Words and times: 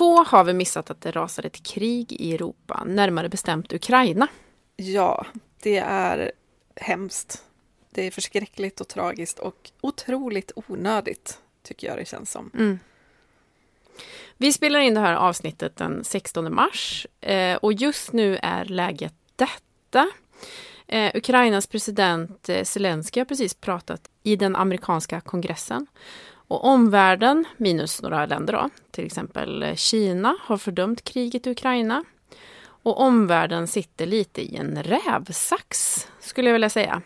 få 0.00 0.24
har 0.24 0.44
vi 0.44 0.52
missat 0.52 0.90
att 0.90 1.00
det 1.00 1.10
rasar 1.10 1.46
ett 1.46 1.62
krig 1.62 2.12
i 2.12 2.34
Europa, 2.34 2.84
närmare 2.86 3.28
bestämt 3.28 3.72
Ukraina. 3.72 4.28
Ja, 4.76 5.26
det 5.62 5.76
är 5.76 6.32
hemskt. 6.76 7.44
Det 7.90 8.06
är 8.06 8.10
förskräckligt 8.10 8.80
och 8.80 8.88
tragiskt 8.88 9.38
och 9.38 9.70
otroligt 9.80 10.52
onödigt, 10.56 11.38
tycker 11.62 11.86
jag 11.86 11.98
det 11.98 12.04
känns 12.04 12.30
som. 12.30 12.50
Mm. 12.54 12.78
Vi 14.36 14.52
spelar 14.52 14.80
in 14.80 14.94
det 14.94 15.00
här 15.00 15.14
avsnittet 15.14 15.76
den 15.76 16.04
16 16.04 16.54
mars 16.54 17.06
eh, 17.20 17.56
och 17.56 17.72
just 17.72 18.12
nu 18.12 18.38
är 18.42 18.64
läget 18.64 19.14
detta. 19.36 20.10
Eh, 20.86 21.10
Ukrainas 21.14 21.66
president 21.66 22.48
eh, 22.48 22.64
Zelensky 22.64 23.20
har 23.20 23.24
precis 23.24 23.54
pratat 23.54 24.10
i 24.22 24.36
den 24.36 24.56
amerikanska 24.56 25.20
kongressen. 25.20 25.86
Och 26.50 26.64
omvärlden, 26.64 27.44
minus 27.56 28.02
några 28.02 28.26
länder 28.26 28.52
då, 28.52 28.70
till 28.90 29.06
exempel 29.06 29.72
Kina, 29.76 30.36
har 30.40 30.56
fördömt 30.56 31.04
kriget 31.04 31.46
i 31.46 31.50
Ukraina. 31.50 32.04
Och 32.60 33.00
omvärlden 33.00 33.66
sitter 33.66 34.06
lite 34.06 34.42
i 34.42 34.56
en 34.56 34.82
rävsax, 34.82 35.98
skulle 36.20 36.48
jag 36.48 36.52
vilja 36.52 36.70
säga. 36.70 37.02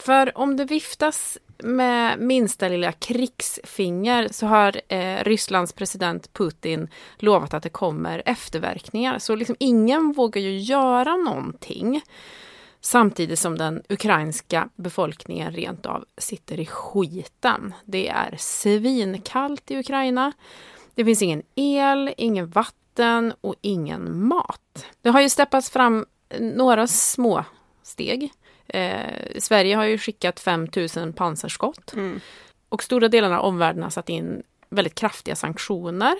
För 0.00 0.38
om 0.38 0.56
det 0.56 0.64
viftas 0.64 1.38
med 1.58 2.18
minsta 2.18 2.68
lilla 2.68 2.92
krigsfinger 2.92 4.28
så 4.30 4.46
har 4.46 4.80
eh, 4.88 5.24
Rysslands 5.24 5.72
president 5.72 6.32
Putin 6.32 6.88
lovat 7.18 7.54
att 7.54 7.62
det 7.62 7.68
kommer 7.68 8.22
efterverkningar. 8.26 9.18
Så 9.18 9.34
liksom 9.34 9.56
ingen 9.58 10.12
vågar 10.12 10.42
ju 10.42 10.58
göra 10.58 11.16
någonting. 11.16 12.02
Samtidigt 12.86 13.38
som 13.38 13.58
den 13.58 13.82
ukrainska 13.88 14.68
befolkningen 14.76 15.52
rent 15.52 15.86
av 15.86 16.04
sitter 16.18 16.60
i 16.60 16.66
skiten. 16.66 17.74
Det 17.84 18.08
är 18.08 18.36
svinkallt 18.38 19.70
i 19.70 19.78
Ukraina. 19.78 20.32
Det 20.94 21.04
finns 21.04 21.22
ingen 21.22 21.42
el, 21.54 22.14
ingen 22.16 22.48
vatten 22.48 23.34
och 23.40 23.54
ingen 23.60 24.26
mat. 24.26 24.86
Det 25.02 25.10
har 25.10 25.20
ju 25.20 25.28
steppats 25.28 25.70
fram 25.70 26.06
några 26.40 26.86
små 26.86 27.44
steg. 27.82 28.32
Eh, 28.66 29.38
Sverige 29.38 29.76
har 29.76 29.84
ju 29.84 29.98
skickat 29.98 30.40
5000 30.40 31.12
pansarskott. 31.12 31.92
Mm. 31.92 32.20
Och 32.68 32.82
stora 32.82 33.08
delar 33.08 33.30
av 33.32 33.44
omvärlden 33.44 33.82
har 33.82 33.90
satt 33.90 34.08
in 34.08 34.42
väldigt 34.68 34.94
kraftiga 34.94 35.36
sanktioner. 35.36 36.14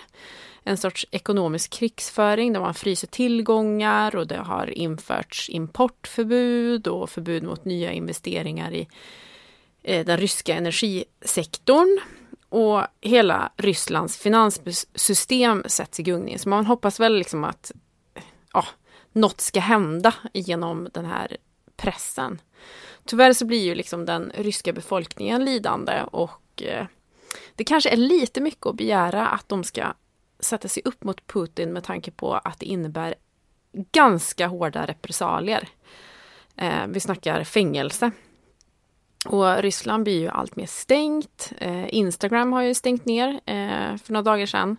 En 0.63 0.77
sorts 0.77 1.07
ekonomisk 1.11 1.73
krigsföring 1.73 2.53
där 2.53 2.61
man 2.61 2.75
fryser 2.75 3.07
tillgångar 3.09 4.17
och 4.17 4.27
det 4.27 4.39
har 4.39 4.79
införts 4.79 5.49
importförbud 5.49 6.87
och 6.87 7.11
förbud 7.11 7.43
mot 7.43 7.65
nya 7.65 7.93
investeringar 7.93 8.73
i 8.73 8.89
eh, 9.83 10.07
den 10.07 10.17
ryska 10.17 10.55
energisektorn. 10.55 12.01
Och 12.49 12.83
hela 13.01 13.53
Rysslands 13.57 14.19
finanssystem 14.19 15.65
sätts 15.67 16.01
i 16.01 16.03
gungning. 16.03 16.39
Så 16.39 16.49
man 16.49 16.67
hoppas 16.67 17.01
väl 17.01 17.15
liksom 17.15 17.45
att 17.45 17.73
ja, 18.53 18.65
något 19.13 19.41
ska 19.41 19.61
hända 19.61 20.15
genom 20.33 20.89
den 20.93 21.05
här 21.05 21.37
pressen. 21.77 22.41
Tyvärr 23.05 23.33
så 23.33 23.45
blir 23.45 23.65
ju 23.65 23.75
liksom 23.75 24.05
den 24.05 24.33
ryska 24.35 24.73
befolkningen 24.73 25.45
lidande 25.45 26.03
och 26.03 26.63
eh, 26.63 26.87
det 27.55 27.65
kanske 27.65 27.91
är 27.91 27.97
lite 27.97 28.41
mycket 28.41 28.67
att 28.67 28.77
begära 28.77 29.29
att 29.29 29.49
de 29.49 29.65
ska 29.65 29.85
sätta 30.41 30.69
sig 30.69 30.83
upp 30.85 31.05
mot 31.05 31.27
Putin 31.27 31.73
med 31.73 31.85
tanke 31.85 32.11
på 32.11 32.35
att 32.35 32.59
det 32.61 32.67
innebär 32.67 33.15
ganska 33.93 34.47
hårda 34.47 34.87
repressalier. 34.87 35.69
Eh, 36.57 36.87
vi 36.89 37.01
snackar 37.01 37.45
fängelse. 37.45 38.11
Och 39.27 39.63
Ryssland 39.63 40.05
blir 40.05 40.21
ju 40.21 40.29
allt 40.29 40.57
mer 40.57 40.67
stängt. 40.67 41.53
Eh, 41.59 41.95
Instagram 41.95 42.53
har 42.53 42.63
ju 42.63 42.75
stängt 42.75 43.05
ner 43.05 43.29
eh, 43.29 43.97
för 43.97 44.13
några 44.13 44.23
dagar 44.23 44.47
sedan. 44.47 44.77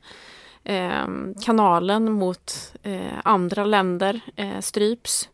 Eh, 0.64 1.08
kanalen 1.46 2.12
mot 2.12 2.74
eh, 2.84 3.20
andra 3.24 3.66
länder 3.66 4.22
eh, 4.36 4.60
stryps. 4.60 5.30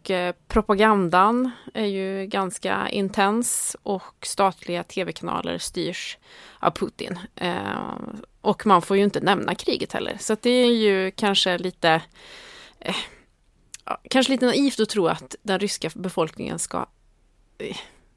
Och 0.00 0.10
eh, 0.10 0.34
propagandan 0.48 1.50
är 1.74 1.86
ju 1.86 2.26
ganska 2.26 2.88
intens 2.88 3.76
och 3.82 4.14
statliga 4.26 4.82
tv-kanaler 4.82 5.58
styrs 5.58 6.18
av 6.58 6.70
Putin. 6.70 7.18
Eh, 7.36 7.98
och 8.40 8.66
man 8.66 8.82
får 8.82 8.96
ju 8.96 9.04
inte 9.04 9.20
nämna 9.20 9.54
kriget 9.54 9.92
heller, 9.92 10.16
så 10.20 10.36
det 10.40 10.50
är 10.50 10.72
ju 10.72 11.10
kanske 11.10 11.58
lite 11.58 12.02
eh, 12.80 12.96
kanske 14.10 14.32
lite 14.32 14.46
naivt 14.46 14.80
att 14.80 14.88
tro 14.88 15.06
att 15.06 15.34
den 15.42 15.58
ryska 15.58 15.90
befolkningen 15.94 16.58
ska 16.58 16.86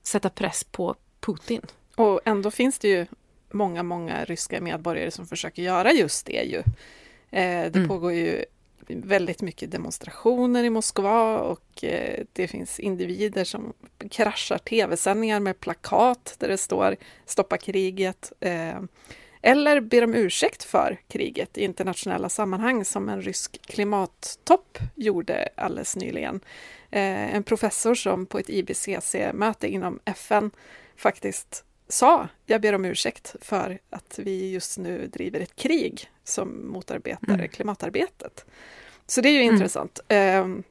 sätta 0.03 0.29
press 0.29 0.63
på 0.63 0.95
Putin. 1.19 1.61
Och 1.95 2.21
ändå 2.25 2.51
finns 2.51 2.79
det 2.79 2.87
ju 2.87 3.05
många, 3.51 3.83
många 3.83 4.23
ryska 4.23 4.61
medborgare 4.61 5.11
som 5.11 5.27
försöker 5.27 5.61
göra 5.61 5.91
just 5.91 6.25
det 6.25 6.43
ju. 6.43 6.63
Det 7.29 7.75
mm. 7.75 7.87
pågår 7.87 8.13
ju 8.13 8.45
väldigt 8.87 9.41
mycket 9.41 9.71
demonstrationer 9.71 10.63
i 10.63 10.69
Moskva 10.69 11.39
och 11.39 11.83
eh, 11.83 12.23
det 12.33 12.47
finns 12.47 12.79
individer 12.79 13.43
som 13.43 13.73
kraschar 14.11 14.57
tv-sändningar 14.57 15.39
med 15.39 15.59
plakat 15.59 16.35
där 16.39 16.47
det 16.47 16.57
står 16.57 16.95
Stoppa 17.25 17.57
kriget 17.57 18.31
eh, 18.39 18.79
eller 19.45 19.81
ber 19.81 20.03
om 20.03 20.13
ursäkt 20.15 20.63
för 20.63 21.01
kriget 21.07 21.57
i 21.57 21.63
internationella 21.63 22.29
sammanhang 22.29 22.85
som 22.85 23.09
en 23.09 23.21
rysk 23.21 23.61
klimattopp 23.61 24.77
gjorde 24.95 25.49
alldeles 25.55 25.95
nyligen. 25.95 26.39
Eh, 26.91 27.35
en 27.35 27.43
professor 27.43 27.95
som 27.95 28.25
på 28.25 28.39
ett 28.39 28.49
IBCC-möte 28.49 29.67
inom 29.67 29.99
FN 30.05 30.51
faktiskt 30.95 31.63
sa 31.93 32.27
jag 32.45 32.61
ber 32.61 32.75
om 32.75 32.85
ursäkt 32.85 33.35
för 33.41 33.79
att 33.89 34.19
vi 34.23 34.51
just 34.51 34.77
nu 34.77 35.07
driver 35.07 35.39
ett 35.39 35.55
krig 35.55 36.11
som 36.23 36.71
motarbetar 36.71 37.33
mm. 37.33 37.49
klimatarbetet. 37.49 38.45
Så 39.05 39.21
det 39.21 39.29
är 39.29 39.33
ju 39.33 39.41
mm. 39.41 39.53
intressant. 39.53 39.99
Um, 40.09 40.63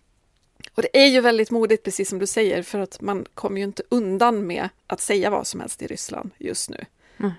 och 0.74 0.82
det 0.82 1.04
är 1.04 1.06
ju 1.06 1.20
väldigt 1.20 1.50
modigt, 1.50 1.84
precis 1.84 2.08
som 2.08 2.18
du 2.18 2.26
säger, 2.26 2.62
för 2.62 2.78
att 2.78 3.00
man 3.00 3.26
kommer 3.34 3.58
ju 3.58 3.64
inte 3.64 3.82
undan 3.88 4.46
med 4.46 4.68
att 4.86 5.00
säga 5.00 5.30
vad 5.30 5.46
som 5.46 5.60
helst 5.60 5.82
i 5.82 5.86
Ryssland 5.86 6.30
just 6.38 6.70
nu. 6.70 6.84
Mm. 7.18 7.32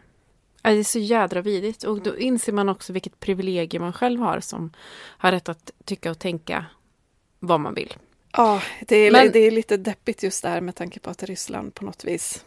Det 0.62 0.70
är 0.70 0.84
så 0.84 1.00
jädra 1.00 1.42
vidigt 1.42 1.84
och 1.84 2.02
då 2.02 2.18
inser 2.18 2.52
man 2.52 2.70
också 2.70 2.94
vilket 2.94 3.20
privilegium 3.20 3.84
man 3.84 3.94
själv 3.94 4.20
har 4.20 4.40
som 4.40 4.74
har 4.96 5.32
rätt 5.32 5.50
att 5.50 5.72
tycka 5.86 6.12
och 6.12 6.20
tänka 6.20 6.66
vad 7.40 7.60
man 7.60 7.74
vill. 7.74 7.94
Ja, 8.32 8.62
det 8.82 8.96
är, 8.96 9.12
Men, 9.12 9.32
det 9.32 9.40
är 9.40 9.52
lite 9.52 9.78
deppigt 9.78 10.24
just 10.24 10.44
där 10.44 10.62
med 10.62 10.76
tanke 10.76 11.00
på 11.00 11.10
att 11.10 11.24
Ryssland 11.24 11.74
på 11.74 11.86
något 11.86 12.04
vis 12.04 12.46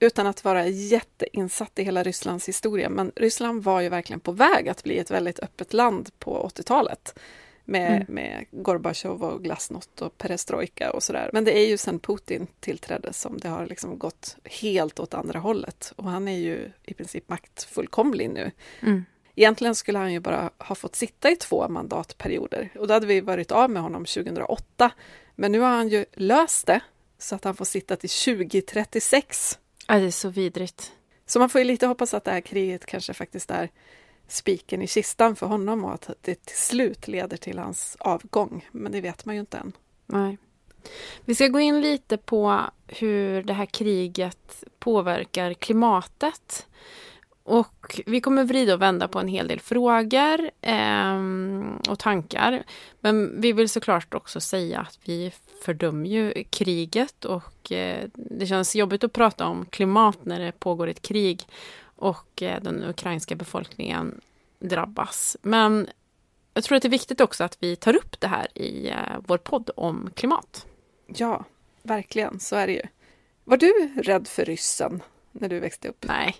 utan 0.00 0.26
att 0.26 0.44
vara 0.44 0.66
jätteinsatt 0.66 1.78
i 1.78 1.82
hela 1.82 2.02
Rysslands 2.02 2.48
historia, 2.48 2.88
men 2.88 3.12
Ryssland 3.16 3.64
var 3.64 3.80
ju 3.80 3.88
verkligen 3.88 4.20
på 4.20 4.32
väg 4.32 4.68
att 4.68 4.82
bli 4.82 4.98
ett 4.98 5.10
väldigt 5.10 5.40
öppet 5.40 5.72
land 5.72 6.10
på 6.18 6.50
80-talet 6.54 7.18
med, 7.64 7.92
mm. 7.92 8.06
med 8.08 8.46
Gorbatjov 8.50 9.24
och 9.24 9.44
glasnost 9.44 10.02
och 10.02 10.18
perestrojka 10.18 10.90
och 10.90 11.02
sådär. 11.02 11.30
Men 11.32 11.44
det 11.44 11.58
är 11.58 11.66
ju 11.66 11.76
sen 11.76 11.98
Putin 11.98 12.46
tillträdde 12.60 13.12
som 13.12 13.38
det 13.38 13.48
har 13.48 13.66
liksom 13.66 13.98
gått 13.98 14.36
helt 14.44 15.00
åt 15.00 15.14
andra 15.14 15.38
hållet. 15.38 15.92
Och 15.96 16.04
han 16.04 16.28
är 16.28 16.38
ju 16.38 16.70
i 16.84 16.94
princip 16.94 17.28
maktfullkomlig 17.28 18.30
nu. 18.30 18.50
Mm. 18.80 19.04
Egentligen 19.34 19.74
skulle 19.74 19.98
han 19.98 20.12
ju 20.12 20.20
bara 20.20 20.50
ha 20.58 20.74
fått 20.74 20.96
sitta 20.96 21.30
i 21.30 21.36
två 21.36 21.68
mandatperioder 21.68 22.68
och 22.78 22.86
då 22.86 22.94
hade 22.94 23.06
vi 23.06 23.20
varit 23.20 23.52
av 23.52 23.70
med 23.70 23.82
honom 23.82 24.04
2008. 24.04 24.90
Men 25.34 25.52
nu 25.52 25.60
har 25.60 25.70
han 25.70 25.88
ju 25.88 26.04
löst 26.12 26.66
det 26.66 26.80
så 27.18 27.34
att 27.34 27.44
han 27.44 27.56
får 27.56 27.64
sitta 27.64 27.96
till 27.96 28.10
2036. 28.10 29.58
Ja, 29.90 29.98
det 29.98 30.06
är 30.06 30.10
så 30.10 30.28
vidrigt. 30.28 30.92
Så 31.26 31.38
man 31.38 31.48
får 31.48 31.60
ju 31.60 31.64
lite 31.64 31.86
hoppas 31.86 32.14
att 32.14 32.24
det 32.24 32.30
här 32.30 32.40
kriget 32.40 32.86
kanske 32.86 33.14
faktiskt 33.14 33.50
är 33.50 33.70
spiken 34.28 34.82
i 34.82 34.86
kistan 34.86 35.36
för 35.36 35.46
honom 35.46 35.84
och 35.84 35.94
att 35.94 36.10
det 36.20 36.34
till 36.34 36.56
slut 36.56 37.08
leder 37.08 37.36
till 37.36 37.58
hans 37.58 37.96
avgång. 38.00 38.68
Men 38.72 38.92
det 38.92 39.00
vet 39.00 39.24
man 39.24 39.34
ju 39.34 39.40
inte 39.40 39.58
än. 39.58 39.72
Nej. 40.06 40.38
Vi 41.24 41.34
ska 41.34 41.48
gå 41.48 41.60
in 41.60 41.80
lite 41.80 42.16
på 42.16 42.60
hur 42.86 43.42
det 43.42 43.52
här 43.52 43.66
kriget 43.66 44.64
påverkar 44.78 45.54
klimatet. 45.54 46.66
Och 47.50 48.00
vi 48.06 48.20
kommer 48.20 48.44
vrida 48.44 48.74
och 48.74 48.82
vända 48.82 49.08
på 49.08 49.18
en 49.18 49.28
hel 49.28 49.48
del 49.48 49.60
frågor 49.60 50.50
eh, 50.60 51.20
och 51.88 51.98
tankar. 51.98 52.62
Men 53.00 53.40
vi 53.40 53.52
vill 53.52 53.68
såklart 53.68 54.14
också 54.14 54.40
säga 54.40 54.80
att 54.80 54.98
vi 55.04 55.32
fördömer 55.62 56.08
ju 56.08 56.44
kriget 56.50 57.24
och 57.24 57.72
eh, 57.72 58.08
det 58.14 58.46
känns 58.46 58.76
jobbigt 58.76 59.04
att 59.04 59.12
prata 59.12 59.46
om 59.46 59.66
klimat 59.66 60.18
när 60.24 60.40
det 60.40 60.52
pågår 60.52 60.86
ett 60.86 61.02
krig 61.02 61.42
och 61.96 62.42
eh, 62.42 62.62
den 62.62 62.84
ukrainska 62.84 63.34
befolkningen 63.34 64.20
drabbas. 64.58 65.36
Men 65.42 65.88
jag 66.54 66.64
tror 66.64 66.76
att 66.76 66.82
det 66.82 66.88
är 66.88 66.90
viktigt 66.90 67.20
också 67.20 67.44
att 67.44 67.56
vi 67.60 67.76
tar 67.76 67.96
upp 67.96 68.20
det 68.20 68.28
här 68.28 68.58
i 68.58 68.88
eh, 68.88 68.96
vår 69.26 69.38
podd 69.38 69.70
om 69.76 70.10
klimat. 70.14 70.66
Ja, 71.06 71.44
verkligen, 71.82 72.40
så 72.40 72.56
är 72.56 72.66
det 72.66 72.72
ju. 72.72 72.82
Var 73.44 73.56
du 73.56 73.92
rädd 74.02 74.28
för 74.28 74.44
ryssen 74.44 75.02
när 75.32 75.48
du 75.48 75.60
växte 75.60 75.88
upp? 75.88 76.04
Nej, 76.08 76.36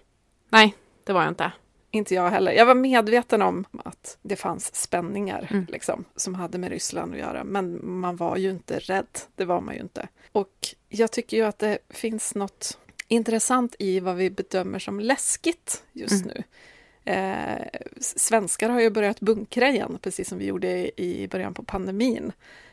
nej, 0.49 0.75
det 1.05 1.12
var 1.12 1.23
jag 1.23 1.31
inte. 1.31 1.52
Inte 1.91 2.14
jag 2.14 2.31
heller. 2.31 2.52
Jag 2.52 2.67
var 2.67 2.75
medveten 2.75 3.43
om 3.43 3.64
att 3.85 4.19
det 4.23 4.37
fanns 4.37 4.75
spänningar 4.75 5.49
mm. 5.50 5.67
liksom, 5.69 6.05
som 6.17 6.35
hade 6.35 6.58
med 6.58 6.70
Ryssland 6.70 7.12
att 7.12 7.19
göra, 7.19 7.44
men 7.44 7.81
man 8.00 8.17
var 8.17 8.37
ju 8.37 8.50
inte 8.50 8.79
rädd. 8.79 9.19
Det 9.35 9.44
var 9.44 9.61
man 9.61 9.75
ju 9.75 9.81
inte. 9.81 10.08
Och 10.32 10.69
jag 10.88 11.12
tycker 11.12 11.37
ju 11.37 11.43
att 11.43 11.58
det 11.58 11.79
finns 11.88 12.35
något 12.35 12.79
intressant 13.08 13.75
i 13.79 14.00
vad 14.00 14.17
vi 14.17 14.31
bedömer 14.31 14.79
som 14.79 15.00
läskigt 15.00 15.85
just 15.93 16.25
mm. 16.25 16.35
nu. 16.35 16.44
Eh, 17.12 17.81
svenskar 18.00 18.70
har 18.70 18.81
ju 18.81 18.91
börjat 18.91 19.20
bunkra 19.20 19.69
igen, 19.69 19.99
precis 20.03 20.29
som 20.29 20.38
vi 20.38 20.44
gjorde 20.46 21.00
i 21.00 21.29
början 21.29 21.55
på 21.55 21.62
pandemin, 21.62 22.32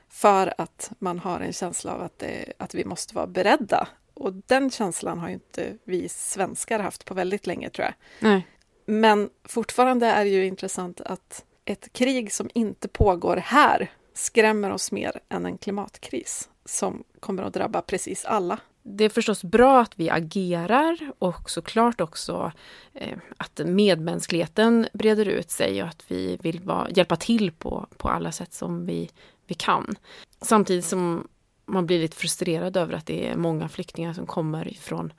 för 0.09 0.53
att 0.57 0.91
man 0.99 1.19
har 1.19 1.39
en 1.39 1.53
känsla 1.53 1.93
av 1.93 2.01
att, 2.01 2.19
det, 2.19 2.53
att 2.57 2.75
vi 2.75 2.85
måste 2.85 3.15
vara 3.15 3.27
beredda. 3.27 3.87
Och 4.13 4.33
den 4.33 4.71
känslan 4.71 5.19
har 5.19 5.27
ju 5.27 5.33
inte 5.33 5.77
vi 5.83 6.09
svenskar 6.09 6.79
haft 6.79 7.05
på 7.05 7.13
väldigt 7.13 7.47
länge, 7.47 7.69
tror 7.69 7.85
jag. 7.85 7.93
Nej. 8.19 8.47
Men 8.85 9.29
fortfarande 9.43 10.07
är 10.07 10.23
det 10.23 10.29
ju 10.29 10.45
intressant 10.45 11.01
att 11.01 11.45
ett 11.65 11.93
krig 11.93 12.33
som 12.33 12.49
inte 12.53 12.87
pågår 12.87 13.37
här 13.37 13.91
skrämmer 14.13 14.71
oss 14.71 14.91
mer 14.91 15.19
än 15.29 15.45
en 15.45 15.57
klimatkris 15.57 16.49
som 16.65 17.03
kommer 17.19 17.43
att 17.43 17.53
drabba 17.53 17.81
precis 17.81 18.25
alla. 18.25 18.59
Det 18.83 19.03
är 19.03 19.09
förstås 19.09 19.43
bra 19.43 19.81
att 19.81 19.99
vi 19.99 20.09
agerar 20.09 21.11
och 21.19 21.49
såklart 21.49 22.01
också 22.01 22.51
eh, 22.93 23.17
att 23.37 23.61
medmänskligheten 23.65 24.87
breder 24.93 25.25
ut 25.25 25.51
sig 25.51 25.81
och 25.81 25.87
att 25.87 26.03
vi 26.07 26.37
vill 26.41 26.61
hjälpa 26.89 27.15
till 27.15 27.51
på, 27.51 27.87
på 27.97 28.09
alla 28.09 28.31
sätt 28.31 28.53
som 28.53 28.85
vi, 28.85 29.09
vi 29.47 29.55
kan. 29.55 29.95
Samtidigt 30.41 30.85
som 30.85 31.27
man 31.65 31.85
blir 31.85 31.99
lite 31.99 32.17
frustrerad 32.17 32.77
över 32.77 32.93
att 32.93 33.05
det 33.05 33.27
är 33.27 33.35
många 33.35 33.69
flyktingar 33.69 34.13
som 34.13 34.25
kommer 34.25 34.67
ifrån 34.67 35.13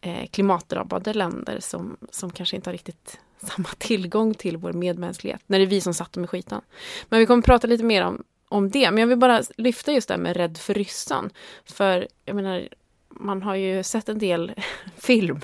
eh, 0.00 0.26
klimatdrabbade 0.26 1.14
länder 1.14 1.60
som, 1.60 1.96
som 2.10 2.30
kanske 2.30 2.56
inte 2.56 2.70
har 2.70 2.72
riktigt 2.72 3.18
samma 3.42 3.68
tillgång 3.78 4.34
till 4.34 4.56
vår 4.56 4.72
medmänsklighet, 4.72 5.42
när 5.46 5.58
det 5.58 5.64
är 5.64 5.66
vi 5.66 5.80
som 5.80 5.94
satt 5.94 6.12
dem 6.12 6.24
i 6.24 6.26
skiten. 6.26 6.60
Men 7.08 7.20
vi 7.20 7.26
kommer 7.26 7.42
prata 7.42 7.66
lite 7.66 7.84
mer 7.84 8.04
om, 8.04 8.22
om 8.48 8.70
det. 8.70 8.90
Men 8.90 8.98
jag 8.98 9.06
vill 9.06 9.18
bara 9.18 9.42
lyfta 9.56 9.92
just 9.92 10.08
det 10.08 10.14
här 10.14 10.20
med 10.20 10.36
rädd 10.36 10.58
för 10.58 10.74
ryssen. 10.74 11.30
För 11.64 12.08
jag 12.24 12.36
menar, 12.36 12.68
man 13.08 13.42
har 13.42 13.54
ju 13.54 13.82
sett 13.82 14.08
en 14.08 14.18
del 14.18 14.52
film 14.96 15.40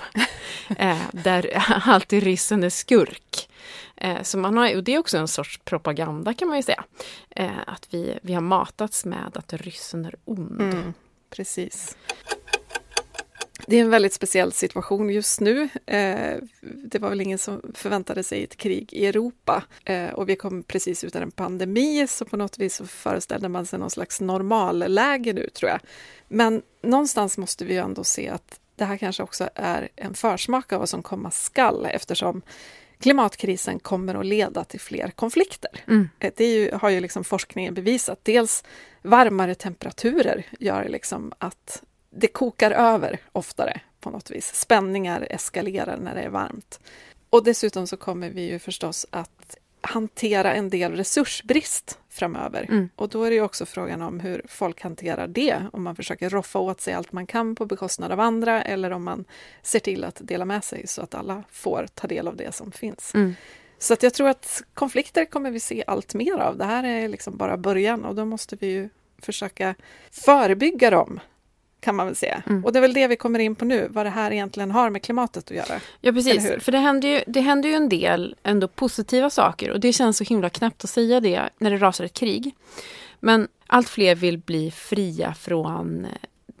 eh, 0.77 1.01
där 1.11 1.49
alltid 1.85 2.23
ryssen 2.23 2.63
är 2.63 2.69
skurk. 2.69 3.49
Eh, 3.97 4.21
så 4.21 4.37
man 4.37 4.57
har, 4.57 4.75
och 4.75 4.83
det 4.83 4.93
är 4.93 4.99
också 4.99 5.17
en 5.17 5.27
sorts 5.27 5.57
propaganda 5.57 6.33
kan 6.33 6.47
man 6.47 6.57
ju 6.57 6.63
säga. 6.63 6.83
Eh, 7.29 7.59
att 7.67 7.87
vi, 7.93 8.19
vi 8.21 8.33
har 8.33 8.41
matats 8.41 9.05
med 9.05 9.31
att 9.37 9.53
ryssen 9.53 10.05
är 10.05 10.15
ond. 10.25 10.61
Mm, 10.61 10.93
precis. 11.29 11.97
Det 13.67 13.77
är 13.77 13.81
en 13.81 13.89
väldigt 13.89 14.13
speciell 14.13 14.51
situation 14.51 15.09
just 15.09 15.39
nu. 15.39 15.69
Eh, 15.85 16.37
det 16.61 16.99
var 16.99 17.09
väl 17.09 17.21
ingen 17.21 17.37
som 17.37 17.61
förväntade 17.73 18.23
sig 18.23 18.43
ett 18.43 18.57
krig 18.57 18.93
i 18.93 19.05
Europa 19.05 19.63
och 20.13 20.29
vi 20.29 20.35
kom 20.35 20.63
precis 20.63 21.03
ut 21.03 21.15
ur 21.15 21.21
en 21.21 21.31
pandemi 21.31 22.07
så 22.07 22.25
på 22.25 22.37
något 22.37 22.59
vis 22.59 22.75
så 22.75 22.87
föreställde 22.87 23.49
man 23.49 23.65
sig 23.65 23.79
någon 23.79 23.89
slags 23.89 24.21
normalläge 24.21 25.33
nu 25.33 25.49
tror 25.49 25.69
jag. 25.69 25.79
Men 26.27 26.61
någonstans 26.81 27.37
måste 27.37 27.65
vi 27.65 27.73
ju 27.73 27.79
ändå 27.79 28.03
se 28.03 28.29
att 28.29 28.59
det 28.75 28.85
här 28.85 28.97
kanske 28.97 29.23
också 29.23 29.49
är 29.55 29.89
en 29.95 30.13
försmak 30.13 30.73
av 30.73 30.79
vad 30.79 30.89
som 30.89 31.03
komma 31.03 31.31
skall 31.31 31.85
eftersom 31.85 32.41
klimatkrisen 32.99 33.79
kommer 33.79 34.15
att 34.15 34.25
leda 34.25 34.63
till 34.63 34.79
fler 34.79 35.11
konflikter. 35.11 35.71
Mm. 35.87 36.09
Eh, 36.19 36.33
det 36.35 36.45
ju, 36.45 36.71
har 36.71 36.89
ju 36.89 36.99
liksom 36.99 37.23
forskningen 37.23 37.73
bevisat. 37.73 38.19
Dels 38.23 38.63
varmare 39.01 39.55
temperaturer 39.55 40.45
gör 40.59 40.89
liksom 40.89 41.33
att 41.37 41.83
det 42.09 42.27
kokar 42.27 42.71
över 42.71 43.19
oftare 43.31 43.81
på 43.99 44.09
något 44.09 44.31
vis. 44.31 44.55
Spänningar 44.55 45.27
eskalerar 45.29 45.97
när 45.97 46.15
det 46.15 46.21
är 46.21 46.29
varmt. 46.29 46.79
Och 47.29 47.43
dessutom 47.43 47.87
så 47.87 47.97
kommer 47.97 48.29
vi 48.29 48.41
ju 48.41 48.59
förstås 48.59 49.05
att 49.09 49.57
hantera 49.81 50.53
en 50.53 50.69
del 50.69 50.95
resursbrist 50.95 51.99
framöver. 52.17 52.65
Mm. 52.69 52.89
Och 52.95 53.09
då 53.09 53.23
är 53.23 53.31
det 53.31 53.41
också 53.41 53.65
frågan 53.65 54.01
om 54.01 54.19
hur 54.19 54.41
folk 54.47 54.81
hanterar 54.81 55.27
det, 55.27 55.55
om 55.73 55.83
man 55.83 55.95
försöker 55.95 56.29
roffa 56.29 56.59
åt 56.59 56.81
sig 56.81 56.93
allt 56.93 57.11
man 57.11 57.27
kan 57.27 57.55
på 57.55 57.65
bekostnad 57.65 58.11
av 58.11 58.19
andra 58.19 58.63
eller 58.63 58.91
om 58.91 59.03
man 59.03 59.25
ser 59.61 59.79
till 59.79 60.03
att 60.03 60.21
dela 60.23 60.45
med 60.45 60.63
sig 60.63 60.87
så 60.87 61.01
att 61.01 61.15
alla 61.15 61.43
får 61.51 61.87
ta 61.93 62.07
del 62.07 62.27
av 62.27 62.35
det 62.35 62.55
som 62.55 62.71
finns. 62.71 63.15
Mm. 63.15 63.35
Så 63.79 63.93
att 63.93 64.03
jag 64.03 64.13
tror 64.13 64.29
att 64.29 64.63
konflikter 64.73 65.25
kommer 65.25 65.51
vi 65.51 65.59
se 65.59 65.83
allt 65.87 66.13
mer 66.13 66.37
av. 66.37 66.57
Det 66.57 66.65
här 66.65 66.83
är 66.83 67.07
liksom 67.07 67.37
bara 67.37 67.57
början 67.57 68.05
och 68.05 68.15
då 68.15 68.25
måste 68.25 68.55
vi 68.55 68.67
ju 68.67 68.89
försöka 69.21 69.75
förebygga 70.11 70.89
dem 70.89 71.19
kan 71.87 71.95
man 71.95 72.05
väl 72.05 72.15
säga. 72.15 72.43
Mm. 72.45 72.65
Och 72.65 72.73
det 72.73 72.79
är 72.79 72.81
väl 72.81 72.93
det 72.93 73.07
vi 73.07 73.15
kommer 73.15 73.39
in 73.39 73.55
på 73.55 73.65
nu, 73.65 73.87
vad 73.89 74.05
det 74.05 74.09
här 74.09 74.31
egentligen 74.31 74.71
har 74.71 74.89
med 74.89 75.01
klimatet 75.01 75.51
att 75.51 75.57
göra. 75.57 75.79
Ja 76.01 76.11
precis, 76.11 76.63
för 76.63 76.71
det 76.71 76.77
händer, 76.77 77.09
ju, 77.09 77.21
det 77.27 77.41
händer 77.41 77.69
ju 77.69 77.75
en 77.75 77.89
del 77.89 78.35
ändå 78.43 78.67
positiva 78.67 79.29
saker 79.29 79.71
och 79.71 79.79
det 79.79 79.93
känns 79.93 80.17
så 80.17 80.23
himla 80.23 80.49
knäppt 80.49 80.83
att 80.83 80.89
säga 80.89 81.19
det 81.19 81.49
när 81.57 81.71
det 81.71 81.77
rasar 81.77 82.05
ett 82.05 82.13
krig. 82.13 82.55
Men 83.19 83.47
allt 83.67 83.89
fler 83.89 84.15
vill 84.15 84.37
bli 84.37 84.71
fria 84.71 85.33
från 85.33 86.07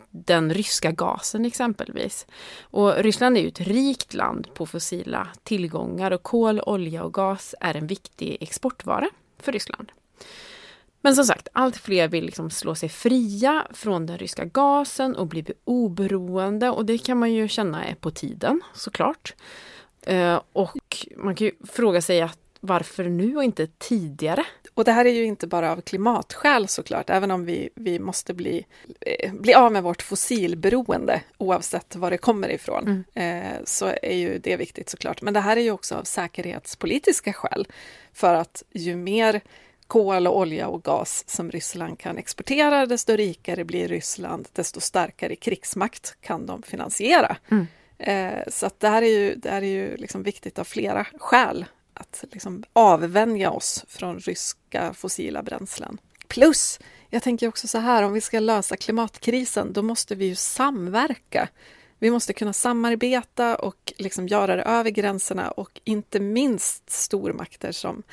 den 0.09 0.53
ryska 0.53 0.91
gasen 0.91 1.45
exempelvis. 1.45 2.27
Och 2.61 2.95
Ryssland 2.95 3.37
är 3.37 3.41
ju 3.41 3.47
ett 3.47 3.61
rikt 3.61 4.13
land 4.13 4.47
på 4.53 4.65
fossila 4.65 5.27
tillgångar 5.43 6.11
och 6.11 6.23
kol, 6.23 6.61
olja 6.65 7.03
och 7.03 7.13
gas 7.13 7.55
är 7.59 7.75
en 7.75 7.87
viktig 7.87 8.37
exportvara 8.39 9.09
för 9.39 9.51
Ryssland. 9.51 9.91
Men 11.01 11.15
som 11.15 11.25
sagt, 11.25 11.47
allt 11.53 11.77
fler 11.77 12.07
vill 12.07 12.25
liksom 12.25 12.49
slå 12.49 12.75
sig 12.75 12.89
fria 12.89 13.67
från 13.71 14.05
den 14.05 14.17
ryska 14.17 14.45
gasen 14.45 15.15
och 15.15 15.27
bli 15.27 15.45
oberoende 15.63 16.69
och 16.69 16.85
det 16.85 16.97
kan 16.97 17.17
man 17.17 17.33
ju 17.33 17.47
känna 17.47 17.85
är 17.85 17.95
på 17.95 18.11
tiden 18.11 18.61
såklart. 18.73 19.35
Eh, 20.01 20.41
och 20.53 21.07
man 21.17 21.35
kan 21.35 21.47
ju 21.47 21.53
fråga 21.65 22.01
sig 22.01 22.21
att 22.21 22.39
varför 22.59 23.03
nu 23.03 23.35
och 23.35 23.43
inte 23.43 23.67
tidigare? 23.67 24.45
Och 24.73 24.83
det 24.83 24.91
här 24.91 25.05
är 25.05 25.13
ju 25.13 25.23
inte 25.23 25.47
bara 25.47 25.71
av 25.71 25.81
klimatskäl 25.81 26.67
såklart, 26.67 27.09
även 27.09 27.31
om 27.31 27.45
vi, 27.45 27.69
vi 27.75 27.99
måste 27.99 28.33
bli, 28.33 28.65
eh, 29.01 29.33
bli 29.33 29.53
av 29.53 29.71
med 29.71 29.83
vårt 29.83 30.01
fossilberoende 30.01 31.21
oavsett 31.37 31.95
var 31.95 32.11
det 32.11 32.17
kommer 32.17 32.49
ifrån, 32.49 33.03
mm. 33.15 33.45
eh, 33.45 33.59
så 33.65 33.85
är 34.01 34.15
ju 34.15 34.39
det 34.39 34.57
viktigt 34.57 34.89
såklart. 34.89 35.21
Men 35.21 35.33
det 35.33 35.39
här 35.39 35.57
är 35.57 35.61
ju 35.61 35.71
också 35.71 35.95
av 35.95 36.03
säkerhetspolitiska 36.03 37.33
skäl, 37.33 37.67
för 38.13 38.33
att 38.33 38.63
ju 38.71 38.95
mer 38.95 39.41
kol, 39.87 40.27
och 40.27 40.37
olja 40.37 40.67
och 40.67 40.83
gas 40.83 41.23
som 41.27 41.51
Ryssland 41.51 41.99
kan 41.99 42.17
exportera, 42.17 42.85
desto 42.85 43.15
rikare 43.15 43.65
blir 43.65 43.87
Ryssland, 43.87 44.47
desto 44.53 44.79
starkare 44.79 45.35
krigsmakt 45.35 46.17
kan 46.21 46.45
de 46.45 46.63
finansiera. 46.63 47.37
Mm. 47.51 47.67
Eh, 47.97 48.43
så 48.47 48.65
att 48.65 48.79
det 48.79 48.89
här 48.89 49.01
är 49.01 49.19
ju, 49.19 49.35
det 49.35 49.49
är 49.49 49.61
ju 49.61 49.97
liksom 49.97 50.23
viktigt 50.23 50.59
av 50.59 50.63
flera 50.63 51.05
skäl, 51.19 51.65
att 51.93 52.23
liksom 52.31 52.63
avvänja 52.73 53.51
oss 53.51 53.85
från 53.87 54.19
ryska 54.19 54.93
fossila 54.93 55.43
bränslen. 55.43 55.97
Plus, 56.27 56.79
jag 57.09 57.23
tänker 57.23 57.47
också 57.47 57.67
så 57.67 57.77
här, 57.77 58.03
om 58.03 58.13
vi 58.13 58.21
ska 58.21 58.39
lösa 58.39 58.77
klimatkrisen, 58.77 59.73
då 59.73 59.81
måste 59.81 60.15
vi 60.15 60.25
ju 60.25 60.35
samverka. 60.35 61.49
Vi 61.99 62.11
måste 62.11 62.33
kunna 62.33 62.53
samarbeta 62.53 63.55
och 63.55 63.93
liksom 63.97 64.27
göra 64.27 64.55
det 64.55 64.63
över 64.63 64.89
gränserna 64.89 65.51
och 65.51 65.81
inte 65.83 66.19
minst 66.19 66.89
stormakter 66.89 67.71
som 67.71 68.03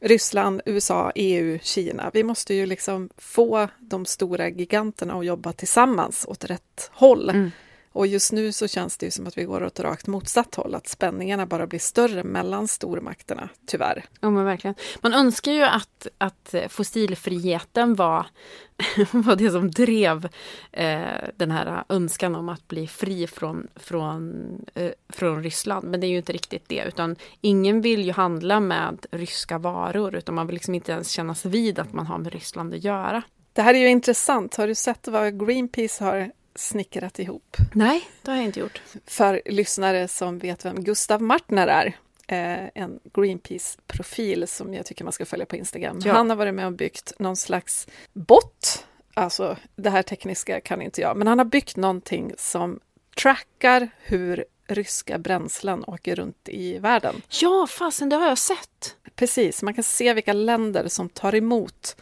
Ryssland, 0.00 0.60
USA, 0.66 1.12
EU, 1.14 1.58
Kina. 1.62 2.10
Vi 2.12 2.22
måste 2.22 2.54
ju 2.54 2.66
liksom 2.66 3.10
få 3.16 3.68
de 3.78 4.06
stora 4.06 4.48
giganterna 4.48 5.14
att 5.14 5.26
jobba 5.26 5.52
tillsammans 5.52 6.26
åt 6.28 6.44
rätt 6.44 6.90
håll. 6.92 7.30
Mm. 7.30 7.50
Och 7.92 8.06
just 8.06 8.32
nu 8.32 8.52
så 8.52 8.68
känns 8.68 8.96
det 8.96 9.06
ju 9.06 9.10
som 9.10 9.26
att 9.26 9.38
vi 9.38 9.44
går 9.44 9.64
åt 9.64 9.80
rakt 9.80 10.06
motsatt 10.06 10.54
håll, 10.54 10.74
att 10.74 10.88
spänningarna 10.88 11.46
bara 11.46 11.66
blir 11.66 11.78
större 11.78 12.24
mellan 12.24 12.68
stormakterna, 12.68 13.48
tyvärr. 13.66 14.04
Ja, 14.20 14.30
men 14.30 14.44
verkligen. 14.44 14.74
Man 15.00 15.14
önskar 15.14 15.52
ju 15.52 15.62
att, 15.62 16.06
att 16.18 16.54
fossilfriheten 16.68 17.94
var, 17.94 18.26
var 19.10 19.36
det 19.36 19.50
som 19.50 19.70
drev 19.70 20.28
eh, 20.72 21.00
den 21.36 21.50
här 21.50 21.84
önskan 21.88 22.34
om 22.34 22.48
att 22.48 22.68
bli 22.68 22.86
fri 22.86 23.26
från, 23.26 23.68
från, 23.76 24.44
eh, 24.74 24.90
från 25.08 25.42
Ryssland. 25.42 25.90
Men 25.90 26.00
det 26.00 26.06
är 26.06 26.08
ju 26.08 26.16
inte 26.16 26.32
riktigt 26.32 26.64
det, 26.68 26.84
utan 26.88 27.16
ingen 27.40 27.80
vill 27.80 28.04
ju 28.04 28.12
handla 28.12 28.60
med 28.60 29.06
ryska 29.10 29.58
varor, 29.58 30.14
utan 30.14 30.34
man 30.34 30.46
vill 30.46 30.54
liksom 30.54 30.74
inte 30.74 30.92
ens 30.92 31.10
kännas 31.10 31.44
vid 31.44 31.78
att 31.78 31.92
man 31.92 32.06
har 32.06 32.18
med 32.18 32.32
Ryssland 32.32 32.74
att 32.74 32.84
göra. 32.84 33.22
Det 33.52 33.62
här 33.62 33.74
är 33.74 33.78
ju 33.78 33.88
intressant. 33.88 34.56
Har 34.56 34.66
du 34.66 34.74
sett 34.74 35.08
vad 35.08 35.46
Greenpeace 35.46 36.04
har 36.04 36.32
snickrat 36.60 37.18
ihop. 37.18 37.56
Nej, 37.74 38.08
det 38.22 38.30
har 38.30 38.36
jag 38.36 38.46
inte 38.46 38.60
gjort. 38.60 38.82
För 39.06 39.42
lyssnare 39.44 40.08
som 40.08 40.38
vet 40.38 40.64
vem 40.64 40.84
Gustav 40.84 41.22
Martner 41.22 41.66
är, 41.66 41.86
eh, 42.26 42.70
en 42.74 43.00
Greenpeace-profil 43.14 44.48
som 44.48 44.74
jag 44.74 44.86
tycker 44.86 45.04
man 45.04 45.12
ska 45.12 45.26
följa 45.26 45.46
på 45.46 45.56
Instagram. 45.56 46.00
Ja. 46.04 46.12
Han 46.12 46.30
har 46.30 46.36
varit 46.36 46.54
med 46.54 46.66
och 46.66 46.72
byggt 46.72 47.12
någon 47.18 47.36
slags 47.36 47.88
bot, 48.12 48.86
alltså 49.14 49.56
det 49.76 49.90
här 49.90 50.02
tekniska 50.02 50.60
kan 50.60 50.82
inte 50.82 51.00
jag, 51.00 51.16
men 51.16 51.26
han 51.26 51.38
har 51.38 51.44
byggt 51.44 51.76
någonting 51.76 52.32
som 52.38 52.80
trackar 53.16 53.88
hur 53.98 54.44
ryska 54.66 55.18
bränslen 55.18 55.84
åker 55.84 56.16
runt 56.16 56.48
i 56.48 56.78
världen. 56.78 57.22
Ja, 57.28 57.66
fasen, 57.66 58.08
det 58.08 58.16
har 58.16 58.28
jag 58.28 58.38
sett! 58.38 58.96
Precis, 59.14 59.62
man 59.62 59.74
kan 59.74 59.84
se 59.84 60.14
vilka 60.14 60.32
länder 60.32 60.88
som 60.88 61.08
tar 61.08 61.34
emot 61.34 61.96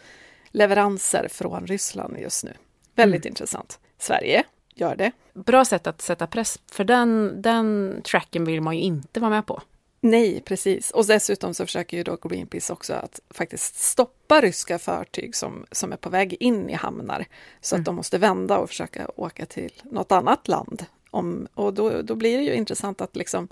leveranser 0.51 1.27
från 1.31 1.67
Ryssland 1.67 2.17
just 2.19 2.43
nu. 2.43 2.53
Väldigt 2.95 3.25
mm. 3.25 3.31
intressant. 3.31 3.79
Sverige 3.99 4.43
gör 4.75 4.95
det. 4.95 5.11
Bra 5.33 5.65
sätt 5.65 5.87
att 5.87 6.01
sätta 6.01 6.27
press, 6.27 6.59
för 6.71 6.83
den, 6.83 7.41
den 7.41 8.01
tracken 8.03 8.45
vill 8.45 8.61
man 8.61 8.77
ju 8.77 8.81
inte 8.81 9.19
vara 9.19 9.31
med 9.31 9.45
på. 9.45 9.61
Nej, 10.01 10.41
precis. 10.45 10.91
Och 10.91 11.05
dessutom 11.05 11.53
så 11.53 11.65
försöker 11.65 11.97
ju 11.97 12.03
då 12.03 12.15
Greenpeace 12.15 12.73
också 12.73 12.93
att 12.93 13.19
faktiskt 13.29 13.75
stoppa 13.75 14.41
ryska 14.41 14.79
fartyg 14.79 15.35
som, 15.35 15.65
som 15.71 15.93
är 15.93 15.97
på 15.97 16.09
väg 16.09 16.37
in 16.39 16.69
i 16.69 16.73
hamnar, 16.73 17.25
så 17.61 17.75
mm. 17.75 17.81
att 17.81 17.85
de 17.85 17.95
måste 17.95 18.17
vända 18.17 18.57
och 18.57 18.69
försöka 18.69 19.11
åka 19.15 19.45
till 19.45 19.71
något 19.83 20.11
annat 20.11 20.47
land 20.47 20.85
Om, 21.11 21.47
och 21.53 21.73
då, 21.73 22.01
då 22.01 22.15
blir 22.15 22.37
det 22.37 22.43
ju 22.43 22.53
intressant 22.53 23.01
att 23.01 23.15
liksom, 23.15 23.47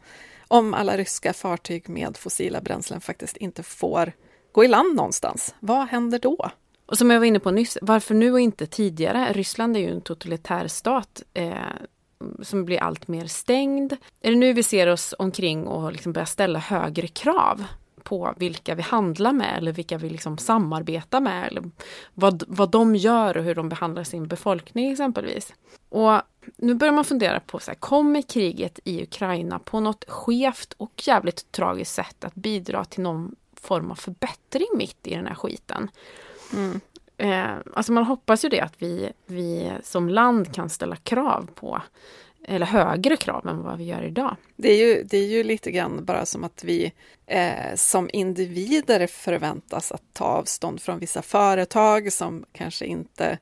om 0.48 0.74
alla 0.74 0.98
ryska 0.98 1.34
fartyg 1.34 1.90
med 1.90 2.18
fossila 2.18 2.62
bränslen 2.62 3.02
faktiskt 3.02 3.38
inte 3.38 3.64
får 3.64 4.12
gå 4.52 4.64
i 4.64 4.68
land 4.68 4.96
någonstans, 4.96 5.56
vad 5.60 5.88
händer 5.88 6.20
då? 6.20 6.52
Och 6.88 6.98
som 6.98 7.12
jag 7.12 7.20
var 7.20 7.26
inne 7.26 7.40
på 7.40 7.52
nyss, 7.52 7.78
varför 7.82 8.16
nu 8.16 8.32
och 8.32 8.40
inte 8.40 8.66
tidigare? 8.66 9.34
Ryssland 9.34 9.78
är 9.78 9.82
ju 9.82 9.92
en 9.92 10.02
totalitär 10.02 10.68
stat 10.68 11.24
eh, 11.34 11.54
som 12.42 12.66
blir 12.66 12.80
allt 12.80 13.08
mer 13.08 13.26
stängd. 13.26 13.94
Är 14.22 14.32
det 14.32 14.38
nu 14.38 14.54
vi 14.54 14.64
ser 14.64 14.88
oss 14.88 15.14
omkring 15.20 15.68
och 15.68 15.92
liksom 15.92 16.14
börjar 16.14 16.26
ställa 16.26 16.60
högre 16.60 17.08
krav 17.08 17.64
på 18.04 18.34
vilka 18.38 18.76
vi 18.76 18.82
handlar 18.82 19.34
med 19.34 19.58
eller 19.58 19.72
vilka 19.72 19.98
vi 19.98 20.10
liksom 20.10 20.38
samarbetar 20.38 21.20
med 21.20 21.48
eller 21.48 21.64
vad, 22.14 22.44
vad 22.48 22.70
de 22.70 22.96
gör 22.96 23.38
och 23.38 23.44
hur 23.44 23.56
de 23.56 23.70
behandlar 23.70 24.04
sin 24.04 24.28
befolkning 24.28 24.92
exempelvis. 24.92 25.54
Och 25.90 26.22
nu 26.56 26.74
börjar 26.74 26.94
man 26.94 27.06
fundera 27.06 27.40
på, 27.40 27.60
så 27.60 27.72
här, 27.72 27.76
kommer 27.76 28.22
kriget 28.22 28.80
i 28.84 29.04
Ukraina 29.04 29.60
på 29.60 29.80
något 29.80 30.06
skevt 30.08 30.74
och 30.78 31.08
jävligt 31.08 31.52
tragiskt 31.52 31.94
sätt 31.94 32.24
att 32.24 32.36
bidra 32.36 32.86
till 32.86 33.04
någon 33.04 33.36
form 33.54 33.92
av 33.92 33.96
förbättring 33.96 34.68
mitt 34.74 35.08
i 35.08 35.16
den 35.16 35.28
här 35.28 35.36
skiten? 35.36 35.90
Mm. 36.54 36.80
Eh, 37.18 37.58
alltså 37.74 37.92
man 37.92 38.04
hoppas 38.04 38.46
ju 38.46 38.50
det 38.50 38.62
att 38.62 38.74
vi, 38.78 39.12
vi 39.26 39.72
som 39.84 40.10
land 40.10 40.56
kan 40.56 40.70
ställa 40.70 40.96
krav 40.96 41.50
på 41.56 41.82
eller 42.48 42.66
högre 42.66 43.18
krav 43.18 43.48
än 43.48 43.64
vad 43.64 43.78
vi 43.78 43.84
gör 43.84 44.04
idag. 44.04 44.36
Det 44.56 44.72
är 44.72 44.88
ju, 44.88 45.04
det 45.04 45.18
är 45.18 45.28
ju 45.28 45.44
lite 45.44 45.72
grann 45.72 46.06
bara 46.06 46.26
som 46.26 46.44
att 46.44 46.64
vi 46.64 46.92
eh, 47.26 47.76
som 47.76 48.10
individer 48.14 49.08
förväntas 49.08 49.92
att 49.92 50.04
ta 50.14 50.26
avstånd 50.26 50.82
från 50.82 51.00
vissa 51.00 51.22
företag 51.22 52.14
som 52.14 52.46
kanske 52.52 52.86
inte 52.86 53.38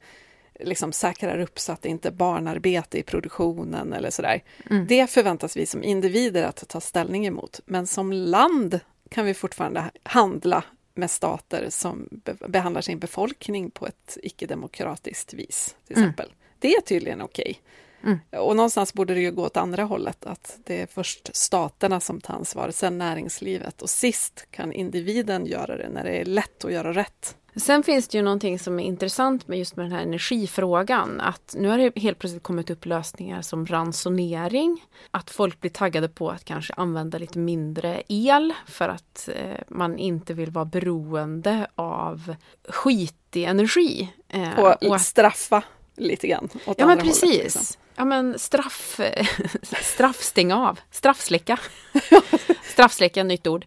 liksom 0.60 0.92
säkrar 0.92 1.40
upp 1.40 1.60
så 1.60 1.72
att 1.72 1.82
det 1.82 1.90
inte 1.90 2.08
är 2.08 2.12
barnarbete 2.12 3.00
i 3.00 3.04
produktionen 3.04 3.94
eller 3.94 4.10
sådär. 4.10 4.44
Mm. 4.70 4.88
Det 4.88 5.10
förväntas 5.10 5.58
vi 5.58 5.66
som 5.66 5.84
individer 5.84 6.44
att 6.44 6.68
ta 6.70 6.82
ställning 6.82 7.26
emot. 7.26 7.60
Men 7.66 7.88
som 7.88 8.14
land 8.14 8.80
kan 9.10 9.26
vi 9.26 9.34
fortfarande 9.34 9.84
handla 10.04 10.64
med 10.96 11.12
stater 11.12 11.70
som 11.70 12.10
be 12.12 12.34
behandlar 12.48 12.82
sin 12.82 13.00
befolkning 13.00 13.72
på 13.72 13.88
ett 13.88 14.18
icke-demokratiskt 14.24 15.34
vis, 15.34 15.76
till 15.88 15.96
mm. 15.96 16.10
exempel. 16.10 16.26
Mm. 16.26 16.38
Det 16.60 16.74
är 16.74 16.82
tydligen 16.82 17.22
okej. 17.22 17.44
Okay. 17.50 17.62
Mm. 18.06 18.20
Och 18.32 18.56
någonstans 18.56 18.94
borde 18.94 19.14
det 19.14 19.20
ju 19.20 19.32
gå 19.32 19.46
åt 19.46 19.58
andra 19.58 19.84
hållet, 19.84 20.26
att 20.26 20.58
det 20.64 20.82
är 20.82 20.88
först 20.88 21.36
staterna 21.36 22.00
som 22.00 22.22
tar 22.22 22.34
ansvar, 22.34 22.72
sen 22.72 22.98
näringslivet 22.98 23.82
och 23.82 23.90
sist 23.90 24.48
kan 24.52 24.74
individen 24.74 25.46
göra 25.46 25.78
det 25.78 25.90
när 25.90 26.04
det 26.04 26.22
är 26.22 26.26
lätt 26.26 26.66
att 26.66 26.72
göra 26.72 26.94
rätt. 26.94 27.36
Sen 27.56 27.84
finns 27.84 28.08
det 28.08 28.18
ju 28.18 28.24
någonting 28.24 28.60
som 28.60 28.80
är 28.80 28.84
intressant 28.84 29.48
med 29.48 29.60
just 29.60 29.76
med 29.76 29.86
den 29.86 29.92
här 29.92 30.02
energifrågan. 30.02 31.22
Att 31.22 31.56
nu 31.58 31.68
har 31.68 31.78
det 31.78 32.00
helt 32.00 32.20
plötsligt 32.20 32.44
kommit 32.44 32.70
upp 32.70 32.86
lösningar 32.86 33.42
som 33.42 33.66
ransonering. 33.66 34.86
Att 35.12 35.30
folk 35.30 35.62
blir 35.62 35.72
taggade 35.72 36.10
på 36.10 36.30
att 36.30 36.46
kanske 36.46 36.74
använda 36.74 37.18
lite 37.18 37.40
mindre 37.40 38.04
el 38.08 38.54
för 38.68 38.90
att 38.90 39.30
eh, 39.36 39.60
man 39.68 39.98
inte 39.98 40.34
vill 40.34 40.52
vara 40.52 40.66
beroende 40.66 41.68
av 41.76 42.36
skitig 42.70 43.44
energi. 43.44 44.14
Eh, 44.28 44.60
och, 44.60 44.84
och 44.84 45.02
straffa 45.02 45.64
lite 45.96 46.28
grann. 46.28 46.50
Ja 46.78 46.88
men 46.88 46.98
precis. 46.98 47.22
Hållet, 47.22 47.44
liksom. 47.44 47.82
Ja 47.96 48.06
men 48.06 48.40
straff, 48.40 49.00
straff 49.82 50.22
stänga 50.22 50.68
av, 50.68 50.80
straffsläcka. 50.92 51.60
straffsläcka, 52.64 53.24
nytt 53.24 53.48
ord. 53.48 53.66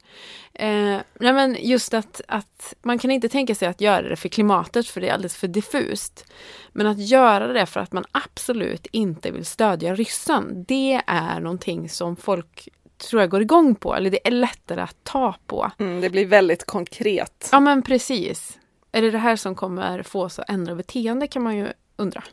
Eh, 0.54 0.98
nej 1.20 1.32
men 1.32 1.56
just 1.60 1.94
att, 1.94 2.20
att 2.28 2.74
man 2.82 2.98
kan 2.98 3.10
inte 3.10 3.28
tänka 3.28 3.54
sig 3.54 3.68
att 3.68 3.80
göra 3.80 4.08
det 4.08 4.16
för 4.16 4.28
klimatet 4.28 4.86
för 4.86 5.00
det 5.00 5.08
är 5.08 5.12
alldeles 5.12 5.36
för 5.36 5.48
diffust. 5.48 6.32
Men 6.72 6.86
att 6.86 6.98
göra 6.98 7.52
det 7.52 7.66
för 7.66 7.80
att 7.80 7.92
man 7.92 8.04
absolut 8.12 8.86
inte 8.86 9.30
vill 9.30 9.44
stödja 9.44 9.94
ryssen, 9.94 10.64
det 10.68 11.02
är 11.06 11.40
någonting 11.40 11.88
som 11.88 12.16
folk 12.16 12.68
tror 12.98 13.22
jag 13.22 13.30
går 13.30 13.42
igång 13.42 13.74
på, 13.74 13.94
eller 13.94 14.10
det 14.10 14.26
är 14.26 14.30
lättare 14.30 14.80
att 14.80 14.96
ta 15.04 15.34
på. 15.46 15.70
Mm, 15.78 16.00
det 16.00 16.10
blir 16.10 16.26
väldigt 16.26 16.66
konkret. 16.66 17.48
Ja 17.52 17.60
men 17.60 17.82
precis. 17.82 18.58
Är 18.92 19.02
det 19.02 19.10
det 19.10 19.18
här 19.18 19.36
som 19.36 19.54
kommer 19.54 20.02
få 20.02 20.22
oss 20.22 20.38
att 20.38 20.50
ändra 20.50 20.74
beteende 20.74 21.26
kan 21.26 21.42
man 21.42 21.56
ju 21.56 21.72
undra. 21.96 22.24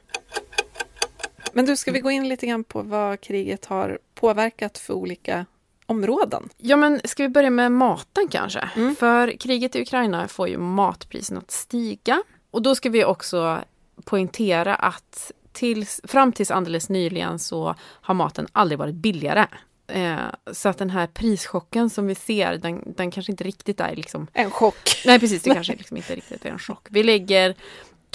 Men 1.56 1.66
du, 1.66 1.76
ska 1.76 1.92
vi 1.92 2.00
gå 2.00 2.12
in 2.12 2.30
lite 2.30 2.48
grann 2.48 2.64
på 2.64 2.82
vad 2.82 3.22
kriget 3.22 3.66
har 3.66 4.00
påverkat 4.16 4.78
för 4.78 4.94
olika 4.94 5.46
områden? 5.86 6.50
Ja, 6.58 6.76
men 6.76 7.02
ska 7.04 7.24
vi 7.24 7.30
börja 7.30 7.50
med 7.50 7.72
maten 7.72 8.28
kanske? 8.28 8.70
Mm. 8.76 8.96
För 8.96 9.38
kriget 9.38 9.76
i 9.76 9.82
Ukraina 9.82 10.28
får 10.28 10.48
ju 10.48 10.58
matpriserna 10.58 11.40
att 11.40 11.52
stiga. 11.52 12.24
Och 12.52 12.62
då 12.62 12.76
ska 12.76 12.90
vi 12.90 13.06
också 13.06 13.60
poängtera 14.04 14.76
att 14.76 15.32
tills, 15.52 16.02
fram 16.04 16.32
tills 16.32 16.52
alldeles 16.52 16.90
nyligen 16.90 17.40
så 17.40 17.76
har 17.82 18.14
maten 18.14 18.48
aldrig 18.52 18.80
varit 18.80 18.96
billigare. 18.96 19.48
Eh, 19.88 20.18
så 20.52 20.70
att 20.70 20.78
den 20.78 20.90
här 20.90 21.08
prischocken 21.08 21.90
som 21.90 22.08
vi 22.08 22.16
ser, 22.16 22.58
den, 22.58 22.94
den 22.98 23.12
kanske 23.12 23.32
inte 23.32 23.44
riktigt 23.44 23.80
är 23.80 23.96
liksom... 23.96 24.28
En 24.34 24.52
chock. 24.52 25.04
Nej, 25.06 25.20
precis. 25.20 25.42
Det 25.42 25.54
kanske 25.54 25.74
liksom 25.78 25.98
inte 25.98 26.16
riktigt 26.16 26.46
är 26.46 26.50
en 26.50 26.60
chock. 26.60 26.88
Vi 26.90 27.04
lägger 27.04 27.56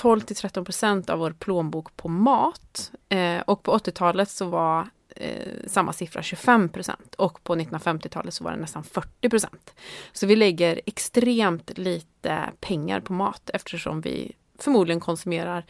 12 0.01 0.21
till 0.21 0.37
13 0.37 0.65
procent 0.65 1.11
av 1.11 1.19
vår 1.19 1.31
plånbok 1.31 1.97
på 1.97 2.09
mat. 2.09 2.93
Eh, 3.09 3.41
och 3.41 3.63
på 3.63 3.79
80-talet 3.79 4.31
så 4.31 4.45
var 4.45 4.89
eh, 5.17 5.53
samma 5.67 5.93
siffra 5.93 6.23
25 6.23 6.69
procent 6.69 7.15
och 7.15 7.45
på 7.45 7.57
1950-talet 7.57 8.35
så 8.35 8.45
var 8.45 8.53
det 8.53 8.57
nästan 8.57 8.85
40 8.85 9.29
procent. 9.29 9.75
Så 10.13 10.27
vi 10.27 10.37
lägger 10.37 10.81
extremt 10.87 11.79
lite 11.79 12.51
pengar 12.61 13.01
på 13.01 13.13
mat 13.13 13.51
eftersom 13.55 14.01
vi 14.01 14.33
förmodligen 14.59 15.01
konsumerar 15.01 15.65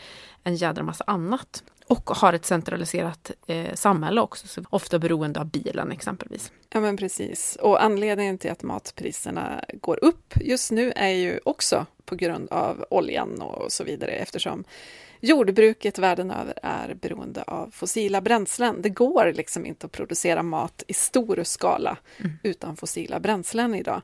en 0.45 0.57
jädra 0.57 0.83
massa 0.83 1.05
annat 1.07 1.65
och 1.91 2.11
har 2.11 2.33
ett 2.33 2.45
centraliserat 2.45 3.31
eh, 3.47 3.75
samhälle 3.75 4.21
också, 4.21 4.47
så 4.47 4.63
ofta 4.71 4.99
beroende 4.99 5.41
av 5.41 5.47
bilen 5.47 5.93
exempelvis. 5.93 6.53
Ja 6.73 6.81
men 6.81 6.97
precis, 6.97 7.57
och 7.61 7.85
anledningen 7.85 8.39
till 8.39 8.51
att 8.51 8.63
matpriserna 8.63 9.65
går 9.73 10.05
upp 10.05 10.35
just 10.41 10.71
nu 10.71 10.93
är 10.97 11.09
ju 11.09 11.41
också 11.45 11.87
på 12.05 12.15
grund 12.15 12.49
av 12.51 12.85
oljan 12.91 13.43
och 13.43 13.73
så 13.73 13.85
vidare 13.85 14.11
eftersom 14.11 14.65
jordbruket 15.21 15.99
världen 15.99 16.31
över 16.31 16.59
är 16.63 16.95
beroende 16.95 17.43
av 17.43 17.71
fossila 17.73 18.21
bränslen. 18.21 18.83
Det 18.83 18.89
går 18.89 19.33
liksom 19.33 19.67
inte 19.67 19.87
att 19.87 19.93
producera 19.93 20.43
mat 20.43 20.83
i 20.87 20.95
stor 20.95 21.41
skala 21.45 21.97
mm. 22.19 22.33
utan 22.43 22.77
fossila 22.77 23.21
bränslen 23.21 23.75
idag. 23.75 24.03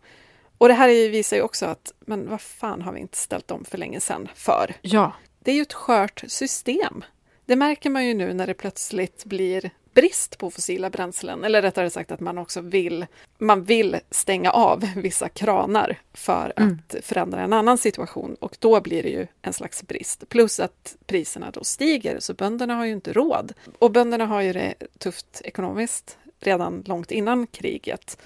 Och 0.59 0.69
det 0.69 0.75
här 0.75 0.89
visar 0.89 1.37
ju 1.37 1.43
också 1.43 1.67
att, 1.67 1.93
men 2.01 2.31
vad 2.31 2.41
fan 2.41 2.83
har 2.83 2.93
vi 2.93 3.01
inte 3.01 3.19
ställt 3.19 3.51
om 3.51 3.65
för 3.65 3.79
länge 3.79 4.01
sedan 4.01 4.29
för? 4.35 4.75
Ja. 4.83 5.13
Det 5.39 5.51
är 5.51 5.55
ju 5.55 5.63
ett 5.63 5.73
skört 5.73 6.25
system. 6.27 7.05
Det 7.47 7.57
märker 7.57 7.91
man 7.91 8.07
ju 8.07 8.15
nu 8.15 8.35
när 8.35 8.47
det 8.47 8.55
plötsligt 8.55 9.25
blir 9.25 9.71
brist 9.95 10.39
på 10.39 10.51
fossila 10.51 10.91
bränslen, 10.91 11.45
eller 11.45 11.63
rättare 11.63 11.91
sagt 11.91 12.13
att 12.13 12.21
man 12.21 12.39
också 12.39 12.61
vill, 12.61 13.07
man 13.39 13.65
vill 13.65 13.97
stänga 14.11 14.51
av 14.51 14.89
vissa 14.97 15.29
kranar 15.29 15.99
för 16.15 16.53
mm. 16.57 16.79
att 16.89 17.05
förändra 17.05 17.41
en 17.41 17.53
annan 17.53 17.79
situation 17.79 18.37
och 18.41 18.57
då 18.61 18.81
blir 18.81 19.03
det 19.03 19.09
ju 19.09 19.27
en 19.43 19.53
slags 19.53 19.83
brist. 19.83 20.29
Plus 20.29 20.61
att 20.61 20.97
priserna 21.07 21.51
då 21.51 21.65
stiger, 21.65 22.21
så 22.21 22.35
bönderna 22.35 22.75
har 22.75 22.85
ju 22.85 22.93
inte 22.93 23.13
råd. 23.13 23.53
Och 23.79 23.91
bönderna 23.91 24.27
har 24.27 24.41
ju 24.41 24.53
det 24.53 24.75
tufft 24.99 25.41
ekonomiskt 25.45 26.19
redan 26.41 26.83
långt 26.87 27.11
innan 27.11 27.47
kriget. 27.47 28.19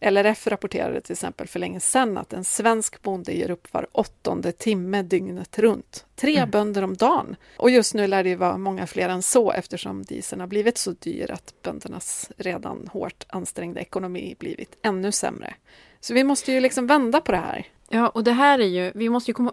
LRF 0.00 0.46
rapporterade 0.46 1.00
till 1.00 1.12
exempel 1.12 1.48
för 1.48 1.58
länge 1.58 1.80
sedan 1.80 2.18
att 2.18 2.32
en 2.32 2.44
svensk 2.44 3.02
bonde 3.02 3.32
ger 3.32 3.50
upp 3.50 3.74
var 3.74 3.86
åttonde 3.92 4.52
timme 4.52 5.02
dygnet 5.02 5.58
runt. 5.58 6.06
Tre 6.16 6.36
mm. 6.36 6.50
bönder 6.50 6.82
om 6.82 6.96
dagen. 6.96 7.36
Och 7.56 7.70
just 7.70 7.94
nu 7.94 8.06
lär 8.06 8.24
det 8.24 8.36
vara 8.36 8.58
många 8.58 8.86
fler 8.86 9.08
än 9.08 9.22
så 9.22 9.52
eftersom 9.52 10.02
dieseln 10.02 10.40
har 10.40 10.48
blivit 10.48 10.78
så 10.78 10.90
dyr 10.90 11.30
att 11.30 11.54
böndernas 11.62 12.30
redan 12.36 12.88
hårt 12.92 13.24
ansträngda 13.28 13.80
ekonomi 13.80 14.36
blivit 14.38 14.78
ännu 14.82 15.12
sämre. 15.12 15.54
Så 16.00 16.14
vi 16.14 16.24
måste 16.24 16.52
ju 16.52 16.60
liksom 16.60 16.86
vända 16.86 17.20
på 17.20 17.32
det 17.32 17.38
här. 17.38 17.66
Ja, 17.88 18.08
och 18.08 18.24
det 18.24 18.32
här 18.32 18.58
är 18.58 18.66
ju, 18.66 18.92
vi 18.94 19.08
måste 19.08 19.30
ju 19.30 19.34
komma... 19.34 19.52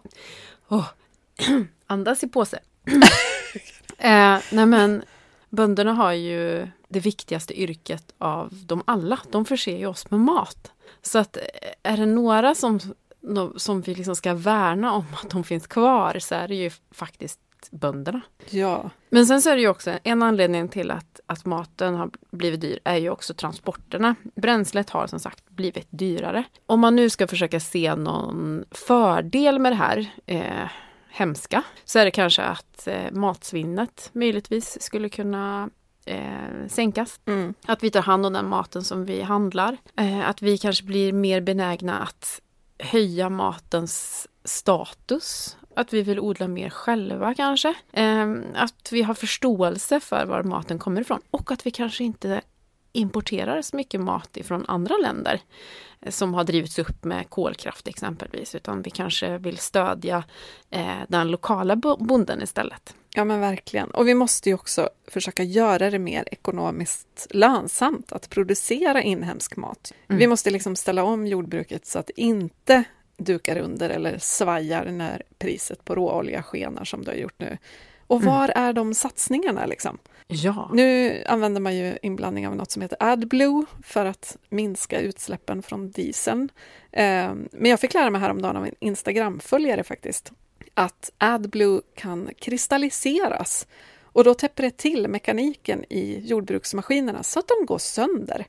Oh. 0.70 0.88
Andas 1.88 2.24
i 2.24 2.28
påse. 2.28 2.60
eh, 3.98 4.38
nej 4.52 4.66
men, 4.66 5.04
bönderna 5.56 5.94
har 5.94 6.12
ju 6.12 6.68
det 6.88 7.00
viktigaste 7.00 7.62
yrket 7.62 8.14
av 8.18 8.50
dem 8.66 8.84
alla. 8.86 9.20
De 9.32 9.46
förser 9.46 9.78
ju 9.78 9.86
oss 9.86 10.12
med 10.12 10.20
mat. 10.20 10.72
Så 11.02 11.20
att 11.20 11.38
eh, 11.38 11.44
är 11.84 11.98
det 11.98 12.06
några 12.06 12.56
som, 12.56 12.80
som 13.58 13.82
vi 13.82 13.96
liksom 13.96 14.16
ska 14.16 14.34
värna 14.34 14.94
om 14.94 15.06
att 15.24 15.30
de 15.30 15.44
finns 15.44 15.68
kvar 15.68 16.20
så 16.20 16.36
är 16.36 16.48
det 16.48 16.56
ju 16.56 16.72
faktiskt 16.92 17.40
bönderna. 17.72 18.22
Ja. 18.50 18.90
Men 19.10 19.28
sen 19.28 19.42
så 19.42 19.50
är 19.50 19.56
det 19.56 19.62
ju 19.62 19.68
också 19.68 19.92
en 20.04 20.24
anledning 20.24 20.70
till 20.70 20.92
att, 20.92 21.20
att 21.26 21.46
maten 21.46 21.96
har 21.96 22.10
blivit 22.32 22.62
dyr 22.62 22.80
är 22.84 22.98
ju 22.98 23.10
också 23.10 23.34
transporterna. 23.34 24.16
Bränslet 24.36 24.90
har 24.90 25.08
som 25.08 25.20
sagt 25.20 25.50
blivit 25.50 25.88
dyrare. 25.90 26.44
Om 26.66 26.80
man 26.80 26.96
nu 26.96 27.10
ska 27.10 27.28
försöka 27.28 27.60
se 27.60 27.96
någon 27.96 28.66
fördel 28.72 29.60
med 29.60 29.72
det 29.72 29.76
här 29.76 30.14
eh, 30.26 30.70
hemska 31.14 31.64
så 31.86 32.00
är 32.00 32.06
det 32.06 32.12
kanske 32.12 32.42
att 32.42 32.88
eh, 32.88 33.12
matsvinnet 33.12 34.10
möjligtvis 34.14 34.82
skulle 34.82 35.10
kunna 35.10 35.70
eh, 36.06 36.68
sänkas. 36.68 37.20
Mm. 37.26 37.54
Att 37.66 37.84
vi 37.84 37.92
tar 37.92 38.02
hand 38.02 38.26
om 38.26 38.34
den 38.34 38.50
maten 38.50 38.84
som 38.84 39.06
vi 39.06 39.22
handlar. 39.22 39.78
Eh, 39.98 40.30
att 40.30 40.42
vi 40.42 40.58
kanske 40.58 40.84
blir 40.84 41.14
mer 41.14 41.42
benägna 41.42 42.00
att 42.00 42.42
höja 42.80 43.30
matens 43.30 44.28
status. 44.44 45.58
Att 45.76 45.94
vi 45.94 46.02
vill 46.02 46.20
odla 46.20 46.48
mer 46.48 46.70
själva 46.70 47.34
kanske. 47.34 47.74
Eh, 47.92 48.34
att 48.56 48.90
vi 48.92 49.02
har 49.02 49.14
förståelse 49.14 50.00
för 50.00 50.26
var 50.26 50.44
maten 50.44 50.80
kommer 50.80 51.02
ifrån 51.02 51.22
och 51.32 51.52
att 51.52 51.66
vi 51.66 51.72
kanske 51.72 52.04
inte 52.04 52.42
importerar 52.94 53.62
så 53.62 53.76
mycket 53.76 54.02
mat 54.02 54.38
ifrån 54.38 54.66
andra 54.68 54.98
länder 54.98 55.42
eh, 56.02 56.12
som 56.12 56.34
har 56.34 56.44
drivits 56.44 56.80
upp 56.80 57.04
med 57.04 57.30
kolkraft 57.30 57.88
exempelvis, 57.88 58.56
utan 58.56 58.82
vi 58.82 58.90
kanske 58.90 59.38
vill 59.38 59.58
stödja 59.58 60.24
eh, 60.70 60.98
den 61.08 61.32
lokala 61.32 61.76
bonden 61.76 62.42
istället. 62.42 62.96
Ja 63.16 63.24
men 63.24 63.40
verkligen. 63.40 63.92
Och 63.92 64.08
vi 64.08 64.14
måste 64.14 64.50
ju 64.50 64.56
också 64.56 64.90
försöka 65.08 65.44
göra 65.44 65.90
det 65.90 66.00
mer 66.00 66.28
ekonomiskt 66.32 67.28
lönsamt 67.30 68.12
att 68.12 68.30
producera 68.30 69.02
inhemsk 69.02 69.56
mat. 69.56 69.94
Mm. 70.08 70.20
Vi 70.20 70.28
måste 70.28 70.50
liksom 70.50 70.76
ställa 70.76 71.04
om 71.04 71.28
jordbruket 71.28 71.86
så 71.86 72.00
att 72.00 72.10
inte 72.10 72.84
dukar 73.18 73.58
under 73.58 73.90
eller 73.90 74.18
svajar 74.18 74.86
när 74.86 75.24
priset 75.38 75.86
på 75.86 75.96
råolja 75.96 76.44
skenar 76.44 76.86
som 76.86 77.04
det 77.04 77.12
har 77.12 77.18
gjort 77.18 77.40
nu. 77.40 77.58
Och 78.14 78.22
mm. 78.22 78.34
var 78.34 78.44
mm. 78.44 78.64
är 78.64 78.74
de 78.74 78.94
satsningarna 78.94 79.66
liksom? 79.66 79.98
Ja. 80.28 80.70
Nu 80.74 81.24
använder 81.28 81.62
man 81.62 81.76
ju 81.76 81.98
inblandning 82.02 82.48
av 82.48 82.56
något 82.56 82.72
som 82.72 82.82
heter 82.82 82.98
AdBlue 83.00 83.66
för 83.84 84.06
att 84.06 84.38
minska 84.50 85.00
utsläppen 85.00 85.64
från 85.64 85.92
dieseln. 85.92 86.50
Ehm, 86.92 87.48
men 87.52 87.72
jag 87.72 87.80
fick 87.80 87.94
lära 87.94 88.10
mig 88.10 88.22
häromdagen 88.22 88.58
av 88.58 88.66
en 88.66 88.76
Instagram-följare 88.80 89.84
faktiskt 89.84 90.32
att 90.74 91.12
AdBlue 91.18 91.82
kan 91.96 92.30
kristalliseras 92.40 93.68
och 94.02 94.24
då 94.24 94.34
täpper 94.34 94.64
det 94.64 94.78
till 94.78 95.08
mekaniken 95.08 95.86
i 95.90 96.20
jordbruksmaskinerna 96.20 97.24
så 97.24 97.40
att 97.40 97.48
de 97.48 97.66
går 97.66 97.78
sönder. 97.78 98.46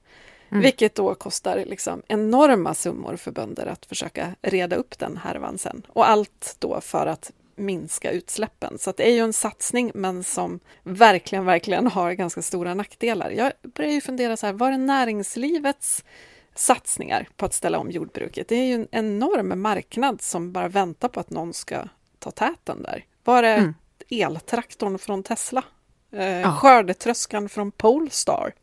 Mm. 0.51 0.63
Vilket 0.63 0.95
då 0.95 1.15
kostar 1.15 1.65
liksom 1.65 2.03
enorma 2.07 2.75
summor 2.75 3.17
för 3.17 3.31
bönder 3.31 3.67
att 3.67 3.87
försöka 3.87 4.35
reda 4.43 4.77
upp 4.77 4.99
den 4.99 5.17
härvan 5.17 5.59
sen. 5.59 5.83
Och 5.89 6.09
allt 6.09 6.57
då 6.59 6.81
för 6.81 7.07
att 7.07 7.33
minska 7.57 8.11
utsläppen. 8.11 8.79
Så 8.79 8.93
det 8.97 9.09
är 9.09 9.13
ju 9.13 9.21
en 9.21 9.33
satsning, 9.33 9.93
men 9.95 10.25
som 10.25 10.61
verkligen, 10.83 11.45
verkligen 11.45 11.87
har 11.87 12.13
ganska 12.13 12.43
stora 12.43 12.75
nackdelar. 12.75 13.31
Jag 13.31 13.53
börjar 13.63 13.93
ju 13.93 14.01
fundera 14.01 14.37
så 14.37 14.47
här, 14.47 14.53
var 14.53 14.73
är 14.73 14.79
näringslivets 14.79 16.05
satsningar 16.55 17.29
på 17.37 17.47
att 17.47 17.55
ställa 17.55 17.79
om 17.79 17.91
jordbruket? 17.91 18.49
Det 18.49 18.57
är 18.57 18.65
ju 18.65 18.75
en 18.75 18.89
enorm 18.91 19.63
marknad 19.63 20.23
som 20.23 20.53
bara 20.53 20.69
väntar 20.69 21.09
på 21.09 21.21
att 21.21 21.31
någon 21.31 21.53
ska 21.53 21.89
ta 22.19 22.31
täten 22.31 22.83
där. 22.83 23.05
Var 23.25 23.43
är 23.43 23.59
mm. 23.59 23.75
eltraktorn 24.11 24.99
från 24.99 25.23
Tesla? 25.23 25.63
Eh, 26.13 26.25
ja. 26.25 26.53
Skördetröskan 26.53 27.49
från 27.49 27.71
Polestar? 27.71 28.55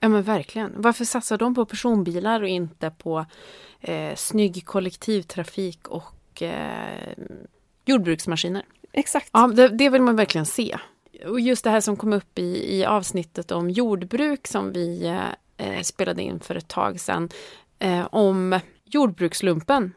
Ja 0.00 0.08
men 0.08 0.22
verkligen. 0.22 0.72
Varför 0.76 1.04
satsar 1.04 1.38
de 1.38 1.54
på 1.54 1.66
personbilar 1.66 2.42
och 2.42 2.48
inte 2.48 2.90
på 2.90 3.26
eh, 3.80 4.14
snygg 4.14 4.66
kollektivtrafik 4.66 5.88
och 5.88 6.42
eh, 6.42 7.14
jordbruksmaskiner. 7.84 8.62
Exakt. 8.92 9.30
Ja, 9.32 9.46
det, 9.46 9.68
det, 9.68 9.88
vill 9.88 10.02
man 10.02 10.16
verkligen 10.16 10.46
se. 10.46 10.78
Och 11.26 11.40
just 11.40 11.64
det 11.64 11.70
här 11.70 11.80
som 11.80 11.96
kom 11.96 12.12
upp 12.12 12.38
i, 12.38 12.76
i 12.76 12.84
avsnittet 12.84 13.50
om 13.50 13.70
jordbruk 13.70 14.46
som 14.46 14.72
vi 14.72 15.16
eh, 15.56 15.82
spelade 15.82 16.22
in 16.22 16.40
för 16.40 16.54
ett 16.54 16.68
tag 16.68 17.00
sedan. 17.00 17.28
Eh, 17.78 18.08
om 18.10 18.60
jordbrukslumpen. 18.84 19.92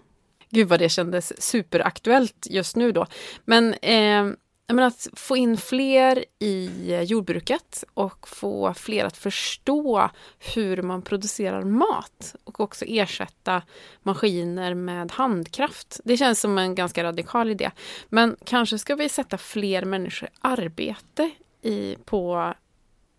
Gud 0.50 0.68
vad 0.68 0.80
det 0.80 0.90
kändes 0.90 1.42
superaktuellt 1.42 2.48
just 2.50 2.76
nu 2.76 2.92
då. 2.92 3.06
Men 3.46 3.74
eh, 3.74 4.26
men 4.68 4.86
att 4.86 5.08
få 5.14 5.38
in 5.38 5.58
fler 5.58 6.26
i 6.40 6.70
jordbruket 7.04 7.84
och 7.94 8.28
få 8.28 8.74
fler 8.74 9.06
att 9.06 9.18
förstå 9.18 10.10
hur 10.56 10.82
man 10.82 11.02
producerar 11.02 11.64
mat 11.64 12.36
och 12.44 12.60
också 12.60 12.86
ersätta 12.88 13.62
maskiner 14.04 14.74
med 14.74 15.12
handkraft. 15.12 16.00
Det 16.04 16.18
känns 16.18 16.40
som 16.40 16.58
en 16.58 16.76
ganska 16.76 17.04
radikal 17.04 17.50
idé. 17.50 17.72
Men 18.10 18.36
kanske 18.46 18.80
ska 18.80 18.96
vi 18.96 19.10
sätta 19.10 19.38
fler 19.38 19.86
människor 19.86 20.30
i 20.30 20.38
arbete 20.42 21.32
i, 21.62 21.96
på, 22.06 22.54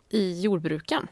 i 0.09 0.41
jordbruken. 0.41 1.09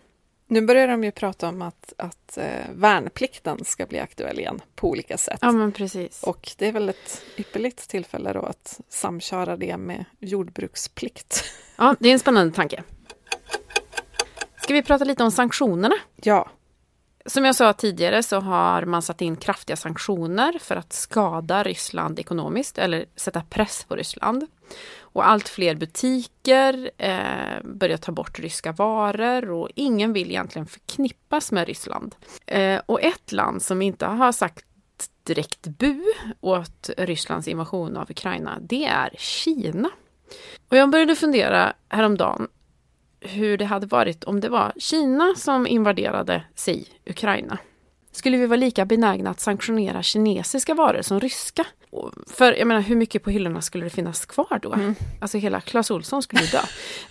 Nu 0.52 0.60
börjar 0.60 0.88
de 0.88 1.04
ju 1.04 1.10
prata 1.10 1.48
om 1.48 1.62
att, 1.62 1.92
att 1.96 2.38
eh, 2.38 2.70
värnplikten 2.74 3.64
ska 3.64 3.86
bli 3.86 3.98
aktuell 3.98 4.38
igen 4.38 4.60
på 4.74 4.88
olika 4.88 5.18
sätt. 5.18 5.38
Ja, 5.42 5.52
men 5.52 5.72
precis. 5.72 6.22
Och 6.22 6.50
det 6.58 6.68
är 6.68 6.72
väl 6.72 6.88
ett 6.88 7.22
ypperligt 7.36 7.88
tillfälle 7.88 8.32
då 8.32 8.40
att 8.40 8.80
samköra 8.88 9.56
det 9.56 9.76
med 9.76 10.04
jordbruksplikt. 10.18 11.44
Ja, 11.76 11.96
det 12.00 12.08
är 12.08 12.12
en 12.12 12.18
spännande 12.18 12.54
tanke. 12.54 12.82
Ska 14.62 14.74
vi 14.74 14.82
prata 14.82 15.04
lite 15.04 15.24
om 15.24 15.30
sanktionerna? 15.30 15.94
Ja. 16.16 16.50
Som 17.26 17.44
jag 17.44 17.56
sa 17.56 17.72
tidigare 17.72 18.22
så 18.22 18.40
har 18.40 18.84
man 18.84 19.02
satt 19.02 19.20
in 19.20 19.36
kraftiga 19.36 19.76
sanktioner 19.76 20.58
för 20.60 20.76
att 20.76 20.92
skada 20.92 21.62
Ryssland 21.62 22.18
ekonomiskt 22.18 22.78
eller 22.78 23.04
sätta 23.16 23.42
press 23.42 23.84
på 23.84 23.96
Ryssland. 23.96 24.46
Och 25.12 25.28
allt 25.28 25.48
fler 25.48 25.74
butiker 25.74 26.90
eh, 26.98 27.62
börjar 27.64 27.96
ta 27.96 28.12
bort 28.12 28.38
ryska 28.38 28.72
varor 28.72 29.50
och 29.50 29.68
ingen 29.74 30.12
vill 30.12 30.30
egentligen 30.30 30.66
förknippas 30.66 31.52
med 31.52 31.66
Ryssland. 31.66 32.14
Eh, 32.46 32.80
och 32.86 33.02
ett 33.02 33.32
land 33.32 33.62
som 33.62 33.82
inte 33.82 34.06
har 34.06 34.32
sagt 34.32 34.64
direkt 35.22 35.66
bu 35.66 36.02
åt 36.40 36.90
Rysslands 36.98 37.48
invasion 37.48 37.96
av 37.96 38.10
Ukraina, 38.10 38.58
det 38.60 38.84
är 38.84 39.10
Kina. 39.18 39.90
Och 40.68 40.76
jag 40.76 40.90
började 40.90 41.16
fundera 41.16 41.72
häromdagen 41.88 42.48
hur 43.20 43.58
det 43.58 43.64
hade 43.64 43.86
varit 43.86 44.24
om 44.24 44.40
det 44.40 44.48
var 44.48 44.72
Kina 44.76 45.34
som 45.36 45.66
invaderade 45.66 46.44
sig 46.54 46.86
Ukraina. 47.06 47.58
Skulle 48.12 48.36
vi 48.36 48.46
vara 48.46 48.56
lika 48.56 48.84
benägna 48.84 49.30
att 49.30 49.40
sanktionera 49.40 50.02
kinesiska 50.02 50.74
varor 50.74 51.02
som 51.02 51.20
ryska? 51.20 51.66
För 52.26 52.52
jag 52.52 52.66
menar, 52.66 52.80
hur 52.80 52.96
mycket 52.96 53.22
på 53.22 53.30
hyllorna 53.30 53.62
skulle 53.62 53.84
det 53.84 53.90
finnas 53.90 54.26
kvar 54.26 54.58
då? 54.62 54.72
Mm. 54.72 54.94
Alltså 55.20 55.38
hela 55.38 55.60
Clas 55.60 55.90
Ohlson 55.90 56.22
skulle 56.22 56.42
dö. 56.46 56.60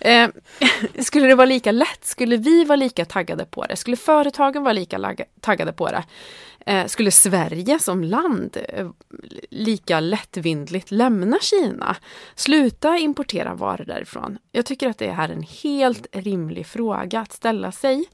eh, 0.00 0.30
skulle 1.02 1.26
det 1.26 1.34
vara 1.34 1.46
lika 1.46 1.72
lätt? 1.72 2.04
Skulle 2.04 2.36
vi 2.36 2.64
vara 2.64 2.76
lika 2.76 3.04
taggade 3.04 3.44
på 3.44 3.66
det? 3.66 3.76
Skulle 3.76 3.96
företagen 3.96 4.62
vara 4.62 4.72
lika 4.72 5.16
taggade 5.40 5.72
på 5.72 5.90
det? 5.90 6.04
Eh, 6.66 6.86
skulle 6.86 7.10
Sverige 7.10 7.78
som 7.78 8.04
land 8.04 8.56
eh, 8.68 8.88
lika 9.50 10.00
lättvindligt 10.00 10.90
lämna 10.90 11.38
Kina? 11.40 11.96
Sluta 12.34 12.98
importera 12.98 13.54
varor 13.54 13.84
därifrån? 13.84 14.38
Jag 14.52 14.66
tycker 14.66 14.88
att 14.88 14.98
det 14.98 15.10
här 15.10 15.28
är 15.28 15.32
en 15.32 15.46
helt 15.62 16.06
rimlig 16.12 16.66
fråga 16.66 17.20
att 17.20 17.32
ställa 17.32 17.72
sig. 17.72 18.04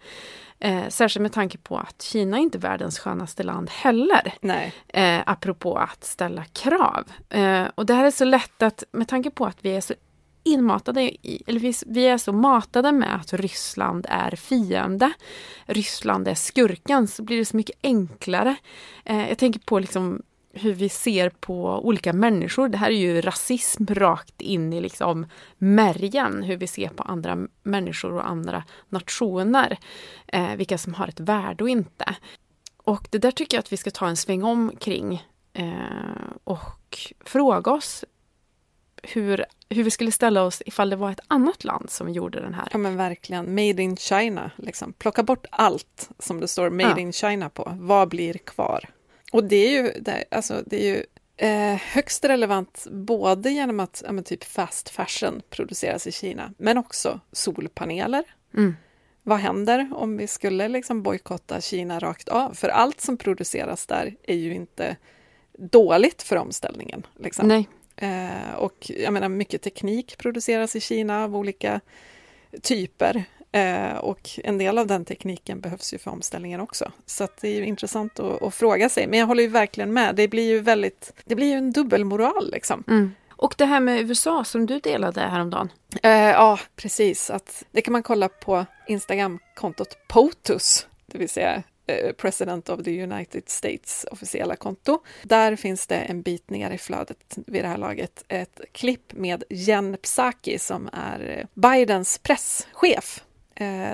Eh, 0.61 0.89
särskilt 0.89 1.23
med 1.23 1.33
tanke 1.33 1.59
på 1.59 1.79
att 1.79 2.03
Kina 2.03 2.37
är 2.37 2.41
inte 2.41 2.59
världens 2.59 2.99
skönaste 2.99 3.43
land 3.43 3.71
heller. 3.71 4.35
Nej. 4.41 4.75
Eh, 4.89 5.21
apropå 5.27 5.77
att 5.77 6.05
ställa 6.05 6.45
krav. 6.45 7.05
Eh, 7.29 7.65
och 7.75 7.87
det 7.87 7.95
här 7.95 8.05
är 8.05 8.11
så 8.11 8.25
lätt 8.25 8.63
att, 8.63 8.85
med 8.93 9.09
tanke 9.09 9.31
på 9.31 9.47
att 9.47 9.59
vi 9.61 9.77
är 9.77 9.81
så 9.81 9.95
inmatade, 10.45 11.03
i, 11.03 11.43
eller 11.47 11.61
vi, 11.61 11.75
vi 11.87 12.07
är 12.07 12.19
så 12.19 12.33
matade 12.33 12.93
med 12.93 13.15
att 13.15 13.33
Ryssland 13.33 14.07
är 14.09 14.37
fiende, 14.37 15.13
Ryssland 15.67 16.29
är 16.29 16.35
skurken, 16.35 17.09
så 17.09 17.23
blir 17.23 17.39
det 17.39 17.45
så 17.45 17.57
mycket 17.57 17.77
enklare. 17.83 18.57
Eh, 19.05 19.29
jag 19.29 19.39
tänker 19.39 19.61
på 19.61 19.79
liksom 19.79 20.23
hur 20.53 20.75
vi 20.75 20.89
ser 20.89 21.31
på 21.31 21.87
olika 21.87 22.13
människor. 22.13 22.69
Det 22.69 22.79
här 22.79 22.91
är 22.91 22.97
ju 22.97 23.21
rasism 23.21 23.85
rakt 23.87 24.41
in 24.41 24.73
i 24.73 24.81
liksom 24.81 25.27
märgen, 25.59 26.43
hur 26.43 26.57
vi 26.57 26.67
ser 26.67 26.89
på 26.89 27.03
andra 27.03 27.47
människor 27.63 28.13
och 28.13 28.29
andra 28.29 28.65
nationer. 28.89 29.79
Eh, 30.27 30.57
vilka 30.57 30.79
som 30.79 30.95
har 30.95 31.09
ett 31.09 31.21
värde 31.21 31.65
och 31.65 31.71
inte. 31.71 32.17
Och 32.77 33.09
det 33.11 33.19
där 33.19 33.31
tycker 33.31 33.57
jag 33.57 33.63
att 33.63 33.73
vi 33.73 33.77
ska 33.77 33.91
ta 33.91 34.09
en 34.09 34.17
sväng 34.17 34.43
om 34.43 34.73
kring 34.81 35.27
eh, 35.53 35.73
och 36.45 37.13
fråga 37.25 37.73
oss 37.73 38.05
hur, 39.03 39.45
hur 39.69 39.85
vi 39.85 39.91
skulle 39.91 40.13
ställa 40.13 40.43
oss 40.43 40.63
ifall 40.67 40.91
det 40.91 40.97
var 40.97 41.11
ett 41.11 41.21
annat 41.29 41.65
land 41.65 41.91
som 41.91 42.09
gjorde 42.09 42.41
den 42.41 42.55
här. 42.55 42.69
Ja 42.73 42.79
men 42.79 42.97
verkligen, 42.97 43.55
Made 43.55 43.83
in 43.83 43.97
China. 43.97 44.51
Liksom. 44.57 44.93
Plocka 44.93 45.23
bort 45.23 45.47
allt 45.51 46.11
som 46.19 46.41
det 46.41 46.49
står 46.49 46.71
Made 46.71 46.91
ja. 46.91 46.99
in 46.99 47.13
China 47.13 47.51
på. 47.51 47.73
Vad 47.77 48.09
blir 48.09 48.35
kvar? 48.35 48.85
Och 49.33 49.45
det 49.45 49.57
är 49.57 49.71
ju, 49.71 49.93
det, 50.01 50.25
alltså, 50.31 50.63
det 50.67 50.77
är 50.77 50.95
ju 50.95 51.05
eh, 51.37 51.81
högst 51.93 52.25
relevant 52.25 52.87
både 52.91 53.51
genom 53.51 53.81
att 53.81 54.03
ja, 54.07 54.23
typ 54.23 54.45
fast 54.45 54.89
fashion 54.89 55.43
produceras 55.51 56.07
i 56.07 56.13
Kina, 56.13 56.53
men 56.59 56.79
också 56.79 57.21
solpaneler. 57.33 58.25
Mm. 58.55 58.77
Vad 59.23 59.39
händer 59.39 59.91
om 59.95 60.17
vi 60.17 60.27
skulle 60.27 60.69
liksom 60.69 61.03
bojkotta 61.03 61.61
Kina 61.61 61.99
rakt 61.99 62.29
av? 62.29 62.55
För 62.55 62.69
allt 62.69 63.01
som 63.01 63.17
produceras 63.17 63.87
där 63.87 64.17
är 64.23 64.37
ju 64.37 64.55
inte 64.55 64.97
dåligt 65.59 66.23
för 66.23 66.37
omställningen. 66.37 67.07
Liksom. 67.17 67.49
Nej. 67.49 67.69
Eh, 67.97 68.55
och 68.55 68.91
jag 68.99 69.13
menar, 69.13 69.29
mycket 69.29 69.63
teknik 69.63 70.19
produceras 70.19 70.77
i 70.77 70.81
Kina 70.81 71.25
av 71.25 71.37
olika 71.37 71.81
typer. 72.63 73.25
Eh, 73.53 73.97
och 73.97 74.31
en 74.45 74.59
del 74.59 74.79
av 74.79 74.87
den 74.87 75.05
tekniken 75.05 75.61
behövs 75.61 75.95
ju 75.95 75.99
för 75.99 76.11
omställningen 76.11 76.61
också. 76.61 76.93
Så 77.07 77.29
det 77.41 77.49
är 77.49 77.55
ju 77.55 77.65
intressant 77.65 78.21
att, 78.21 78.43
att, 78.43 78.55
fråga 78.55 78.89
sig. 78.89 79.07
Men 79.07 79.19
jag 79.19 79.27
håller 79.27 79.43
ju 79.43 79.49
verkligen 79.49 79.93
med. 79.93 80.15
Det 80.15 80.29
blir 80.29 80.49
ju 80.49 80.61
väldigt, 80.61 81.13
det 81.25 81.35
blir 81.35 81.47
ju 81.47 81.59
en 81.59 81.73
dubbelmoral 81.73 82.51
liksom. 82.51 82.85
Mm. 82.89 83.11
Och 83.31 83.55
det 83.59 83.65
här 83.65 83.81
med 83.81 84.01
USA 84.01 84.45
som 84.45 84.67
du 84.67 84.81
delade 84.81 85.21
häromdagen? 85.21 85.73
Eh, 86.03 86.11
ja, 86.13 86.59
precis. 86.77 87.31
Att, 87.31 87.65
det 87.71 87.81
kan 87.81 87.93
man 87.93 88.03
kolla 88.03 88.29
på 88.29 88.67
Instagramkontot 88.87 89.97
POTUS, 90.09 90.87
det 91.07 91.19
vill 91.19 91.29
säga 91.29 91.63
eh, 91.87 92.13
President 92.13 92.69
of 92.69 92.85
the 92.85 93.03
United 93.03 93.43
States 93.47 94.07
officiella 94.11 94.57
konto. 94.57 94.99
Där 95.23 95.57
finns 95.57 95.87
det 95.87 95.97
en 95.97 96.23
bit 96.23 96.51
ner 96.51 96.71
i 96.71 96.79
flödet 96.79 97.39
vid 97.47 97.65
det 97.65 97.69
här 97.69 97.79
laget 97.79 98.25
ett 98.29 98.61
klipp 98.73 99.13
med 99.13 99.45
Jen 99.51 99.97
Psaki 100.03 100.59
som 100.59 100.89
är 100.93 101.47
Bidens 101.55 102.19
presschef 102.19 103.19
eh, 103.19 103.28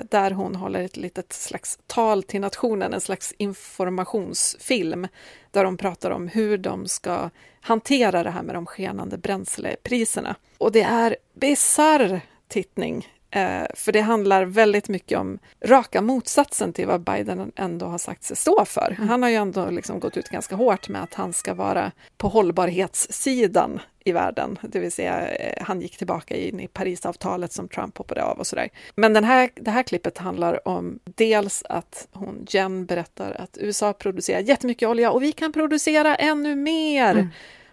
där 0.09 0.31
hon 0.31 0.55
håller 0.55 0.83
ett 0.83 0.97
litet 0.97 1.33
slags 1.33 1.79
tal 1.87 2.23
till 2.23 2.41
nationen, 2.41 2.93
en 2.93 3.01
slags 3.01 3.33
informationsfilm 3.37 5.07
där 5.51 5.65
hon 5.65 5.77
pratar 5.77 6.11
om 6.11 6.27
hur 6.27 6.57
de 6.57 6.87
ska 6.87 7.29
hantera 7.61 8.23
det 8.23 8.29
här 8.29 8.43
med 8.43 8.55
de 8.55 8.65
skenande 8.65 9.17
bränslepriserna. 9.17 10.35
Och 10.57 10.71
det 10.71 10.81
är 10.81 11.15
bisarr 11.33 12.21
tittning 12.47 13.07
Eh, 13.35 13.65
för 13.75 13.91
det 13.91 14.01
handlar 14.01 14.45
väldigt 14.45 14.89
mycket 14.89 15.19
om 15.19 15.39
raka 15.65 16.01
motsatsen 16.01 16.73
till 16.73 16.87
vad 16.87 17.01
Biden 17.01 17.51
ändå 17.55 17.85
har 17.85 17.97
sagt 17.97 18.23
sig 18.23 18.37
stå 18.37 18.65
för. 18.65 18.95
Mm. 18.97 19.09
Han 19.09 19.23
har 19.23 19.29
ju 19.29 19.35
ändå 19.35 19.69
liksom 19.69 19.99
gått 19.99 20.17
ut 20.17 20.29
ganska 20.29 20.55
hårt 20.55 20.89
med 20.89 21.03
att 21.03 21.13
han 21.13 21.33
ska 21.33 21.53
vara 21.53 21.91
på 22.17 22.27
hållbarhetssidan 22.27 23.79
i 24.07 24.11
världen, 24.11 24.59
det 24.61 24.79
vill 24.79 24.91
säga 24.91 25.27
eh, 25.27 25.63
han 25.65 25.81
gick 25.81 25.97
tillbaka 25.97 26.35
in 26.35 26.59
i 26.59 26.67
Parisavtalet 26.67 27.53
som 27.53 27.67
Trump 27.67 27.97
hoppade 27.97 28.23
av 28.23 28.39
och 28.39 28.47
sådär. 28.47 28.69
Men 28.95 29.13
den 29.13 29.23
här, 29.23 29.49
det 29.55 29.71
här 29.71 29.83
klippet 29.83 30.17
handlar 30.17 30.67
om 30.67 30.99
dels 31.03 31.63
att 31.69 32.07
hon, 32.11 32.45
Jen, 32.49 32.85
berättar 32.85 33.31
att 33.31 33.57
USA 33.61 33.93
producerar 33.93 34.39
jättemycket 34.39 34.89
olja 34.89 35.11
och 35.11 35.23
vi 35.23 35.31
kan 35.31 35.53
producera 35.53 36.15
ännu 36.15 36.55
mer. 36.55 37.11
Mm. 37.11 37.27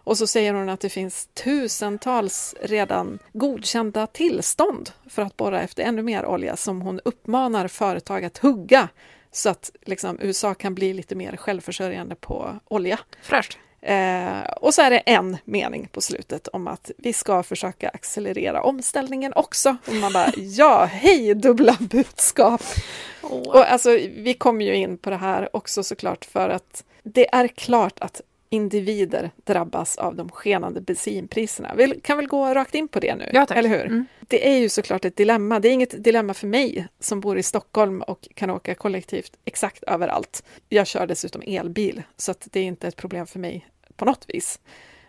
Och 0.04 0.18
så 0.18 0.26
säger 0.26 0.54
hon 0.54 0.68
att 0.68 0.80
det 0.80 0.88
finns 0.88 1.26
tusentals 1.26 2.54
redan 2.60 3.18
godkända 3.32 4.06
tillstånd 4.06 4.90
för 5.08 5.22
att 5.22 5.36
borra 5.36 5.62
efter 5.62 5.82
ännu 5.82 6.02
mer 6.02 6.26
olja 6.26 6.56
som 6.56 6.82
hon 6.82 7.00
uppmanar 7.04 7.68
företag 7.68 8.24
att 8.24 8.38
hugga 8.38 8.88
så 9.32 9.50
att 9.50 9.70
liksom, 9.82 10.18
USA 10.20 10.54
kan 10.54 10.74
bli 10.74 10.94
lite 10.94 11.14
mer 11.14 11.36
självförsörjande 11.36 12.14
på 12.14 12.58
olja. 12.64 12.98
Fräscht! 13.22 13.58
Eh, 13.82 14.42
och 14.60 14.74
så 14.74 14.82
är 14.82 14.90
det 14.90 14.98
en 14.98 15.36
mening 15.44 15.88
på 15.92 16.00
slutet 16.00 16.48
om 16.48 16.68
att 16.68 16.90
vi 16.98 17.12
ska 17.12 17.42
försöka 17.42 17.88
accelerera 17.88 18.62
omställningen 18.62 19.32
också. 19.36 19.76
Och 19.86 19.94
man 19.94 20.12
bara, 20.12 20.32
ja, 20.36 20.84
hej 20.84 21.34
dubbla 21.34 21.76
budskap! 21.80 22.62
Oh. 23.22 23.48
Och 23.48 23.72
alltså, 23.72 23.90
vi 24.16 24.34
kommer 24.34 24.64
ju 24.64 24.74
in 24.74 24.98
på 24.98 25.10
det 25.10 25.16
här 25.16 25.56
också 25.56 25.82
såklart 25.82 26.24
för 26.24 26.48
att 26.48 26.84
det 27.02 27.34
är 27.34 27.48
klart 27.48 28.00
att 28.00 28.20
individer 28.52 29.30
drabbas 29.44 29.96
av 29.96 30.16
de 30.16 30.28
skenande 30.28 30.80
bensinpriserna. 30.80 31.74
Vi 31.74 32.00
kan 32.00 32.16
väl 32.16 32.26
gå 32.26 32.54
rakt 32.54 32.74
in 32.74 32.88
på 32.88 33.00
det 33.00 33.14
nu, 33.14 33.30
ja, 33.32 33.46
eller 33.50 33.68
hur? 33.68 33.86
Mm. 33.86 34.06
Det 34.20 34.48
är 34.48 34.58
ju 34.58 34.68
såklart 34.68 35.04
ett 35.04 35.16
dilemma. 35.16 35.60
Det 35.60 35.68
är 35.68 35.72
inget 35.72 36.04
dilemma 36.04 36.34
för 36.34 36.46
mig 36.46 36.86
som 37.00 37.20
bor 37.20 37.38
i 37.38 37.42
Stockholm 37.42 38.02
och 38.02 38.28
kan 38.34 38.50
åka 38.50 38.74
kollektivt 38.74 39.32
exakt 39.44 39.82
överallt. 39.82 40.44
Jag 40.68 40.86
kör 40.86 41.06
dessutom 41.06 41.42
elbil, 41.46 42.02
så 42.16 42.30
att 42.30 42.48
det 42.50 42.60
är 42.60 42.64
inte 42.64 42.88
ett 42.88 42.96
problem 42.96 43.26
för 43.26 43.38
mig 43.38 43.66
på 43.96 44.04
något 44.04 44.24
vis. 44.28 44.60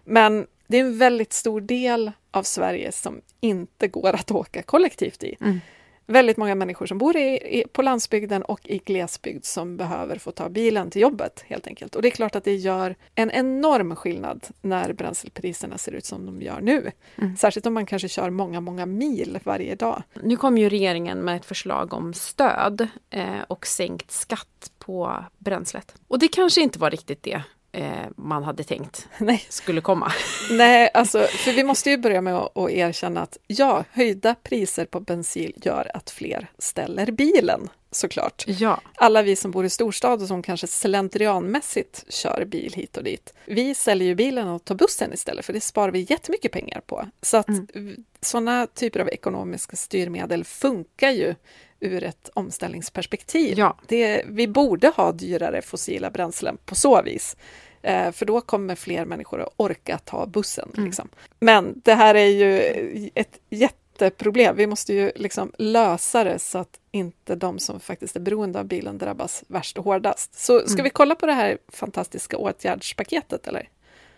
Men 0.04 0.48
det 0.68 0.78
är 0.78 0.82
en 0.82 0.98
väldigt 0.98 1.34
stor 1.34 1.62
del 1.62 2.12
av 2.32 2.44
Sverige 2.44 2.92
som 2.92 3.22
inte 3.42 3.88
går 3.88 4.14
att 4.14 4.32
åka 4.32 4.62
kollektivt 4.62 5.24
i. 5.24 5.36
Mm 5.42 5.60
väldigt 6.06 6.38
många 6.38 6.56
människor 6.56 6.86
som 6.86 6.98
bor 6.98 7.18
i, 7.18 7.60
i, 7.60 7.64
på 7.72 7.82
landsbygden 7.82 8.42
och 8.42 8.60
i 8.64 8.78
glesbygd 8.78 9.46
som 9.46 9.78
behöver 9.78 10.18
få 10.18 10.32
ta 10.32 10.50
bilen 10.50 10.90
till 10.90 11.02
jobbet 11.02 11.44
helt 11.48 11.68
enkelt. 11.68 11.96
Och 11.96 12.02
det 12.02 12.08
är 12.08 12.12
klart 12.12 12.36
att 12.36 12.44
det 12.44 12.56
gör 12.56 12.96
en 13.16 13.32
enorm 13.32 13.96
skillnad 13.96 14.48
när 14.62 14.94
bränslepriserna 14.94 15.78
ser 15.78 15.92
ut 15.92 16.06
som 16.06 16.26
de 16.26 16.42
gör 16.42 16.62
nu. 16.62 16.92
Mm. 17.16 17.38
Särskilt 17.38 17.66
om 17.66 17.74
man 17.74 17.86
kanske 17.86 18.08
kör 18.08 18.30
många, 18.30 18.62
många 18.62 18.86
mil 18.86 19.40
varje 19.44 19.76
dag. 19.76 20.04
Nu 20.24 20.38
kom 20.38 20.58
ju 20.58 20.70
regeringen 20.70 21.20
med 21.20 21.36
ett 21.36 21.46
förslag 21.46 21.94
om 21.94 22.14
stöd 22.14 22.88
eh, 23.10 23.42
och 23.48 23.68
sänkt 23.68 24.12
skatt 24.12 24.72
på 24.80 25.24
bränslet. 25.38 25.96
Och 26.08 26.20
det 26.20 26.28
kanske 26.28 26.62
inte 26.62 26.80
var 26.80 26.90
riktigt 26.90 27.24
det 27.24 27.44
eh, 27.74 28.08
man 28.16 28.44
hade 28.44 28.64
tänkt 28.64 29.08
Nej. 29.18 29.46
skulle 29.50 29.82
komma. 29.82 30.12
Nej, 30.52 30.90
alltså, 30.94 31.20
för 31.20 31.52
vi 31.52 31.64
måste 31.64 31.90
ju 31.90 31.98
börja 31.98 32.22
med 32.22 32.36
att, 32.36 32.58
att 32.58 32.70
erkänna 32.70 33.22
att 33.22 33.38
ja, 33.48 33.84
höjda 33.92 34.36
priser 34.36 34.86
på 34.86 35.00
bensin 35.00 35.52
gör 35.56 35.92
att 35.94 36.10
fler 36.10 36.48
ställer 36.58 37.12
bilen 37.12 37.70
såklart. 37.92 38.44
Ja. 38.48 38.82
Alla 38.96 39.22
vi 39.22 39.36
som 39.36 39.52
bor 39.52 39.66
i 39.66 39.70
storstad 39.70 40.22
och 40.22 40.28
som 40.28 40.44
kanske 40.44 40.68
slentrianmässigt 40.68 42.06
kör 42.10 42.46
bil 42.46 42.74
hit 42.74 42.98
och 42.98 43.04
dit. 43.04 43.34
Vi 43.46 43.76
säljer 43.76 44.08
ju 44.08 44.16
bilen 44.16 44.48
och 44.48 44.66
tar 44.66 44.76
bussen 44.76 45.14
istället, 45.14 45.46
för 45.46 45.54
det 45.54 45.62
sparar 45.62 45.92
vi 45.92 46.08
jättemycket 46.10 46.52
pengar 46.52 46.82
på. 46.86 47.08
Så 47.22 47.38
att 47.38 47.48
mm. 47.48 48.04
sådana 48.22 48.68
typer 48.68 49.00
av 49.00 49.10
ekonomiska 49.10 49.76
styrmedel 49.76 50.44
funkar 50.44 51.10
ju 51.10 51.36
ur 51.80 52.04
ett 52.04 52.30
omställningsperspektiv. 52.34 53.60
Ja. 53.60 53.78
Det, 53.88 54.24
vi 54.28 54.48
borde 54.48 54.88
ha 54.88 55.12
dyrare 55.12 55.62
fossila 55.62 56.12
bränslen 56.12 56.58
på 56.66 56.76
så 56.76 57.02
vis. 57.02 57.38
Eh, 57.84 58.12
för 58.12 58.26
då 58.26 58.42
kommer 58.42 58.76
fler 58.76 59.06
människor 59.06 59.42
att 59.42 59.54
orka 59.58 59.98
ta 59.98 60.26
bussen. 60.26 60.72
Mm. 60.74 60.86
Liksom. 60.86 61.10
Men 61.40 61.82
det 61.84 61.94
här 61.94 62.16
är 62.16 62.28
ju 62.28 63.10
ett 63.16 63.40
jätteproblem. 63.50 64.56
Vi 64.56 64.68
måste 64.68 64.94
ju 64.94 65.12
liksom 65.16 65.52
lösa 65.58 66.24
det 66.24 66.40
så 66.40 66.58
att 66.58 66.80
inte 66.92 67.36
de 67.36 67.60
som 67.60 67.80
faktiskt 67.80 68.16
är 68.16 68.20
beroende 68.20 68.60
av 68.60 68.66
bilen 68.66 68.98
drabbas 68.98 69.44
värst 69.48 69.78
och 69.78 69.86
hårdast. 69.86 70.40
Så 70.40 70.60
ska 70.60 70.74
mm. 70.74 70.84
vi 70.84 70.90
kolla 70.90 71.16
på 71.16 71.26
det 71.26 71.34
här 71.34 71.58
fantastiska 71.68 72.38
åtgärdspaketet 72.38 73.48
eller? 73.48 73.70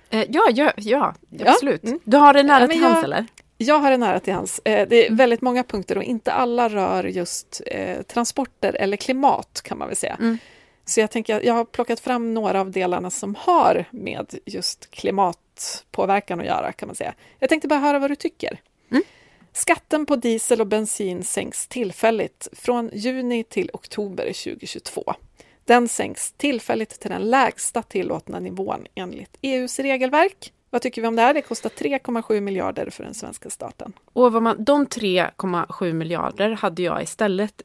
Eh, 0.10 0.26
ja, 0.30 0.48
ja, 0.52 0.72
ja, 0.78 1.14
absolut. 1.46 1.82
Ja. 1.84 1.90
Mm. 1.90 2.00
Du 2.04 2.18
har 2.18 2.34
det 2.34 2.44
nära 2.44 2.64
ja, 2.64 2.68
till 2.68 2.84
hands 2.84 3.04
eller? 3.04 3.26
Jag 3.58 3.80
har 3.80 3.92
det 3.92 3.98
nära 3.98 4.20
till 4.20 4.34
hands. 4.34 4.62
Eh, 4.66 4.88
det 4.88 4.96
är 4.96 5.08
mm. 5.08 5.18
väldigt 5.18 5.42
många 5.42 5.64
punkter 5.64 5.98
och 5.98 6.04
inte 6.04 6.32
alla 6.32 6.70
rör 6.70 7.04
just 7.04 7.62
transporter 8.08 8.74
eller 8.74 8.98
klimat 8.98 9.62
kan 9.64 9.78
man 9.78 9.88
väl 9.88 9.98
säga. 9.98 10.18
Mm. 10.20 10.38
Så 10.86 11.00
jag 11.00 11.12
tänker 11.12 11.46
jag 11.46 11.54
har 11.54 11.66
plockat 11.66 12.00
fram 12.00 12.34
några 12.34 12.62
av 12.62 12.72
delarna 12.72 13.10
som 13.10 13.36
har 13.36 13.86
med 13.92 14.36
just 14.46 14.92
klimatpåverkan 14.92 16.40
att 16.40 16.46
göra 16.46 16.72
kan 16.72 16.88
man 16.88 16.96
säga. 16.96 17.14
Jag 17.40 17.50
tänkte 17.50 17.68
bara 17.68 17.80
höra 17.80 18.00
vad 18.00 18.12
du 18.12 18.16
tycker. 18.16 18.62
Mm. 18.92 19.04
Skatten 19.54 20.06
på 20.06 20.16
diesel 20.16 20.62
och 20.62 20.68
bensin 20.68 21.24
sänks 21.24 21.68
tillfälligt 21.68 22.48
från 22.52 22.90
juni 22.94 23.44
till 23.44 23.70
oktober 23.74 24.26
2022. 24.26 25.14
Den 25.66 25.88
sänks 25.88 26.32
tillfälligt 26.32 27.00
till 27.00 27.12
den 27.12 27.30
lägsta 27.30 27.82
tillåtna 27.82 28.40
nivån 28.40 28.88
enligt 28.96 29.38
EUs 29.42 29.80
regelverk. 29.80 30.54
Vad 30.70 30.82
tycker 30.82 31.02
vi 31.02 31.08
om 31.08 31.16
det 31.16 31.22
här? 31.22 31.34
Det 31.34 31.42
kostar 31.42 31.70
3,7 31.70 32.42
miljarder 32.42 32.90
för 32.90 33.04
den 33.04 33.14
svenska 33.14 33.50
staten. 33.50 33.94
Och 34.14 34.34
vad 34.34 34.44
man, 34.44 34.64
de 34.64 34.86
3,7 34.86 35.94
miljarder 35.94 36.52
hade 36.52 36.82
jag 36.82 37.04
istället... 37.04 37.62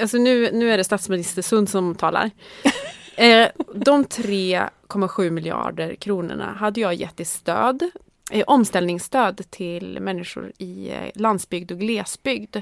Alltså 0.00 0.16
nu, 0.16 0.50
nu 0.52 0.70
är 0.70 0.76
det 0.78 0.84
statsminister 0.84 1.42
Sund 1.42 1.68
som 1.68 1.94
talar. 1.94 2.30
eh, 3.16 3.48
de 3.74 4.04
3,7 4.04 5.30
miljarder 5.30 5.94
kronorna 5.94 6.52
hade 6.52 6.80
jag 6.80 6.94
gett 6.94 7.20
i 7.20 7.24
stöd 7.24 7.90
eh, 8.30 8.44
omställningsstöd 8.46 9.50
till 9.50 10.00
människor 10.00 10.52
i 10.58 10.90
eh, 10.90 11.10
landsbygd 11.14 11.72
och 11.72 11.78
glesbygd 11.78 12.56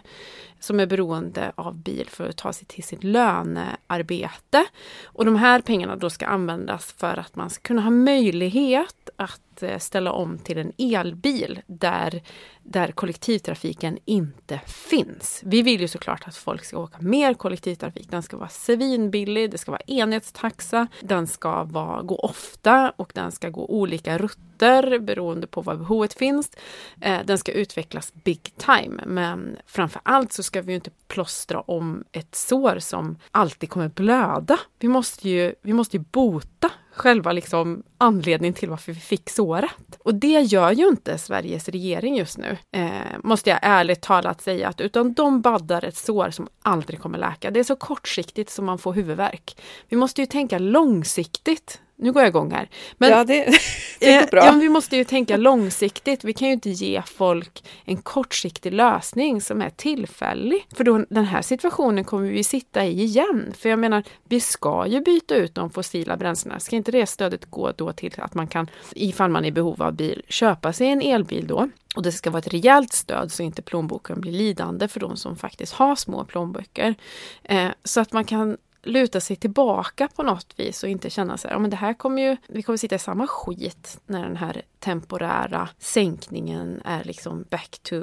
som 0.64 0.81
är 0.81 0.87
beroende 0.87 1.53
av 1.55 1.74
bil 1.74 2.09
för 2.11 2.29
att 2.29 2.37
ta 2.37 2.53
sig 2.53 2.66
till 2.66 2.85
sitt 2.85 3.05
lönearbete. 3.05 4.64
Och 5.05 5.24
de 5.24 5.37
här 5.37 5.61
pengarna 5.61 5.96
då 5.96 6.11
ska 6.11 6.27
användas 6.27 6.92
för 6.92 7.18
att 7.18 7.37
man 7.37 7.50
ska 7.50 7.62
kunna 7.62 7.83
ha 7.83 7.90
möjlighet 7.90 9.11
att 9.16 9.62
eh, 9.62 9.79
ställa 9.79 10.12
om 10.12 10.38
till 10.38 10.59
en 10.59 10.72
elbil 10.79 11.61
där, 11.66 12.22
där 12.62 12.92
kollektivtrafiken 12.92 13.98
inte 14.05 14.61
finns. 14.66 15.40
Vi 15.44 15.62
vill 15.62 15.81
ju 15.81 15.88
såklart 15.88 16.29
att 16.29 16.37
folk 16.37 16.64
ska 16.64 16.79
åka 16.79 16.98
mer 17.00 17.35
kollektivtrafik. 17.35 18.11
Den 18.11 18.22
ska 18.22 18.37
vara 18.37 18.48
svinbillig, 18.48 19.50
det 19.50 19.59
ska 19.59 19.70
vara 19.70 19.83
enhetstaxa, 19.87 20.87
den 21.00 21.27
ska 21.27 21.64
vara, 21.64 22.03
gå 22.03 22.16
ofta 22.16 22.92
och 22.96 23.12
den 23.14 23.33
ska 23.33 23.48
gå 23.48 23.66
olika 23.66 24.18
rutter 24.18 24.98
beroende 24.98 25.46
på 25.46 25.61
var 25.61 25.74
behovet 25.74 26.14
finns. 26.14 26.50
Eh, 27.00 27.18
den 27.24 27.38
ska 27.38 27.53
utvecklas 27.53 28.12
big 28.14 28.53
time, 28.57 29.03
men 29.07 29.57
framför 29.66 30.00
allt 30.05 30.33
så 30.33 30.42
ska 30.55 30.62
vi 30.62 30.75
inte 30.75 30.90
plåstra 31.09 31.61
om 31.61 32.05
ett 32.12 32.35
sår 32.35 32.79
som 32.79 33.17
alltid 33.31 33.71
kommer 33.71 33.88
blöda. 33.88 34.59
Vi 34.79 34.88
måste 34.88 35.29
ju, 35.29 35.55
vi 35.62 35.73
måste 35.73 35.97
ju 35.97 36.05
bota 36.11 36.71
själva 36.93 37.33
liksom 37.33 37.83
anledningen 37.99 38.55
till 38.55 38.71
varför 38.71 38.93
vi 38.93 39.01
fick 39.01 39.31
såret. 39.31 39.99
Och 39.99 40.14
det 40.14 40.40
gör 40.40 40.73
ju 40.73 40.88
inte 40.88 41.19
Sveriges 41.19 41.69
regering 41.69 42.17
just 42.17 42.38
nu, 42.38 42.57
eh, 42.73 43.19
måste 43.23 43.51
jag 43.51 43.59
ärligt 43.62 44.03
talat 44.03 44.40
säga, 44.40 44.69
att, 44.69 44.81
utan 44.81 45.12
de 45.12 45.40
baddar 45.40 45.85
ett 45.85 45.97
sår 45.97 46.31
som 46.31 46.49
aldrig 46.62 47.01
kommer 47.01 47.19
läka. 47.19 47.51
Det 47.51 47.61
är 47.61 47.64
så 47.64 47.77
kortsiktigt 47.77 48.51
som 48.51 48.64
man 48.64 48.79
får 48.79 48.93
huvudvärk. 48.93 49.62
Vi 49.88 49.97
måste 49.97 50.21
ju 50.21 50.27
tänka 50.27 50.59
långsiktigt 50.59 51.81
nu 51.96 52.12
går 52.12 52.22
jag 52.22 52.28
igång 52.28 52.50
här. 52.50 52.68
Men, 52.98 53.11
ja, 53.11 53.24
det, 53.24 53.44
det 54.00 54.20
går 54.20 54.30
bra. 54.30 54.44
Ja, 54.44 54.52
vi 54.52 54.68
måste 54.68 54.96
ju 54.96 55.04
tänka 55.04 55.37
långsiktigt. 55.37 56.24
Vi 56.24 56.33
kan 56.33 56.48
ju 56.48 56.54
inte 56.54 56.70
ge 56.70 57.02
folk 57.02 57.64
en 57.85 57.96
kortsiktig 57.96 58.72
lösning 58.72 59.40
som 59.40 59.62
är 59.62 59.70
tillfällig. 59.70 60.66
För 60.74 60.85
då, 60.85 61.04
den 61.11 61.24
här 61.24 61.42
situationen 61.42 62.04
kommer 62.04 62.28
vi 62.28 62.44
sitta 62.44 62.85
i 62.85 63.02
igen. 63.02 63.52
För 63.59 63.68
jag 63.68 63.78
menar, 63.78 64.02
vi 64.28 64.40
ska 64.40 64.87
ju 64.87 65.00
byta 65.00 65.35
ut 65.35 65.54
de 65.54 65.70
fossila 65.70 66.16
bränslena. 66.16 66.61
Ska 66.61 66.76
inte 66.76 66.92
det 66.92 67.07
stödet 67.07 67.50
gå 67.50 67.72
då 67.76 67.92
till 67.92 68.12
att 68.18 68.35
man 68.35 68.46
kan, 68.46 68.70
ifall 68.92 69.30
man 69.30 69.44
är 69.44 69.48
i 69.48 69.52
behov 69.52 69.83
av 69.83 69.92
bil, 69.92 70.22
köpa 70.28 70.72
sig 70.72 70.87
en 70.87 71.02
elbil 71.02 71.46
då? 71.46 71.68
Och 71.96 72.02
det 72.02 72.12
ska 72.12 72.30
vara 72.30 72.38
ett 72.38 72.52
rejält 72.52 72.92
stöd 72.92 73.33
så 73.33 73.42
inte 73.42 73.62
plånboken 73.62 74.20
blir 74.20 74.33
lidande 74.33 74.88
för 74.88 75.00
de 75.00 75.16
som 75.16 75.37
faktiskt 75.37 75.72
har 75.72 75.96
små 75.96 76.24
plånböcker. 76.24 76.94
Eh, 77.42 77.68
så 77.85 78.00
att 78.00 78.12
man 78.12 78.24
kan 78.24 78.57
luta 78.87 79.20
sig 79.20 79.37
tillbaka 79.37 80.09
på 80.16 80.23
något 80.23 80.55
vis 80.57 80.83
och 80.83 80.88
inte 80.88 81.11
känna 81.11 81.38
så 81.38 81.49
här, 81.49 81.55
ja 81.55 81.59
men 81.59 81.70
det 81.70 81.77
här 81.77 81.94
kommer 81.94 82.23
ju, 82.23 82.37
vi 82.49 82.62
kommer 82.62 82.77
sitta 82.77 82.94
i 82.94 82.99
samma 82.99 83.27
skit 83.27 84.01
när 84.07 84.23
den 84.23 84.37
här 84.37 84.62
temporära 84.81 85.68
sänkningen 85.79 86.83
är 86.85 87.05
liksom 87.05 87.44
back 87.51 87.79
to, 87.83 88.03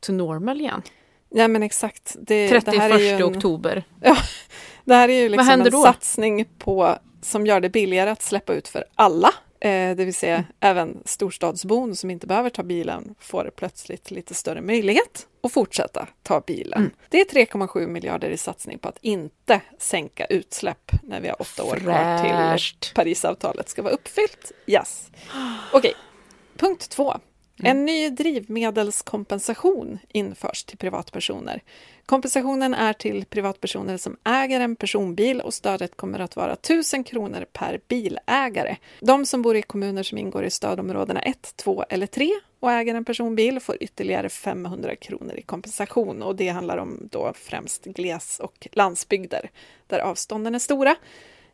to 0.00 0.12
normal 0.12 0.60
igen. 0.60 0.82
Ja 1.28 1.48
men 1.48 1.62
exakt. 1.62 2.16
Det, 2.18 2.48
31 2.48 2.64
det 2.64 3.10
en, 3.10 3.22
oktober. 3.22 3.84
Ja, 4.00 4.16
det 4.84 4.94
här 4.94 5.08
är 5.08 5.22
ju 5.22 5.28
liksom 5.28 5.60
en 5.60 5.72
satsning 5.72 6.48
på, 6.58 6.98
som 7.22 7.46
gör 7.46 7.60
det 7.60 7.68
billigare 7.68 8.10
att 8.10 8.22
släppa 8.22 8.54
ut 8.54 8.68
för 8.68 8.84
alla. 8.94 9.30
Eh, 9.62 9.96
det 9.96 10.04
vill 10.04 10.14
säga 10.14 10.34
mm. 10.34 10.46
även 10.60 11.02
storstadsbon 11.04 11.96
som 11.96 12.10
inte 12.10 12.26
behöver 12.26 12.50
ta 12.50 12.62
bilen 12.62 13.14
får 13.20 13.50
plötsligt 13.56 14.10
lite 14.10 14.34
större 14.34 14.60
möjlighet 14.60 15.26
att 15.42 15.52
fortsätta 15.52 16.08
ta 16.22 16.40
bilen. 16.40 16.78
Mm. 16.78 16.90
Det 17.08 17.20
är 17.20 17.24
3,7 17.24 17.86
miljarder 17.86 18.30
i 18.30 18.36
satsning 18.36 18.78
på 18.78 18.88
att 18.88 18.98
inte 19.00 19.60
sänka 19.78 20.24
utsläpp 20.24 20.92
när 21.02 21.20
vi 21.20 21.28
har 21.28 21.42
åtta 21.42 21.64
år 21.64 21.76
kvar 21.76 22.18
till 22.58 22.94
Parisavtalet 22.94 23.68
ska 23.68 23.82
vara 23.82 23.94
uppfyllt. 23.94 24.52
Yes. 24.66 25.10
Okej, 25.72 25.78
okay. 25.78 25.92
punkt 26.56 26.90
två. 26.90 27.16
Mm. 27.62 27.76
En 27.76 27.84
ny 27.84 28.10
drivmedelskompensation 28.10 29.98
införs 30.08 30.64
till 30.64 30.78
privatpersoner. 30.78 31.62
Kompensationen 32.06 32.74
är 32.74 32.92
till 32.92 33.24
privatpersoner 33.24 33.96
som 33.96 34.16
äger 34.24 34.60
en 34.60 34.76
personbil 34.76 35.40
och 35.40 35.54
stödet 35.54 35.96
kommer 35.96 36.18
att 36.18 36.36
vara 36.36 36.52
1000 36.52 37.04
kronor 37.04 37.46
per 37.52 37.80
bilägare. 37.88 38.76
De 39.00 39.26
som 39.26 39.42
bor 39.42 39.56
i 39.56 39.62
kommuner 39.62 40.02
som 40.02 40.18
ingår 40.18 40.44
i 40.44 40.50
stödområdena 40.50 41.22
1, 41.22 41.52
2 41.56 41.84
eller 41.88 42.06
3 42.06 42.30
och 42.60 42.72
äger 42.72 42.94
en 42.94 43.04
personbil 43.04 43.60
får 43.60 43.76
ytterligare 43.80 44.28
500 44.28 44.96
kronor 44.96 45.34
i 45.34 45.42
kompensation 45.42 46.22
och 46.22 46.36
det 46.36 46.48
handlar 46.48 46.76
om 46.76 47.08
då 47.10 47.32
främst 47.34 47.84
gles 47.84 48.40
och 48.40 48.68
landsbygder 48.72 49.50
där 49.86 49.98
avstånden 49.98 50.54
är 50.54 50.58
stora. 50.58 50.96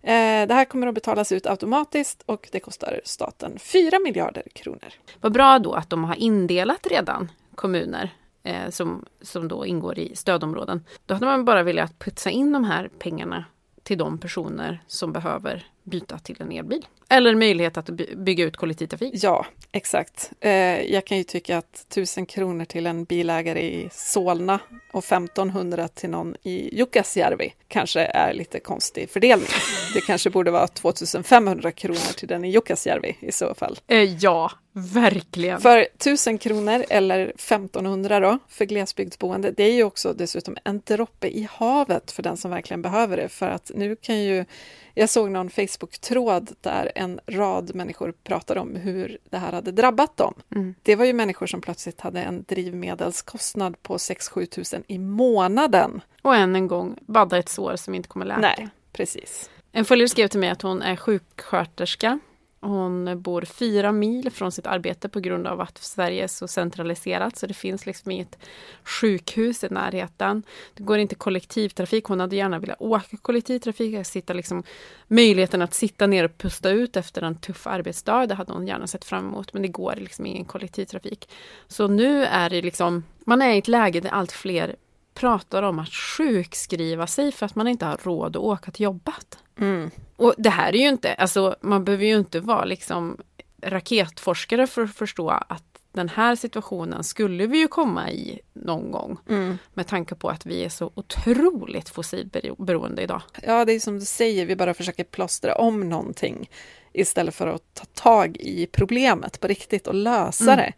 Eh, 0.03 0.47
det 0.47 0.55
här 0.55 0.65
kommer 0.65 0.87
att 0.87 0.95
betalas 0.95 1.33
ut 1.33 1.47
automatiskt 1.47 2.23
och 2.27 2.49
det 2.53 2.61
kostar 2.61 3.01
staten 3.05 3.59
4 3.59 3.99
miljarder 3.99 4.43
kronor. 4.55 4.93
Vad 5.21 5.33
bra 5.33 5.59
då 5.59 5.73
att 5.73 5.91
de 5.91 6.05
har 6.05 6.15
indelat 6.15 6.87
redan 6.87 7.31
kommuner 7.55 8.11
eh, 8.43 8.71
som, 8.71 9.05
som 9.21 9.49
då 9.49 9.67
ingår 9.67 9.99
i 9.99 10.17
stödområden. 10.17 10.85
Då 11.07 11.15
hade 11.15 11.27
man 11.27 11.45
bara 11.45 11.63
velat 11.63 11.99
putsa 11.99 12.31
in 12.31 12.53
de 12.53 12.65
här 12.65 12.91
pengarna 12.99 13.45
till 13.83 13.99
de 13.99 14.19
personer 14.19 14.83
som 14.87 15.13
behöver 15.13 15.67
byta 15.83 16.19
till 16.19 16.37
en 16.41 16.53
elbil. 16.53 16.87
Eller 17.09 17.35
möjlighet 17.35 17.77
att 17.77 17.87
bygga 18.17 18.45
ut 18.45 18.57
kollektivtrafik. 18.57 19.15
Ja, 19.23 19.47
exakt. 19.73 20.33
Eh, 20.41 20.51
jag 20.93 21.07
kan 21.07 21.19
ju 21.19 21.25
tycka 21.25 21.59
att 21.59 21.87
1000 21.89 22.27
kronor 22.27 22.65
till 22.65 22.87
en 22.87 23.05
bilägare 23.05 23.61
i 23.61 23.89
Solna 23.93 24.61
och 24.99 25.05
1500 25.05 25.89
till 25.89 26.11
någon 26.11 26.35
i 26.43 26.77
Jukkasjärvi 26.77 27.55
kanske 27.69 28.01
är 28.01 28.33
lite 28.33 28.61
konstig 28.61 29.11
fördelning. 29.11 29.49
Det 29.95 30.01
kanske 30.01 30.31
borde 30.31 30.51
vara 30.51 30.67
2500 30.67 31.73
kronor 31.73 32.17
till 32.17 32.29
den 32.29 32.45
i 32.45 32.51
Jukkasjärvi 32.51 33.17
i 33.21 33.33
så 33.33 33.55
fall. 33.55 33.79
Eh, 33.87 34.03
ja, 34.03 34.51
verkligen. 34.73 35.61
För 35.61 35.79
1000 35.79 36.39
kronor 36.39 36.85
eller 36.89 37.27
1500 37.27 38.21
då 38.21 38.39
för 38.49 38.65
glesbygdsboende, 38.65 39.51
det 39.51 39.65
är 39.65 39.73
ju 39.73 39.85
också 39.85 40.13
dessutom 40.13 40.57
en 40.65 40.83
droppe 40.87 41.29
i 41.29 41.49
havet 41.53 42.11
för 42.11 42.23
den 42.23 42.37
som 42.37 42.51
verkligen 42.51 42.83
behöver 42.83 43.17
det. 43.17 43.29
För 43.29 43.49
att 43.49 43.71
nu 43.75 43.97
kan 43.97 44.19
ju 44.19 44.45
jag 44.99 45.11
såg 45.11 45.31
någon 45.31 45.51
Facebook-tråd 45.51 46.53
där 46.61 46.93
en 46.95 47.21
rad 47.27 47.75
människor 47.75 48.15
pratade 48.25 48.61
om 48.61 48.77
hur 48.77 49.19
det 49.31 49.39
här 49.39 49.53
hade 49.53 49.73
drabbat 49.73 50.17
dem. 50.17 50.35
Mm. 50.55 50.75
Det 50.83 50.97
var 50.97 51.05
ju 51.05 51.13
människor 51.13 51.47
som 51.47 51.61
plötsligt 51.61 52.01
hade 52.01 52.23
en 52.23 52.45
drivmedelskostnad 52.49 53.83
på 53.83 53.97
6-7 53.97 54.47
tusen 54.47 54.85
i 54.89 54.99
månaden. 54.99 56.01
Och 56.23 56.37
än 56.37 56.57
en 56.57 56.69
gång 56.69 56.99
badda 57.07 57.39
ett 57.39 57.49
sår 57.49 57.77
som 57.77 57.95
inte 57.95 58.09
kommer 58.09 58.27
läka. 58.27 58.41
Nej, 58.41 58.69
precis. 58.93 59.51
En 59.73 59.85
följare 59.85 60.09
skrev 60.09 60.29
till 60.29 60.41
mig 60.41 60.49
att 60.49 60.63
hon 60.63 60.83
är 60.83 60.97
sjuksköterska 60.97 62.19
hon 62.61 63.23
bor 63.23 63.43
fyra 63.43 63.93
mil 63.93 64.31
från 64.31 64.53
sitt 64.53 64.67
arbete 64.67 65.09
på 65.09 65.21
grund 65.21 65.47
av 65.47 65.61
att 65.61 65.79
Sverige 65.79 66.25
är 66.25 66.29
så 66.29 66.49
centraliserat 66.49 67.37
så 67.37 67.47
det 67.47 67.55
finns 67.55 67.87
liksom 67.87 68.11
inget 68.11 68.39
sjukhus 68.85 69.65
i 69.65 69.69
närheten. 69.71 70.43
Det 70.75 70.83
går 70.83 70.99
inte 70.99 71.15
kollektivtrafik. 71.15 72.05
Hon 72.05 72.21
hade 72.21 72.37
gärna 72.37 72.59
velat 72.59 72.81
åka 72.81 73.17
kollektivtrafik, 73.17 74.07
sitta 74.07 74.33
liksom, 74.33 74.63
möjligheten 75.07 75.63
att 75.63 75.75
sitta 75.75 76.07
ner 76.07 76.25
och 76.25 76.39
pusta 76.39 76.71
ut 76.71 76.97
efter 76.97 77.23
en 77.23 77.37
tuff 77.37 77.67
arbetsdag. 77.67 78.27
Det 78.27 78.35
hade 78.35 78.53
hon 78.53 78.67
gärna 78.67 78.87
sett 78.87 79.05
fram 79.05 79.27
emot 79.29 79.53
men 79.53 79.63
det 79.63 79.69
går 79.69 79.95
liksom 79.97 80.27
ingen 80.27 80.45
kollektivtrafik. 80.45 81.31
Så 81.69 81.89
nu 81.89 82.25
är 82.25 82.51
det 82.51 82.63
liksom, 82.63 83.05
man 83.19 83.43
är 83.43 83.55
i 83.55 83.59
ett 83.59 83.69
läge 83.69 84.01
där 84.01 84.11
allt 84.11 84.33
fler 84.33 84.77
pratar 85.15 85.63
om 85.63 85.79
att 85.79 85.89
sjukskriva 85.89 87.07
sig 87.07 87.33
för 87.33 87.47
att 87.47 87.55
man 87.55 87.69
inte 87.69 87.87
har 87.87 87.97
råd 88.03 88.37
att 88.37 88.43
åka 88.43 88.71
till 88.71 88.85
jobbet. 88.85 89.39
Mm. 89.59 89.91
Och 90.19 90.35
det 90.39 90.51
här 90.51 90.75
är 90.75 90.79
ju 90.79 90.89
inte, 90.89 91.15
alltså 91.15 91.57
man 91.61 91.85
behöver 91.85 92.05
ju 92.05 92.17
inte 92.17 92.41
vara 92.41 92.65
liksom 92.65 93.19
raketforskare 93.63 94.67
för 94.67 94.83
att 94.83 94.95
förstå 94.95 95.31
att 95.31 95.65
den 95.93 96.09
här 96.09 96.37
situationen 96.37 97.05
skulle 97.05 97.47
vi 97.47 97.59
ju 97.59 97.69
komma 97.69 98.11
i 98.11 98.41
någon 98.53 98.91
gång. 98.91 99.19
Mm. 99.29 99.59
Med 99.75 99.87
tanke 99.87 100.15
på 100.15 100.29
att 100.29 100.47
vi 100.47 100.65
är 100.65 100.69
så 100.69 100.91
otroligt 100.95 101.89
fossilberoende 101.89 103.03
idag. 103.03 103.23
Ja, 103.43 103.65
det 103.65 103.73
är 103.73 103.81
som 103.81 103.99
du 103.99 104.05
säger, 104.05 104.47
vi 104.47 104.57
bara 104.57 104.75
försöker 104.75 105.05
plåstra 105.05 105.55
om 105.55 105.89
någonting 105.89 106.51
istället 106.93 107.35
för 107.35 107.47
att 107.47 107.75
ta 107.75 107.85
tag 107.85 108.37
i 108.37 108.67
problemet 108.67 109.41
på 109.41 109.47
riktigt 109.47 109.87
och 109.87 109.95
lösa 109.95 110.53
mm. 110.53 110.57
det. 110.57 110.73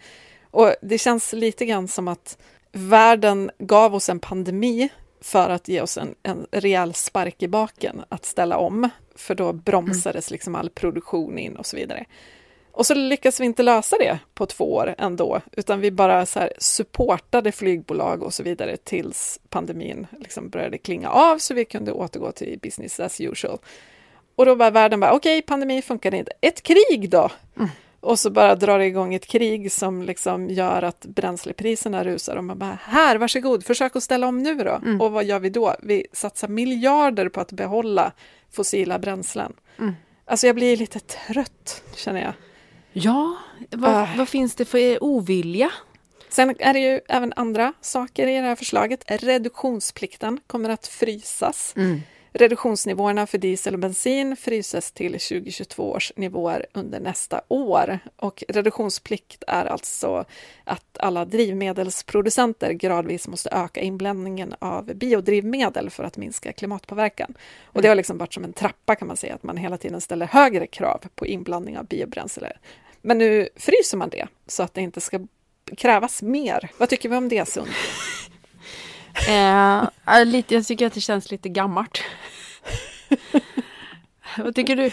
Och 0.50 0.74
det 0.83 0.98
känns 0.98 1.33
lite 1.33 1.66
grann 1.66 1.88
som 1.88 2.09
att 2.09 2.38
världen 2.72 3.50
gav 3.59 3.94
oss 3.94 4.09
en 4.09 4.20
pandemi 4.20 4.88
för 5.20 5.50
att 5.50 5.68
ge 5.68 5.81
oss 5.81 5.98
en, 5.98 6.14
en 6.22 6.46
rejäl 6.50 6.94
spark 6.94 7.42
i 7.42 7.48
baken 7.48 8.05
att 8.09 8.24
ställa 8.24 8.57
om, 8.57 8.88
för 9.21 9.35
då 9.35 9.53
bromsades 9.53 10.29
mm. 10.29 10.35
liksom 10.35 10.55
all 10.55 10.71
produktion 10.71 11.39
in 11.39 11.57
och 11.57 11.67
så 11.67 11.77
vidare. 11.77 12.07
Och 12.73 12.87
så 12.87 12.95
lyckas 12.95 13.41
vi 13.41 13.45
inte 13.45 13.63
lösa 13.63 13.97
det 13.99 14.19
på 14.35 14.47
två 14.47 14.75
år 14.75 14.95
ändå, 14.99 15.41
utan 15.53 15.81
vi 15.81 15.91
bara 15.91 16.27
så 16.27 16.39
här 16.39 16.53
supportade 16.59 17.53
flygbolag 17.53 18.23
och 18.23 18.35
så 18.35 18.43
vidare 18.43 18.77
tills 18.77 19.41
pandemin 19.49 20.07
liksom 20.19 20.49
började 20.49 20.79
klinga 20.79 21.11
av 21.11 21.39
så 21.39 21.55
vi 21.55 21.65
kunde 21.65 21.93
återgå 21.93 22.33
till 22.33 22.59
business 22.63 23.01
as 23.01 23.21
usual. 23.21 23.59
Och 24.37 24.47
då 24.47 24.55
var 24.55 24.71
världen 24.71 25.01
bara, 25.01 25.13
okej, 25.13 25.39
okay, 25.39 25.47
pandemi 25.47 25.83
funkar 25.83 26.15
inte. 26.15 26.33
Ett 26.41 26.63
krig 26.63 27.11
då? 27.11 27.31
Mm. 27.57 27.69
Och 28.01 28.19
så 28.19 28.31
bara 28.31 28.55
drar 28.55 28.79
det 28.79 28.87
igång 28.87 29.15
ett 29.15 29.27
krig 29.27 29.73
som 29.73 30.03
liksom 30.03 30.51
gör 30.51 30.83
att 30.83 31.01
bränslepriserna 31.01 32.05
rusar 32.05 32.37
och 32.37 32.45
man 32.45 32.59
bara, 32.59 32.79
här, 32.83 33.17
varsågod, 33.17 33.65
försök 33.65 33.97
att 33.97 34.03
ställa 34.03 34.27
om 34.27 34.43
nu 34.43 34.55
då. 34.55 34.81
Mm. 34.85 35.01
Och 35.01 35.13
vad 35.13 35.25
gör 35.25 35.39
vi 35.39 35.51
då? 35.51 35.75
Vi 35.83 36.07
satsar 36.13 36.49
miljarder 36.49 37.29
på 37.29 37.41
att 37.41 37.53
behålla 37.53 38.13
fossila 38.53 38.99
bränslen. 38.99 39.53
Mm. 39.79 39.95
Alltså 40.25 40.47
jag 40.47 40.57
blir 40.57 40.77
lite 40.77 41.01
trött, 41.01 41.83
känner 41.97 42.21
jag. 42.23 42.33
Ja, 42.93 43.37
vad, 43.71 44.03
uh. 44.03 44.17
vad 44.17 44.29
finns 44.29 44.55
det 44.55 44.65
för 44.65 45.05
ovilja? 45.05 45.71
Sen 46.29 46.57
är 46.59 46.73
det 46.73 46.81
ju 46.81 47.01
även 47.09 47.33
andra 47.37 47.73
saker 47.81 48.27
i 48.27 48.37
det 48.41 48.47
här 48.47 48.57
förslaget. 48.57 49.05
Reduktionsplikten 49.07 50.41
kommer 50.47 50.69
att 50.69 50.87
frysas. 50.87 51.73
Mm. 51.77 52.01
Reduktionsnivåerna 52.33 53.27
för 53.27 53.38
diesel 53.38 53.75
och 53.75 53.81
bensin 53.81 54.37
fryses 54.37 54.93
till 54.93 55.12
2022 55.12 55.90
års 55.90 56.12
nivåer 56.16 56.66
under 56.73 57.01
nästa 57.01 57.40
år. 57.49 57.99
Och 58.16 58.45
reduktionsplikt 58.49 59.45
är 59.47 59.66
alltså 59.66 60.25
att 60.64 60.99
alla 60.99 61.25
drivmedelsproducenter 61.25 62.73
gradvis 62.73 63.29
måste 63.29 63.51
öka 63.51 63.81
inblandningen 63.81 64.55
av 64.59 64.85
biodrivmedel 64.85 65.90
för 65.90 66.05
att 66.05 66.16
minska 66.16 66.53
klimatpåverkan. 66.53 67.35
Och 67.64 67.83
det 67.83 67.88
har 67.88 67.95
liksom 67.95 68.19
varit 68.19 68.33
som 68.33 68.45
en 68.45 68.53
trappa 68.53 68.95
kan 68.95 69.09
man 69.09 69.16
säga, 69.16 69.35
att 69.35 69.43
man 69.43 69.57
hela 69.57 69.79
tiden 69.79 70.01
ställer 70.01 70.27
högre 70.27 70.66
krav 70.66 71.05
på 71.14 71.27
inblandning 71.27 71.79
av 71.79 71.87
biobränsle. 71.87 72.53
Men 73.03 73.19
nu 73.19 73.49
fryser 73.57 73.97
man 73.97 74.09
det 74.09 74.29
så 74.47 74.62
att 74.62 74.75
det 74.75 74.81
inte 74.81 75.01
ska 75.01 75.21
krävas 75.77 76.23
mer. 76.23 76.71
Vad 76.79 76.88
tycker 76.88 77.09
vi 77.09 77.16
om 77.16 77.29
det, 77.29 77.49
Sund? 77.49 77.69
Eh, 79.29 80.25
lite, 80.25 80.55
jag 80.55 80.66
tycker 80.66 80.87
att 80.87 80.94
det 80.94 81.01
känns 81.01 81.31
lite 81.31 81.49
gammalt. 81.49 82.03
Vad 84.38 84.55
tycker 84.55 84.77
du? 84.77 84.90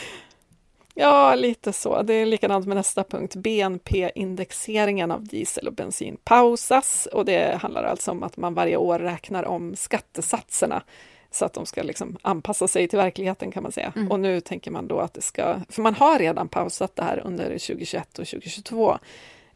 Ja, 0.99 1.35
lite 1.35 1.73
så. 1.73 2.01
Det 2.01 2.13
är 2.13 2.25
likadant 2.25 2.67
med 2.67 2.77
nästa 2.77 3.03
punkt. 3.03 3.35
BNP-indexeringen 3.35 5.11
av 5.11 5.23
diesel 5.23 5.67
och 5.67 5.73
bensin 5.73 6.17
pausas 6.23 7.07
och 7.13 7.25
det 7.25 7.57
handlar 7.61 7.83
alltså 7.83 8.11
om 8.11 8.23
att 8.23 8.37
man 8.37 8.53
varje 8.53 8.77
år 8.77 8.99
räknar 8.99 9.43
om 9.43 9.75
skattesatserna 9.75 10.83
så 11.31 11.45
att 11.45 11.53
de 11.53 11.65
ska 11.65 11.83
liksom 11.83 12.17
anpassa 12.21 12.67
sig 12.67 12.87
till 12.87 12.99
verkligheten 12.99 13.51
kan 13.51 13.63
man 13.63 13.71
säga. 13.71 13.93
Mm. 13.95 14.11
Och 14.11 14.19
nu 14.19 14.41
tänker 14.41 14.71
man 14.71 14.87
då 14.87 14.99
att 14.99 15.13
det 15.13 15.21
ska, 15.21 15.55
för 15.69 15.81
man 15.81 15.95
har 15.95 16.19
redan 16.19 16.47
pausat 16.47 16.95
det 16.95 17.03
här 17.03 17.21
under 17.25 17.45
2021 17.45 18.19
och 18.19 18.27
2022. 18.27 18.97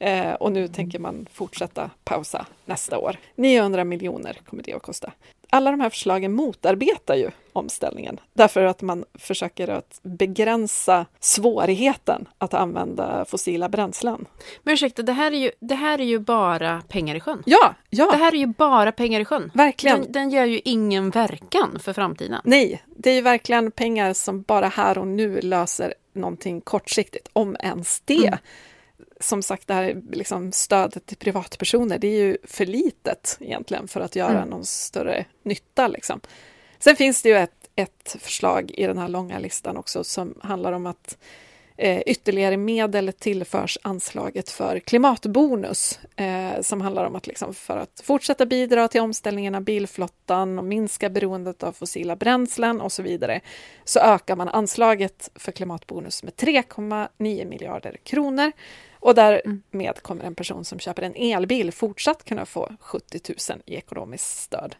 Eh, 0.02 0.34
och 0.34 0.52
nu 0.52 0.68
tänker 0.68 1.00
man 1.00 1.28
fortsätta 1.34 1.90
pausa 2.04 2.46
nästa 2.66 2.98
år. 2.98 3.18
900 3.36 3.84
miljoner 3.84 4.38
kommer 4.46 4.64
det 4.64 4.74
att 4.74 4.82
kosta. 4.82 5.12
alla 5.50 5.72
de 5.72 5.80
här 5.80 5.90
förslagen 5.90 6.34
motarbetar 6.34 7.16
ju 7.16 7.30
omställningen 7.54 8.20
därför 8.34 8.64
att 8.64 8.82
man 8.82 9.06
försöker 9.14 9.68
att 9.68 10.00
begränsa 10.04 11.06
svårigheten 11.20 12.28
att 12.38 12.54
använda 12.54 13.26
fossila 13.26 13.70
bränslen. 13.70 14.26
Men 14.64 14.74
ursäkta, 14.74 15.02
det 15.02 15.14
här 15.14 15.32
är 15.32 15.38
ju, 15.38 15.52
det 15.60 15.76
här 15.76 16.02
är 16.02 16.06
ju 16.06 16.20
bara 16.20 16.82
pengar 16.88 17.16
i 17.16 17.20
sjön. 17.20 17.44
Ja, 17.46 17.76
ja. 17.90 18.12
Det 18.12 18.18
här 18.18 18.34
är 18.34 18.40
ju 18.40 18.48
bara 18.48 18.92
pengar 18.92 19.20
i 19.20 19.26
sjön. 19.26 19.52
Verkligen. 19.54 20.02
Den, 20.02 20.12
den 20.12 20.30
ger 20.30 20.46
ju 20.46 20.62
ingen 20.66 21.10
verkan 21.10 21.80
för 21.80 21.94
framtiden. 21.94 22.42
Nej, 22.44 22.84
det 22.98 23.10
är 23.10 23.16
ju 23.16 23.22
verkligen 23.22 23.72
pengar 23.72 24.14
som 24.14 24.42
bara 24.42 24.68
här 24.68 24.98
och 24.98 25.08
nu 25.08 25.42
löser 25.42 25.94
någonting 26.14 26.62
kortsiktigt, 26.62 27.30
om 27.34 27.56
ens 27.60 28.02
det. 28.06 28.28
Mm 28.28 28.40
som 29.22 29.44
sagt, 29.44 29.68
det 29.68 29.74
här 29.74 30.02
liksom 30.12 30.52
stödet 30.52 31.06
till 31.06 31.18
privatpersoner, 31.18 31.98
det 31.98 32.08
är 32.08 32.20
ju 32.20 32.38
för 32.44 32.66
litet 32.66 33.38
egentligen 33.40 33.88
för 33.88 34.02
att 34.02 34.16
göra 34.16 34.38
mm. 34.38 34.50
någon 34.50 34.66
större 34.66 35.26
nytta. 35.44 35.88
Liksom. 35.88 36.22
Sen 36.80 36.96
finns 36.96 37.22
det 37.22 37.30
ju 37.30 37.36
ett, 37.36 37.70
ett 37.76 38.16
förslag 38.20 38.72
i 38.72 38.88
den 38.88 38.98
här 38.98 39.08
långa 39.08 39.40
listan 39.40 39.78
också 39.78 40.04
som 40.04 40.38
handlar 40.42 40.72
om 40.72 40.86
att 40.86 41.18
eh, 41.78 42.02
ytterligare 42.06 42.58
medel 42.58 43.14
tillförs 43.20 43.78
anslaget 43.82 44.50
för 44.50 44.80
klimatbonus 44.80 46.00
eh, 46.16 46.62
som 46.62 46.82
handlar 46.82 47.06
om 47.06 47.16
att 47.16 47.28
liksom 47.28 47.54
för 47.54 47.78
att 47.78 48.02
fortsätta 48.04 48.46
bidra 48.46 48.88
till 48.88 49.02
omställningen 49.02 49.56
av 49.56 49.62
bilflottan 49.62 50.60
och 50.60 50.66
minska 50.66 51.10
beroendet 51.10 51.64
av 51.64 51.72
fossila 51.72 52.16
bränslen 52.16 52.82
och 52.82 52.92
så 52.92 53.04
vidare 53.04 53.42
så 53.84 54.00
ökar 54.00 54.36
man 54.36 54.50
anslaget 54.50 55.30
för 55.36 55.52
klimatbonus 55.52 56.24
med 56.24 56.34
3,9 56.34 57.46
miljarder 57.46 57.98
kronor 58.04 58.52
och 59.02 59.16
därmed 59.16 60.02
kommer 60.02 60.24
en 60.24 60.36
person 60.36 60.66
som 60.66 60.80
köper 60.80 61.02
en 61.02 61.16
elbil 61.16 61.72
fortsatt 61.72 62.26
kunna 62.26 62.46
få 62.46 62.72
70 62.80 63.20
000 63.50 63.62
i 63.66 63.76
ekonomiskt 63.76 64.38
stöd. 64.38 64.76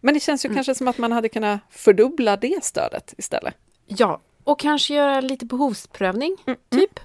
Men 0.00 0.14
det 0.14 0.20
känns 0.20 0.44
ju 0.44 0.46
mm. 0.46 0.56
kanske 0.56 0.74
som 0.74 0.88
att 0.88 0.98
man 0.98 1.12
hade 1.12 1.28
kunnat 1.28 1.60
fördubbla 1.70 2.36
det 2.36 2.64
stödet 2.64 3.14
istället. 3.18 3.54
Ja, 3.86 4.20
och 4.44 4.58
kanske 4.58 4.94
göra 4.94 5.20
lite 5.20 5.46
behovsprövning, 5.46 6.36
mm. 6.46 6.58
typ. 6.70 7.00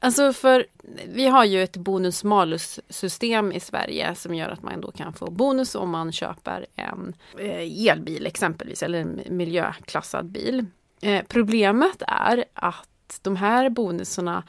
Alltså 0.00 0.32
för 0.32 0.66
vi 1.06 1.26
har 1.26 1.44
ju 1.44 1.62
ett 1.62 1.76
bonus-malus-system 1.76 3.52
i 3.52 3.60
Sverige 3.60 4.14
som 4.14 4.34
gör 4.34 4.48
att 4.48 4.62
man 4.62 4.80
då 4.80 4.90
kan 4.90 5.12
få 5.12 5.30
bonus 5.30 5.74
om 5.74 5.90
man 5.90 6.12
köper 6.12 6.66
en 6.76 7.14
eh, 7.38 7.88
elbil 7.88 8.26
exempelvis, 8.26 8.82
eller 8.82 8.98
en 8.98 9.20
miljöklassad 9.28 10.26
bil. 10.26 10.66
Eh, 11.02 11.24
problemet 11.28 12.02
är 12.06 12.44
att 12.54 12.88
de 13.22 13.36
här 13.36 13.70
bonusarna 13.70 14.42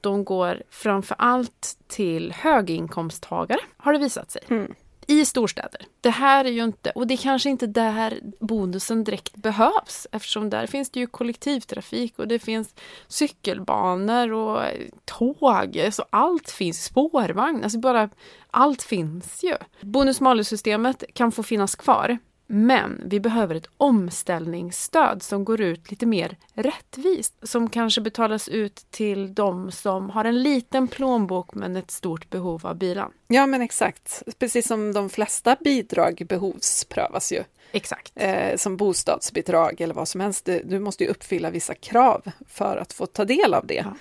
de 0.00 0.24
går 0.24 0.62
framför 0.70 1.16
allt 1.18 1.78
till 1.86 2.32
höginkomsttagare, 2.32 3.60
har 3.76 3.92
det 3.92 3.98
visat 3.98 4.30
sig. 4.30 4.42
Mm. 4.48 4.74
I 5.06 5.24
storstäder. 5.24 5.86
Det 6.00 6.10
här 6.10 6.44
är 6.44 6.50
ju 6.50 6.64
inte, 6.64 6.90
och 6.90 7.06
det 7.06 7.14
är 7.14 7.18
kanske 7.18 7.50
inte 7.50 7.66
där 7.66 8.20
bonusen 8.40 9.04
direkt 9.04 9.36
behövs 9.36 10.06
eftersom 10.12 10.50
där 10.50 10.66
finns 10.66 10.90
det 10.90 11.00
ju 11.00 11.06
kollektivtrafik 11.06 12.18
och 12.18 12.28
det 12.28 12.38
finns 12.38 12.74
cykelbanor 13.08 14.32
och 14.32 14.62
tåg, 15.04 15.88
så 15.92 16.04
allt 16.10 16.50
finns, 16.50 16.84
spårvagn, 16.84 17.64
alltså 17.64 17.78
bara 17.78 18.08
allt 18.50 18.82
finns 18.82 19.44
ju. 19.44 19.56
Bonus-malus-systemet 19.80 21.04
kan 21.14 21.32
få 21.32 21.42
finnas 21.42 21.74
kvar 21.74 22.18
men 22.46 23.02
vi 23.04 23.20
behöver 23.20 23.54
ett 23.54 23.68
omställningsstöd 23.76 25.22
som 25.22 25.44
går 25.44 25.60
ut 25.60 25.90
lite 25.90 26.06
mer 26.06 26.36
rättvist. 26.54 27.34
Som 27.42 27.70
kanske 27.70 28.00
betalas 28.00 28.48
ut 28.48 28.86
till 28.90 29.34
de 29.34 29.70
som 29.70 30.10
har 30.10 30.24
en 30.24 30.42
liten 30.42 30.88
plånbok 30.88 31.54
men 31.54 31.76
ett 31.76 31.90
stort 31.90 32.30
behov 32.30 32.66
av 32.66 32.76
bilen. 32.76 33.10
Ja 33.28 33.46
men 33.46 33.62
exakt, 33.62 34.22
precis 34.38 34.66
som 34.66 34.92
de 34.92 35.10
flesta 35.10 35.56
bidrag 35.60 36.22
behovsprövas 36.28 37.32
ju. 37.32 37.42
Exakt. 37.72 38.12
Eh, 38.14 38.56
som 38.56 38.76
bostadsbidrag 38.76 39.80
eller 39.80 39.94
vad 39.94 40.08
som 40.08 40.20
helst. 40.20 40.48
Du 40.64 40.78
måste 40.78 41.04
ju 41.04 41.10
uppfylla 41.10 41.50
vissa 41.50 41.74
krav 41.74 42.22
för 42.48 42.76
att 42.76 42.92
få 42.92 43.06
ta 43.06 43.24
del 43.24 43.54
av 43.54 43.66
det. 43.66 43.74
Ja. 43.74 43.96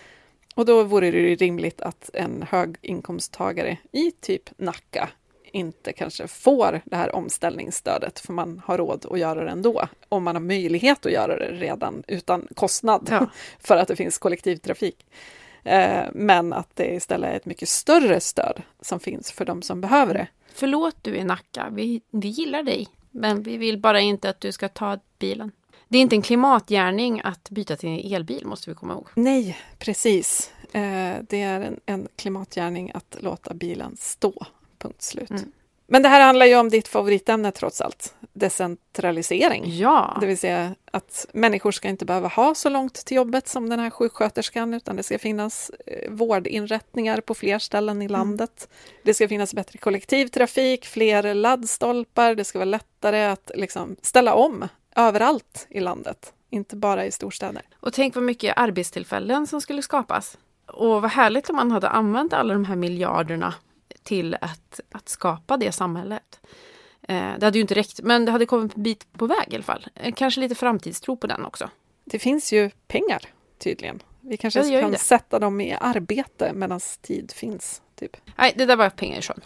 Och 0.55 0.65
då 0.65 0.83
vore 0.83 1.11
det 1.11 1.35
rimligt 1.35 1.81
att 1.81 2.09
en 2.13 2.45
höginkomsttagare 2.49 3.77
i 3.91 4.11
typ 4.11 4.49
Nacka 4.57 5.09
inte 5.53 5.93
kanske 5.93 6.27
får 6.27 6.81
det 6.85 6.95
här 6.95 7.15
omställningsstödet, 7.15 8.19
för 8.19 8.33
man 8.33 8.61
har 8.65 8.77
råd 8.77 9.05
att 9.11 9.19
göra 9.19 9.43
det 9.43 9.51
ändå, 9.51 9.87
om 10.09 10.23
man 10.23 10.35
har 10.35 10.41
möjlighet 10.41 11.05
att 11.05 11.11
göra 11.11 11.37
det 11.37 11.51
redan 11.51 12.03
utan 12.07 12.47
kostnad, 12.55 13.07
ja. 13.11 13.27
för 13.59 13.77
att 13.77 13.87
det 13.87 13.95
finns 13.95 14.17
kollektivtrafik. 14.17 15.05
Eh, 15.63 16.03
men 16.13 16.53
att 16.53 16.75
det 16.75 16.93
istället 16.93 17.31
är 17.31 17.35
ett 17.35 17.45
mycket 17.45 17.69
större 17.69 18.19
stöd 18.19 18.61
som 18.81 18.99
finns 18.99 19.31
för 19.31 19.45
de 19.45 19.61
som 19.61 19.81
behöver 19.81 20.13
det. 20.13 20.27
Förlåt 20.53 20.95
du 21.01 21.15
i 21.15 21.23
Nacka, 21.23 21.67
vi, 21.71 22.01
vi 22.11 22.27
gillar 22.27 22.63
dig, 22.63 22.87
men 23.11 23.43
vi 23.43 23.57
vill 23.57 23.79
bara 23.79 23.99
inte 23.99 24.29
att 24.29 24.39
du 24.39 24.51
ska 24.51 24.69
ta 24.69 24.99
bilen. 25.19 25.51
Det 25.87 25.97
är 25.97 26.01
inte 26.01 26.15
en 26.15 26.21
klimatgärning 26.21 27.21
att 27.23 27.49
byta 27.49 27.75
till 27.75 27.89
en 27.89 28.13
elbil, 28.13 28.45
måste 28.45 28.69
vi 28.69 28.75
komma 28.75 28.93
ihåg. 28.93 29.07
Nej, 29.15 29.57
precis. 29.79 30.51
Eh, 30.71 31.15
det 31.29 31.41
är 31.41 31.61
en, 31.61 31.79
en 31.85 32.07
klimatgärning 32.15 32.91
att 32.93 33.17
låta 33.19 33.53
bilen 33.53 33.97
stå 33.99 34.45
Punkt 34.83 35.01
slut. 35.01 35.29
Mm. 35.29 35.51
Men 35.87 36.03
det 36.03 36.09
här 36.09 36.21
handlar 36.21 36.45
ju 36.45 36.55
om 36.55 36.69
ditt 36.69 36.87
favoritämne 36.87 37.51
trots 37.51 37.81
allt, 37.81 38.15
decentralisering. 38.33 39.63
Ja. 39.77 40.17
Det 40.21 40.27
vill 40.27 40.37
säga 40.37 40.75
att 40.91 41.25
människor 41.33 41.71
ska 41.71 41.87
inte 41.87 42.05
behöva 42.05 42.27
ha 42.27 42.55
så 42.55 42.69
långt 42.69 42.93
till 42.93 43.17
jobbet 43.17 43.47
som 43.47 43.69
den 43.69 43.79
här 43.79 43.89
sjuksköterskan, 43.89 44.73
utan 44.73 44.95
det 44.95 45.03
ska 45.03 45.19
finnas 45.19 45.71
eh, 45.87 46.11
vårdinrättningar 46.11 47.21
på 47.21 47.33
fler 47.33 47.59
ställen 47.59 48.01
i 48.01 48.05
mm. 48.05 48.11
landet. 48.11 48.67
Mm. 48.69 49.01
Det 49.03 49.13
ska 49.13 49.27
finnas 49.27 49.53
bättre 49.53 49.77
kollektivtrafik, 49.77 50.85
fler 50.85 51.33
laddstolpar, 51.33 52.35
det 52.35 52.43
ska 52.43 52.59
vara 52.59 52.65
lättare 52.65 53.25
att 53.25 53.51
liksom 53.55 53.95
ställa 54.01 54.33
om 54.33 54.67
överallt 54.95 55.67
i 55.69 55.79
landet, 55.79 56.33
inte 56.49 56.75
bara 56.75 57.05
i 57.05 57.11
storstäder. 57.11 57.61
Och 57.79 57.93
tänk 57.93 58.15
vad 58.15 58.23
mycket 58.23 58.57
arbetstillfällen 58.57 59.47
som 59.47 59.61
skulle 59.61 59.81
skapas. 59.81 60.37
Och 60.67 61.01
vad 61.01 61.11
härligt 61.11 61.49
om 61.49 61.55
man 61.55 61.71
hade 61.71 61.89
använt 61.89 62.33
alla 62.33 62.53
de 62.53 62.65
här 62.65 62.75
miljarderna 62.75 63.53
till 64.03 64.37
att, 64.41 64.79
att 64.91 65.09
skapa 65.09 65.57
det 65.57 65.71
samhället. 65.71 66.39
Eh, 67.01 67.33
det 67.39 67.45
hade 67.45 67.57
ju 67.57 67.61
inte 67.61 67.75
räckt, 67.75 67.99
men 68.03 68.25
det 68.25 68.31
hade 68.31 68.45
kommit 68.45 68.75
en 68.75 68.83
bit 68.83 69.13
på 69.13 69.27
väg 69.27 69.47
i 69.47 69.55
alla 69.55 69.63
fall. 69.63 69.87
Eh, 69.95 70.13
kanske 70.13 70.41
lite 70.41 70.55
framtidstro 70.55 71.17
på 71.17 71.27
den 71.27 71.45
också. 71.45 71.69
Det 72.05 72.19
finns 72.19 72.53
ju 72.53 72.69
pengar 72.87 73.21
tydligen. 73.59 73.99
Vi 74.21 74.37
kanske 74.37 74.81
kan 74.81 74.91
det. 74.91 74.97
sätta 74.97 75.39
dem 75.39 75.61
i 75.61 75.77
arbete 75.81 76.51
medan 76.53 76.79
tid 77.01 77.31
finns. 77.35 77.81
Typ. 77.95 78.17
Nej, 78.35 78.53
det 78.55 78.65
där 78.65 78.75
var 78.75 78.89
pengar 78.89 79.19
i 79.19 79.21
sjön. 79.21 79.41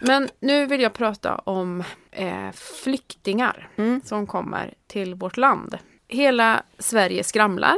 Men 0.00 0.28
nu 0.40 0.66
vill 0.66 0.80
jag 0.80 0.92
prata 0.92 1.34
om 1.34 1.84
eh, 2.10 2.50
flyktingar 2.54 3.68
mm. 3.76 4.00
som 4.04 4.26
kommer 4.26 4.74
till 4.86 5.14
vårt 5.14 5.36
land. 5.36 5.78
Hela 6.08 6.62
Sverige 6.78 7.24
skramlar 7.24 7.76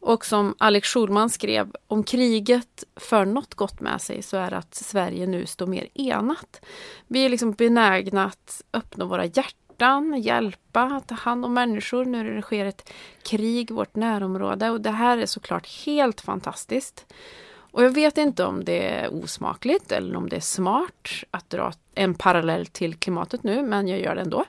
och 0.00 0.24
som 0.24 0.54
Alex 0.58 0.88
Schulman 0.88 1.30
skrev, 1.30 1.72
om 1.86 2.04
kriget 2.04 2.84
för 2.96 3.24
något 3.24 3.54
gott 3.54 3.80
med 3.80 4.00
sig 4.00 4.22
så 4.22 4.36
är 4.36 4.50
det 4.50 4.56
att 4.56 4.74
Sverige 4.74 5.26
nu 5.26 5.46
står 5.46 5.66
mer 5.66 5.88
enat. 5.94 6.60
Vi 7.06 7.24
är 7.24 7.28
liksom 7.28 7.52
benägna 7.52 8.24
att 8.24 8.62
öppna 8.72 9.04
våra 9.04 9.24
hjärtan, 9.24 10.22
hjälpa, 10.22 11.00
ta 11.06 11.14
hand 11.14 11.44
om 11.44 11.54
människor 11.54 12.04
nu 12.04 12.22
när 12.22 12.30
det 12.30 12.42
sker 12.42 12.64
ett 12.64 12.92
krig 13.22 13.70
i 13.70 13.74
vårt 13.74 13.94
närområde 13.96 14.70
och 14.70 14.80
det 14.80 14.90
här 14.90 15.18
är 15.18 15.26
såklart 15.26 15.66
helt 15.86 16.20
fantastiskt. 16.20 17.06
Och 17.72 17.84
jag 17.84 17.90
vet 17.90 18.18
inte 18.18 18.44
om 18.44 18.64
det 18.64 18.88
är 18.88 19.14
osmakligt 19.14 19.92
eller 19.92 20.16
om 20.16 20.28
det 20.28 20.36
är 20.36 20.40
smart 20.40 21.08
att 21.30 21.50
dra 21.50 21.72
en 21.94 22.14
parallell 22.14 22.66
till 22.66 22.94
klimatet 22.94 23.42
nu, 23.42 23.62
men 23.62 23.88
jag 23.88 24.00
gör 24.00 24.14
det 24.14 24.20
ändå. 24.20 24.44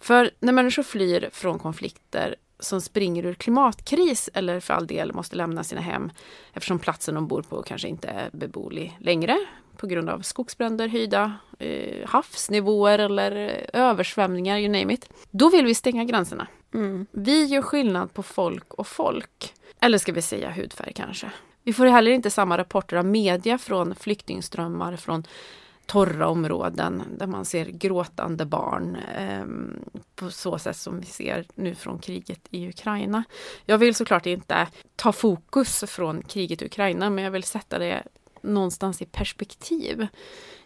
För 0.00 0.30
när 0.40 0.52
människor 0.52 0.82
flyr 0.82 1.28
från 1.32 1.58
konflikter 1.58 2.36
som 2.60 2.80
springer 2.80 3.26
ur 3.26 3.34
klimatkris 3.34 4.30
eller 4.34 4.60
för 4.60 4.74
all 4.74 4.86
del 4.86 5.12
måste 5.12 5.36
lämna 5.36 5.64
sina 5.64 5.80
hem 5.80 6.12
eftersom 6.52 6.78
platsen 6.78 7.14
de 7.14 7.28
bor 7.28 7.42
på 7.42 7.62
kanske 7.62 7.88
inte 7.88 8.08
är 8.08 8.30
beboelig 8.32 8.96
längre 9.00 9.38
på 9.76 9.86
grund 9.86 10.10
av 10.10 10.20
skogsbränder, 10.20 10.88
höjda 10.88 11.34
eh, 11.58 12.08
havsnivåer 12.08 12.98
eller 12.98 13.66
översvämningar, 13.72 14.58
you 14.58 14.68
name 14.68 14.94
it. 14.94 15.08
Då 15.30 15.48
vill 15.48 15.64
vi 15.64 15.74
stänga 15.74 16.04
gränserna. 16.04 16.46
Mm. 16.74 17.06
Vi 17.12 17.44
gör 17.44 17.62
skillnad 17.62 18.14
på 18.14 18.22
folk 18.22 18.74
och 18.74 18.86
folk. 18.86 19.54
Eller 19.80 19.98
ska 19.98 20.12
vi 20.12 20.22
säga 20.22 20.50
hudfärg 20.50 20.92
kanske. 20.92 21.30
Vi 21.62 21.72
får 21.72 21.86
heller 21.86 22.10
inte 22.10 22.30
samma 22.30 22.58
rapporter 22.58 22.96
av 22.96 23.04
media 23.04 23.58
från 23.58 23.94
flyktingströmmar 23.94 24.96
från 24.96 25.24
torra 25.90 26.28
områden 26.28 27.02
där 27.18 27.26
man 27.26 27.44
ser 27.44 27.66
gråtande 27.66 28.46
barn 28.46 28.96
eh, 28.96 29.44
på 30.14 30.30
så 30.30 30.58
sätt 30.58 30.76
som 30.76 31.00
vi 31.00 31.06
ser 31.06 31.46
nu 31.54 31.74
från 31.74 31.98
kriget 31.98 32.40
i 32.50 32.68
Ukraina. 32.68 33.24
Jag 33.64 33.78
vill 33.78 33.94
såklart 33.94 34.26
inte 34.26 34.68
ta 34.96 35.12
fokus 35.12 35.84
från 35.86 36.22
kriget 36.22 36.62
i 36.62 36.64
Ukraina 36.64 37.10
men 37.10 37.24
jag 37.24 37.30
vill 37.30 37.42
sätta 37.42 37.78
det 37.78 38.02
någonstans 38.42 39.02
i 39.02 39.06
perspektiv. 39.06 40.06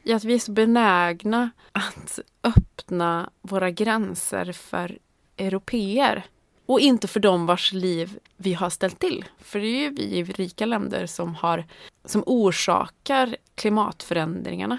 I 0.03 0.13
att 0.13 0.25
vi 0.25 0.35
är 0.35 0.39
så 0.39 0.53
benägna 0.53 1.51
att 1.73 2.19
öppna 2.43 3.31
våra 3.43 3.71
gränser 3.71 4.53
för 4.53 4.99
europeer 5.37 6.25
och 6.67 6.81
inte 6.81 7.09
för 7.09 7.21
dem 7.21 7.47
vars 7.47 7.73
liv 7.73 8.19
vi 8.37 8.55
har 8.55 8.71
ställt 8.71 8.99
till. 8.99 9.25
För 9.39 9.59
det 9.59 9.67
är 9.67 9.81
ju 9.81 9.91
vi 9.91 10.03
i 10.03 10.25
rika 10.25 10.67
länder 10.67 11.07
som, 11.07 11.35
har, 11.35 11.65
som 12.05 12.23
orsakar 12.27 13.37
klimatförändringarna 13.55 14.79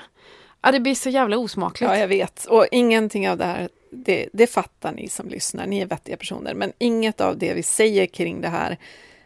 Ja, 0.66 0.72
det 0.72 0.80
blir 0.80 0.96
så 0.96 1.10
jävla 1.10 1.38
osmakligt. 1.38 1.92
Ja, 1.94 1.98
jag 1.98 2.08
vet. 2.08 2.46
Och 2.46 2.68
ingenting 2.72 3.30
av 3.30 3.38
det 3.38 3.46
här, 3.46 3.70
det, 3.92 4.30
det 4.34 4.48
fattar 4.48 4.92
ni 4.92 5.10
som 5.10 5.30
lyssnar, 5.30 5.68
ni 5.68 5.80
är 5.80 5.86
vettiga 5.86 6.18
personer, 6.18 6.54
men 6.54 6.74
inget 6.78 7.22
av 7.22 7.38
det 7.38 7.54
vi 7.54 7.64
säger 7.64 8.06
kring 8.06 8.42
det 8.42 8.48
här 8.48 8.78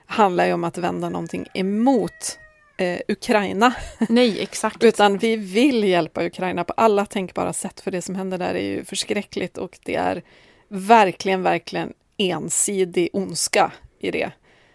handlar 0.05 0.45
ju 0.45 0.53
om 0.53 0.63
att 0.63 0.77
vända 0.77 1.09
någonting 1.09 1.45
emot 1.53 2.39
eh, 2.77 2.99
Ukraina. 3.07 3.73
Nej, 4.09 4.41
exakt. 4.41 4.83
Utan 4.83 5.17
vi 5.17 5.35
vill 5.35 5.83
hjälpa 5.83 6.25
Ukraina 6.25 6.63
på 6.63 6.73
alla 6.77 7.05
tänkbara 7.05 7.53
sätt, 7.53 7.79
för 7.79 7.91
det 7.91 8.01
som 8.01 8.15
händer 8.15 8.37
där 8.37 8.53
är 8.53 8.75
ju 8.75 8.85
förskräckligt 8.85 9.57
och 9.57 9.79
det 9.83 9.95
är 9.95 10.23
verkligen, 10.67 11.43
verkligen 11.43 11.93
ensidig 12.19 13.09
ondska 13.13 13.71
i 13.99 14.11
det. 14.11 14.31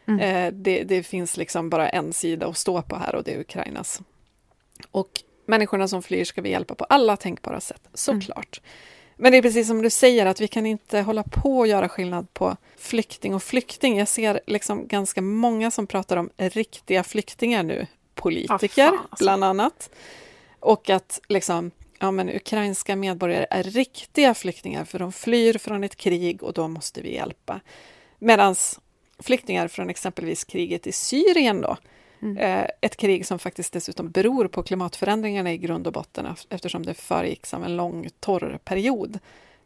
Mm. 0.07 0.21
Eh, 0.21 0.53
det, 0.53 0.83
det, 0.83 1.03
finns 1.03 1.37
liksom 1.37 1.71
bara 1.71 1.89
en 1.89 2.13
sida 2.13 2.47
att 2.47 2.59
stå 2.59 2.83
på 2.83 2.97
här 2.97 3.15
och 3.15 3.25
det 3.25 3.35
är 3.35 3.41
Ukrainas. 3.41 4.01
Och 4.91 5.11
människorna 5.47 5.89
som 5.89 6.03
flyr 6.03 6.25
ska 6.25 6.43
vi 6.43 6.51
hjälpa 6.51 6.75
på 6.75 6.85
alla 6.85 7.17
tänkbara 7.17 7.61
sätt, 7.61 7.89
såklart. 7.95 8.61
Mm. 8.63 8.71
Men 9.17 9.33
det 9.33 9.39
är 9.39 9.43
precis 9.43 9.67
som 9.67 9.83
du 9.83 9.91
säger, 9.91 10.27
att 10.27 10.41
vi 10.41 10.49
kan 10.49 10.67
inte 10.67 11.01
hålla 11.01 11.23
på 11.23 11.59
och 11.59 11.67
göra 11.67 11.89
skillnad 11.89 12.35
på 12.35 12.57
flykting 12.77 13.35
och 13.35 13.43
flykting. 13.43 13.99
Jag 13.99 14.09
ser 14.09 14.41
liksom 14.47 14.87
ganska 14.87 15.23
många 15.23 15.71
som 15.71 15.87
pratar 15.87 16.17
om 16.17 16.31
riktiga 16.37 17.05
flyktingar 17.05 17.63
nu, 17.63 17.87
politiker 18.15 18.91
oh, 18.91 19.01
bland 19.19 19.45
annat. 19.45 19.91
Och 20.61 20.91
att 20.91 21.21
liksom, 21.29 21.71
ja 21.99 22.11
men 22.11 22.29
ukrainska 22.29 22.97
medborgare 22.97 23.47
är 23.51 23.63
riktiga 23.63 24.35
flyktingar 24.35 24.85
för 24.85 24.99
de 24.99 25.13
flyr 25.13 25.59
från 25.59 25.85
ett 25.85 25.97
krig 25.97 26.43
och 26.43 26.53
då 26.53 26.69
måste 26.69 27.01
vi 27.01 27.15
hjälpa. 27.15 27.61
Medan 28.19 28.55
flyktingar 29.19 29.69
från 29.69 29.91
exempelvis 29.91 30.45
kriget 30.45 30.87
i 30.87 30.93
Syrien 30.93 31.61
då, 31.61 31.77
Mm. 32.25 32.39
Eh, 32.39 32.69
ett 32.81 32.97
krig 32.97 33.27
som 33.27 33.39
faktiskt 33.39 33.73
dessutom 33.73 34.11
beror 34.11 34.49
på 34.49 34.63
klimatförändringarna 34.63 35.53
i 35.53 35.59
grund 35.59 35.87
och 35.87 35.93
botten 35.93 36.27
eftersom 36.49 36.87
det 36.87 36.95
föregicks 36.95 37.55
av 37.55 37.65
en 37.65 37.77
lång 37.77 38.09
torr 38.21 38.59
period. 38.65 39.19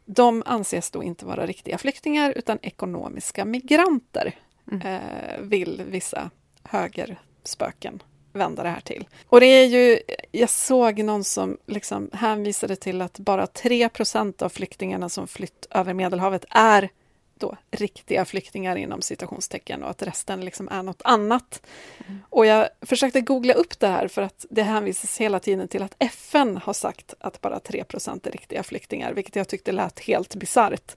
De 0.05 0.43
anses 0.45 0.91
då 0.91 1.03
inte 1.03 1.25
vara 1.25 1.45
riktiga 1.45 1.77
flyktingar 1.77 2.33
utan 2.35 2.59
ekonomiska 2.61 3.45
migranter, 3.45 4.35
mm. 4.71 4.87
eh, 4.87 5.41
vill 5.41 5.83
vissa 5.87 6.29
högerspöken 6.63 8.03
vända 8.39 8.63
det 8.63 8.69
här 8.69 8.81
till. 8.81 9.07
Och 9.27 9.39
det 9.39 9.45
är 9.45 9.65
ju, 9.65 9.99
jag 10.31 10.49
såg 10.49 10.99
någon 10.99 11.23
som 11.23 11.57
liksom 11.65 12.09
hänvisade 12.13 12.75
till 12.75 13.01
att 13.01 13.19
bara 13.19 13.45
3% 13.45 14.43
av 14.43 14.49
flyktingarna 14.49 15.09
som 15.09 15.27
flytt 15.27 15.67
över 15.71 15.93
Medelhavet 15.93 16.45
är 16.49 16.89
då 17.39 17.57
riktiga 17.71 18.25
flyktingar 18.25 18.75
inom 18.75 19.01
citationstecken 19.01 19.83
och 19.83 19.89
att 19.89 20.01
resten 20.01 20.45
liksom 20.45 20.69
är 20.69 20.83
något 20.83 21.01
annat. 21.03 21.61
Mm. 22.07 22.19
Och 22.29 22.45
jag 22.45 22.69
försökte 22.81 23.21
googla 23.21 23.53
upp 23.53 23.79
det 23.79 23.87
här 23.87 24.07
för 24.07 24.21
att 24.21 24.45
det 24.49 24.63
hänvisas 24.63 25.17
hela 25.17 25.39
tiden 25.39 25.67
till 25.67 25.83
att 25.83 25.95
FN 25.99 26.57
har 26.57 26.73
sagt 26.73 27.13
att 27.19 27.41
bara 27.41 27.59
3% 27.59 28.27
är 28.27 28.31
riktiga 28.31 28.63
flyktingar, 28.63 29.13
vilket 29.13 29.35
jag 29.35 29.47
tyckte 29.47 29.71
lät 29.71 29.99
helt 29.99 30.35
bisarrt. 30.35 30.95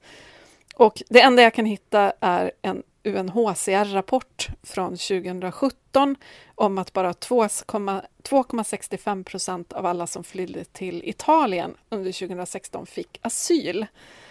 Och 0.74 1.02
det 1.08 1.20
enda 1.20 1.42
jag 1.42 1.54
kan 1.54 1.66
hitta 1.66 2.12
är 2.20 2.52
en 2.62 2.82
UNHCR-rapport 3.04 4.48
från 4.62 4.90
2017 4.90 6.16
om 6.54 6.78
att 6.78 6.92
bara 6.92 7.12
2,65 7.12 9.24
procent 9.24 9.72
av 9.72 9.86
alla 9.86 10.06
som 10.06 10.24
flydde 10.24 10.64
till 10.64 11.02
Italien 11.04 11.74
under 11.88 12.12
2016 12.12 12.86
fick 12.86 13.18
asyl. 13.22 13.86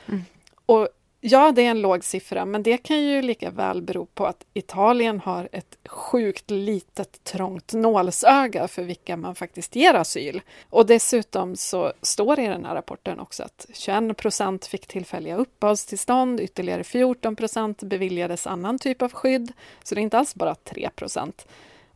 Mm. 0.07 0.21
Och 0.65 0.89
Ja, 1.23 1.51
det 1.51 1.65
är 1.65 1.71
en 1.71 1.81
låg 1.81 2.03
siffra, 2.03 2.45
men 2.45 2.63
det 2.63 2.77
kan 2.77 3.01
ju 3.01 3.21
lika 3.21 3.49
väl 3.49 3.81
bero 3.81 4.05
på 4.05 4.25
att 4.25 4.45
Italien 4.53 5.19
har 5.19 5.49
ett 5.51 5.77
sjukt 5.85 6.51
litet 6.51 7.23
trångt 7.23 7.73
nålsöga 7.73 8.67
för 8.67 8.83
vilka 8.83 9.17
man 9.17 9.35
faktiskt 9.35 9.75
ger 9.75 9.93
asyl. 9.93 10.41
Och 10.69 10.85
dessutom 10.85 11.55
så 11.55 11.93
står 12.01 12.35
det 12.35 12.43
i 12.43 12.47
den 12.47 12.65
här 12.65 12.75
rapporten 12.75 13.19
också 13.19 13.43
att 13.43 13.65
21 13.73 14.17
procent 14.17 14.65
fick 14.65 14.87
tillfälliga 14.87 15.35
uppehållstillstånd, 15.35 16.39
ytterligare 16.39 16.83
14 16.83 17.35
procent 17.35 17.83
beviljades 17.83 18.47
annan 18.47 18.79
typ 18.79 19.01
av 19.01 19.11
skydd, 19.11 19.53
så 19.83 19.95
det 19.95 20.01
är 20.01 20.03
inte 20.03 20.17
alls 20.17 20.35
bara 20.35 20.55
3 20.55 20.89
procent. 20.95 21.47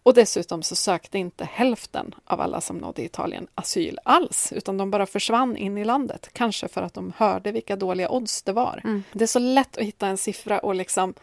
Och 0.06 0.14
dessutom 0.14 0.64
så 0.64 0.76
sökte 0.76 1.18
inte 1.18 1.46
hälften 1.46 2.16
av 2.26 2.42
alla 2.42 2.62
som 2.62 2.78
nådde 2.78 3.04
Italien 3.04 3.48
asyl 3.56 4.00
alls, 4.06 4.54
utan 4.56 4.78
de 4.78 4.92
bara 4.92 5.06
försvann 5.06 5.58
in 5.58 5.78
i 5.78 5.86
landet. 5.86 6.30
Kanske 6.34 6.68
för 6.68 6.82
att 6.82 6.94
de 6.94 7.14
hörde 7.18 7.52
vilka 7.52 7.76
dåliga 7.76 8.10
odds 8.10 8.44
det 8.44 8.54
var. 8.54 8.82
Mm. 8.84 9.04
Det 9.14 9.24
är 9.24 9.28
så 9.28 9.40
lätt 9.40 9.78
att 9.78 9.84
hitta 9.84 10.08
en 10.08 10.18
siffra 10.18 10.60
och 10.60 10.76
liksom 10.76 11.14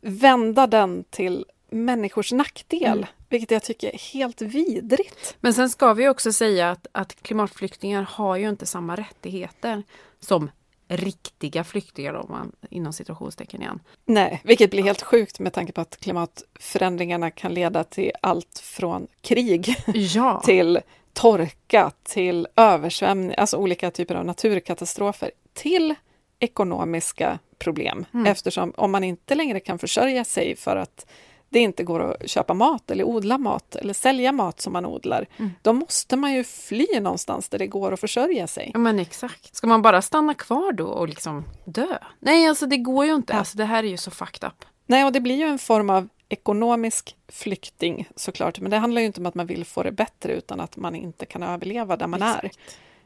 vända 0.00 0.66
den 0.66 1.04
till 1.10 1.46
människors 1.70 2.32
nackdel, 2.32 2.98
mm. 2.98 3.06
vilket 3.28 3.50
jag 3.50 3.62
tycker 3.62 3.88
är 3.94 4.12
helt 4.12 4.42
vidrigt. 4.42 5.36
Men 5.40 5.54
sen 5.54 5.70
ska 5.70 5.94
vi 5.94 6.08
också 6.08 6.32
säga 6.32 6.70
att, 6.70 6.86
att 6.92 7.22
klimatflyktingar 7.22 8.02
har 8.02 8.36
ju 8.36 8.48
inte 8.48 8.66
samma 8.66 8.96
rättigheter 8.96 9.82
som 10.20 10.50
riktiga 10.96 11.64
flyktingar 11.64 12.14
om 12.14 12.26
man 12.30 12.52
inom 12.70 12.92
situationstecken 12.92 13.62
igen. 13.62 13.80
Nej, 14.04 14.40
vilket 14.44 14.70
blir 14.70 14.82
helt 14.82 15.02
sjukt 15.02 15.38
med 15.38 15.52
tanke 15.52 15.72
på 15.72 15.80
att 15.80 15.96
klimatförändringarna 16.00 17.30
kan 17.30 17.54
leda 17.54 17.84
till 17.84 18.12
allt 18.22 18.58
från 18.58 19.06
krig 19.20 19.76
ja. 20.14 20.42
till 20.44 20.80
torka, 21.12 21.92
till 22.02 22.48
översvämning, 22.56 23.34
alltså 23.36 23.56
olika 23.56 23.90
typer 23.90 24.14
av 24.14 24.24
naturkatastrofer, 24.24 25.30
till 25.52 25.94
ekonomiska 26.38 27.38
problem. 27.58 28.04
Mm. 28.14 28.26
Eftersom 28.26 28.72
om 28.76 28.90
man 28.90 29.04
inte 29.04 29.34
längre 29.34 29.60
kan 29.60 29.78
försörja 29.78 30.24
sig 30.24 30.56
för 30.56 30.76
att 30.76 31.06
det 31.52 31.58
inte 31.58 31.84
går 31.84 32.00
att 32.00 32.30
köpa 32.30 32.54
mat 32.54 32.90
eller 32.90 33.04
odla 33.04 33.38
mat 33.38 33.76
eller 33.76 33.94
sälja 33.94 34.32
mat 34.32 34.60
som 34.60 34.72
man 34.72 34.86
odlar, 34.86 35.26
mm. 35.36 35.50
då 35.62 35.72
måste 35.72 36.16
man 36.16 36.32
ju 36.32 36.44
fly 36.44 36.86
någonstans 37.00 37.48
där 37.48 37.58
det 37.58 37.66
går 37.66 37.92
att 37.92 38.00
försörja 38.00 38.46
sig. 38.46 38.70
Ja, 38.72 38.78
men 38.78 38.98
exakt. 38.98 39.54
Ska 39.56 39.66
man 39.66 39.82
bara 39.82 40.02
stanna 40.02 40.34
kvar 40.34 40.72
då 40.72 40.86
och 40.86 41.08
liksom 41.08 41.44
dö? 41.64 41.98
Nej, 42.20 42.48
alltså 42.48 42.66
det 42.66 42.76
går 42.76 43.06
ju 43.06 43.14
inte. 43.14 43.32
Ja. 43.32 43.38
Alltså, 43.38 43.58
det 43.58 43.64
här 43.64 43.84
är 43.84 43.88
ju 43.88 43.96
så 43.96 44.10
fucked 44.10 44.48
up. 44.48 44.64
Nej, 44.86 45.04
och 45.04 45.12
det 45.12 45.20
blir 45.20 45.36
ju 45.36 45.46
en 45.46 45.58
form 45.58 45.90
av 45.90 46.08
ekonomisk 46.28 47.16
flykting 47.28 48.08
såklart, 48.16 48.60
men 48.60 48.70
det 48.70 48.76
handlar 48.76 49.00
ju 49.00 49.06
inte 49.06 49.20
om 49.20 49.26
att 49.26 49.34
man 49.34 49.46
vill 49.46 49.64
få 49.64 49.82
det 49.82 49.92
bättre 49.92 50.32
utan 50.32 50.60
att 50.60 50.76
man 50.76 50.94
inte 50.94 51.26
kan 51.26 51.42
överleva 51.42 51.96
där 51.96 52.06
man 52.06 52.22
exakt. 52.22 52.44
är. 52.44 52.50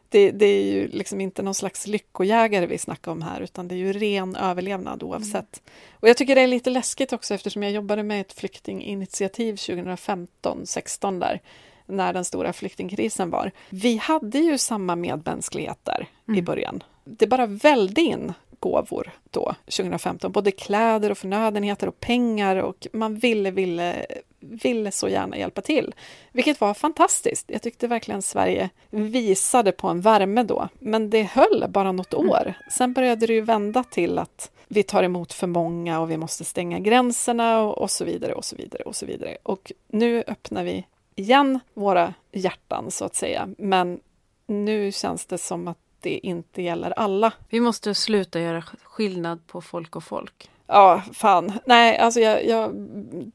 Det, 0.08 0.30
det, 0.30 0.46
är 0.46 0.62
ju 0.62 0.88
liksom 0.88 1.20
inte 1.20 1.42
någon 1.42 1.54
slags 1.54 1.86
lyckojägare 1.86 2.66
vi 2.66 2.78
snackar 2.78 3.12
om 3.12 3.22
här, 3.22 3.40
utan 3.40 3.68
det 3.68 3.74
är 3.74 3.76
ju 3.76 3.92
ren 3.92 4.36
överlevnad 4.36 5.02
oavsett. 5.02 5.34
Mm. 5.34 5.96
Och 6.00 6.08
jag 6.08 6.16
tycker 6.16 6.34
det 6.34 6.40
är 6.40 6.46
lite 6.46 6.70
läskigt 6.70 7.12
också 7.12 7.34
eftersom 7.34 7.62
jag 7.62 7.72
jobbade 7.72 8.02
med 8.02 8.20
ett 8.20 8.32
flyktinginitiativ 8.32 9.54
2015-16 9.54 11.20
där, 11.20 11.40
när 11.86 12.12
den 12.12 12.24
stora 12.24 12.52
flyktingkrisen 12.52 13.30
var. 13.30 13.50
Vi 13.70 13.96
hade 13.96 14.38
ju 14.38 14.58
samma 14.58 14.96
medmänsklighet 14.96 15.78
där 15.82 16.08
mm. 16.28 16.38
i 16.38 16.42
början. 16.42 16.82
Det 17.04 17.26
bara 17.26 17.46
välde 17.46 18.00
in 18.00 18.32
gåvor 18.60 19.10
då, 19.30 19.54
2015. 19.64 20.32
Både 20.32 20.50
kläder 20.50 21.10
och 21.10 21.18
förnödenheter 21.18 21.88
och 21.88 22.00
pengar 22.00 22.56
och 22.56 22.86
man 22.92 23.14
ville, 23.14 23.50
ville, 23.50 24.06
ville 24.50 24.90
så 24.90 25.08
gärna 25.08 25.38
hjälpa 25.38 25.60
till. 25.60 25.94
Vilket 26.32 26.60
var 26.60 26.74
fantastiskt. 26.74 27.44
Jag 27.48 27.62
tyckte 27.62 27.86
verkligen 27.86 28.22
Sverige 28.22 28.70
visade 28.90 29.72
på 29.72 29.88
en 29.88 30.00
värme 30.00 30.42
då. 30.42 30.68
Men 30.78 31.10
det 31.10 31.22
höll 31.22 31.64
bara 31.68 31.92
något 31.92 32.14
mm. 32.14 32.30
år. 32.30 32.54
Sen 32.70 32.92
började 32.92 33.26
det 33.26 33.32
ju 33.32 33.40
vända 33.40 33.84
till 33.84 34.18
att 34.18 34.50
vi 34.68 34.82
tar 34.82 35.02
emot 35.02 35.32
för 35.32 35.46
många 35.46 36.00
och 36.00 36.10
vi 36.10 36.16
måste 36.16 36.44
stänga 36.44 36.78
gränserna 36.78 37.60
och, 37.60 37.78
och 37.78 37.90
så 37.90 38.04
vidare 38.04 38.34
och 38.34 38.44
så 38.44 38.56
vidare 38.56 38.82
och 38.82 38.96
så 38.96 39.06
vidare. 39.06 39.36
Och 39.42 39.72
nu 39.88 40.24
öppnar 40.26 40.64
vi 40.64 40.86
igen 41.14 41.60
våra 41.74 42.14
hjärtan 42.32 42.90
så 42.90 43.04
att 43.04 43.14
säga. 43.14 43.48
Men 43.58 44.00
nu 44.46 44.92
känns 44.92 45.26
det 45.26 45.38
som 45.38 45.68
att 45.68 45.78
det 46.00 46.26
inte 46.26 46.62
gäller 46.62 46.90
alla. 46.90 47.32
Vi 47.48 47.60
måste 47.60 47.94
sluta 47.94 48.40
göra 48.40 48.62
skillnad 48.82 49.46
på 49.46 49.60
folk 49.60 49.96
och 49.96 50.04
folk. 50.04 50.50
Ja, 50.66 51.02
fan. 51.12 51.52
Nej, 51.64 51.98
alltså 51.98 52.20
jag, 52.20 52.46
jag, 52.46 52.74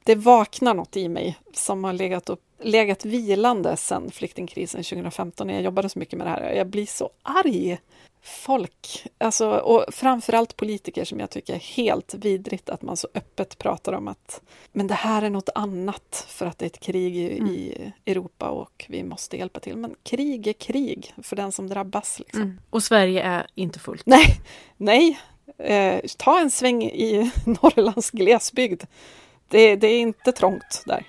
det 0.04 0.16
vaknar 0.16 0.74
något 0.74 0.98
i 0.98 1.10
mig 1.10 1.38
som 1.54 1.84
har 1.84 1.94
legat, 1.94 2.30
upp, 2.30 2.42
legat 2.62 3.06
vilande 3.06 3.78
sedan 3.78 4.12
flyktingkrisen 4.12 4.84
2015 4.84 5.48
när 5.48 5.54
jag 5.54 5.64
jobbade 5.64 5.90
så 5.90 6.00
mycket 6.00 6.18
med 6.18 6.28
det 6.28 6.32
här. 6.32 6.54
Jag 6.54 6.68
blir 6.68 6.86
så 6.86 7.10
arg 7.24 7.78
folk, 8.24 9.08
alltså, 9.18 9.50
och 9.50 9.94
framförallt 9.94 10.58
politiker 10.58 11.06
som 11.06 11.20
jag 11.20 11.30
tycker 11.30 11.56
är 11.56 11.60
helt 11.60 12.14
vidrigt 12.14 12.70
att 12.70 12.82
man 12.82 12.98
så 12.98 13.08
öppet 13.14 13.58
pratar 13.58 13.94
om 13.94 14.08
att 14.08 14.42
men 14.72 14.88
det 14.88 14.94
här 14.94 15.22
är 15.22 15.30
något 15.30 15.50
annat 15.56 16.26
för 16.30 16.46
att 16.46 16.58
det 16.58 16.66
är 16.66 16.68
ett 16.68 16.80
krig 16.80 17.18
i, 17.18 17.38
mm. 17.38 17.50
i 17.52 17.92
Europa 18.06 18.50
och 18.50 18.86
vi 18.90 19.04
måste 19.04 19.38
hjälpa 19.38 19.60
till. 19.60 19.78
Men 19.78 19.96
krig 20.04 20.48
är 20.48 20.54
krig 20.54 21.14
för 21.24 21.36
den 21.36 21.52
som 21.52 21.68
drabbas. 21.68 22.20
Liksom. 22.20 22.42
Mm. 22.42 22.60
Och 22.70 22.84
Sverige 22.84 23.22
är 23.24 23.48
inte 23.56 23.80
fullt. 23.80 24.06
Nej, 24.06 24.26
nej. 24.78 25.20
Eh, 25.58 26.02
ta 26.18 26.40
en 26.40 26.52
sväng 26.52 26.84
i 26.84 27.32
Norrlands 27.46 28.12
glesbygd. 28.12 28.84
Det, 29.48 29.76
det 29.76 29.88
är 29.88 30.00
inte 30.00 30.32
trångt 30.32 30.84
där. 30.86 31.06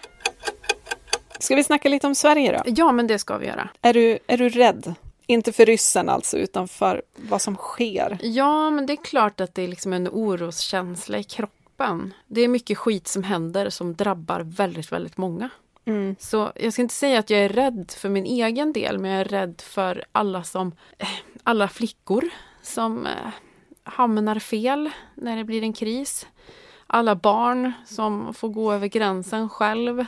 Ska 1.38 1.56
vi 1.56 1.64
snacka 1.64 1.88
lite 1.88 2.06
om 2.06 2.14
Sverige 2.14 2.52
då? 2.52 2.62
Ja, 2.76 2.92
men 2.92 3.06
det 3.06 3.18
ska 3.18 3.36
vi 3.36 3.46
göra. 3.46 3.68
Är 3.82 3.92
du, 3.94 4.18
är 4.26 4.38
du 4.38 4.48
rädd? 4.48 4.94
Inte 5.26 5.52
för 5.52 5.66
ryssen 5.66 6.08
alltså, 6.08 6.38
utan 6.38 6.68
för 6.68 7.02
vad 7.16 7.42
som 7.42 7.56
sker. 7.56 8.18
Ja, 8.22 8.70
men 8.70 8.86
det 8.86 8.92
är 8.92 9.04
klart 9.04 9.40
att 9.40 9.54
det 9.54 9.62
är 9.62 9.68
liksom 9.68 9.92
en 9.92 10.08
oroskänsla 10.08 11.18
i 11.18 11.24
kroppen. 11.24 12.14
Det 12.26 12.40
är 12.40 12.48
mycket 12.48 12.78
skit 12.78 13.08
som 13.08 13.22
händer 13.22 13.70
som 13.70 13.94
drabbar 13.94 14.40
väldigt, 14.40 14.92
väldigt 14.92 15.16
många. 15.16 15.50
Mm. 15.84 16.16
Så 16.18 16.52
jag 16.54 16.72
ska 16.72 16.82
inte 16.82 16.94
säga 16.94 17.18
att 17.18 17.30
jag 17.30 17.40
är 17.40 17.48
rädd 17.48 17.92
för 17.96 18.08
min 18.08 18.24
egen 18.26 18.72
del, 18.72 18.98
men 18.98 19.10
jag 19.10 19.20
är 19.20 19.24
rädd 19.24 19.60
för 19.60 20.04
alla 20.12 20.44
som, 20.44 20.72
eh, 20.98 21.08
alla 21.42 21.68
flickor 21.68 22.24
som 22.62 23.06
eh, 23.06 23.12
hamnar 23.84 24.38
fel 24.38 24.90
när 25.14 25.36
det 25.36 25.44
blir 25.44 25.62
en 25.62 25.72
kris. 25.72 26.26
Alla 26.86 27.14
barn 27.14 27.72
som 27.86 28.34
får 28.34 28.48
gå 28.48 28.72
över 28.72 28.86
gränsen 28.86 29.48
själv. 29.48 30.04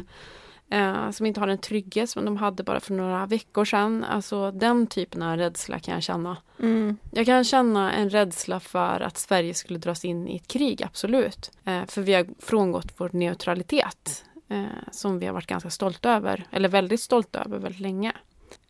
Eh, 0.70 1.10
som 1.10 1.26
inte 1.26 1.40
har 1.40 1.48
en 1.48 1.58
trygghet 1.58 2.10
som 2.10 2.24
de 2.24 2.36
hade 2.36 2.62
bara 2.62 2.80
för 2.80 2.94
några 2.94 3.26
veckor 3.26 3.64
sedan. 3.64 4.04
Alltså 4.04 4.50
den 4.50 4.86
typen 4.86 5.22
av 5.22 5.36
rädsla 5.36 5.78
kan 5.78 5.94
jag 5.94 6.02
känna. 6.02 6.36
Mm. 6.60 6.96
Jag 7.10 7.26
kan 7.26 7.44
känna 7.44 7.92
en 7.92 8.10
rädsla 8.10 8.60
för 8.60 9.00
att 9.00 9.18
Sverige 9.18 9.54
skulle 9.54 9.78
dras 9.78 10.04
in 10.04 10.28
i 10.28 10.36
ett 10.36 10.48
krig, 10.48 10.82
absolut. 10.82 11.50
Eh, 11.64 11.84
för 11.86 12.02
vi 12.02 12.14
har 12.14 12.26
frångått 12.38 12.94
vår 12.96 13.10
neutralitet. 13.12 14.24
Eh, 14.48 14.64
som 14.90 15.18
vi 15.18 15.26
har 15.26 15.32
varit 15.32 15.46
ganska 15.46 15.70
stolta 15.70 16.12
över, 16.12 16.46
eller 16.50 16.68
väldigt 16.68 17.00
stolta 17.00 17.44
över 17.44 17.58
väldigt 17.58 17.80
länge. 17.80 18.12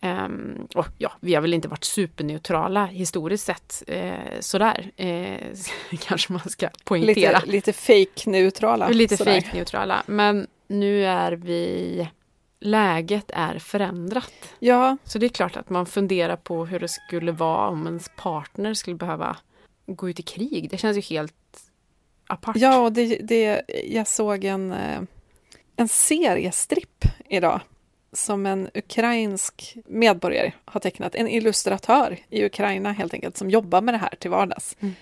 Um, 0.04 0.68
och 0.74 0.86
ja, 0.98 1.12
vi 1.20 1.34
har 1.34 1.42
väl 1.42 1.54
inte 1.54 1.68
varit 1.68 1.84
superneutrala 1.84 2.86
historiskt 2.86 3.44
sett 3.44 3.82
uh, 3.92 4.40
sådär. 4.40 4.90
Uh, 5.00 5.98
kanske 6.00 6.32
man 6.32 6.42
ska 6.48 6.68
poängtera. 6.84 7.38
Lite, 7.38 7.52
lite 7.52 7.72
fake-neutrala. 7.72 8.88
Lite 8.88 9.16
fake-neutrala. 9.16 10.02
Men 10.06 10.46
nu 10.66 11.06
är 11.06 11.32
vi... 11.32 12.08
Läget 12.60 13.30
är 13.34 13.58
förändrat. 13.58 14.32
Ja. 14.58 14.96
Så 15.04 15.18
det 15.18 15.26
är 15.26 15.28
klart 15.28 15.56
att 15.56 15.70
man 15.70 15.86
funderar 15.86 16.36
på 16.36 16.66
hur 16.66 16.80
det 16.80 16.88
skulle 16.88 17.32
vara 17.32 17.68
om 17.68 17.86
ens 17.86 18.10
partner 18.16 18.74
skulle 18.74 18.96
behöva 18.96 19.36
gå 19.86 20.10
ut 20.10 20.20
i 20.20 20.22
krig. 20.22 20.70
Det 20.70 20.78
känns 20.78 20.96
ju 20.96 21.00
helt 21.00 21.34
apart. 22.26 22.56
Ja, 22.56 22.78
och 22.78 22.92
det, 22.92 23.16
det, 23.16 23.62
jag 23.84 24.08
såg 24.08 24.44
en, 24.44 24.72
eh, 24.72 25.00
en 25.76 25.88
seriestripp 25.88 27.04
idag 27.28 27.60
som 28.14 28.46
en 28.46 28.70
ukrainsk 28.74 29.76
medborgare 29.86 30.52
har 30.64 30.80
tecknat. 30.80 31.14
En 31.14 31.28
illustratör 31.28 32.18
i 32.30 32.44
Ukraina 32.44 32.92
helt 32.92 33.14
enkelt 33.14 33.36
som 33.36 33.50
jobbar 33.50 33.80
med 33.80 33.94
det 33.94 33.98
här 33.98 34.14
till 34.18 34.30
vardags. 34.30 34.76
Mm. 34.80 34.94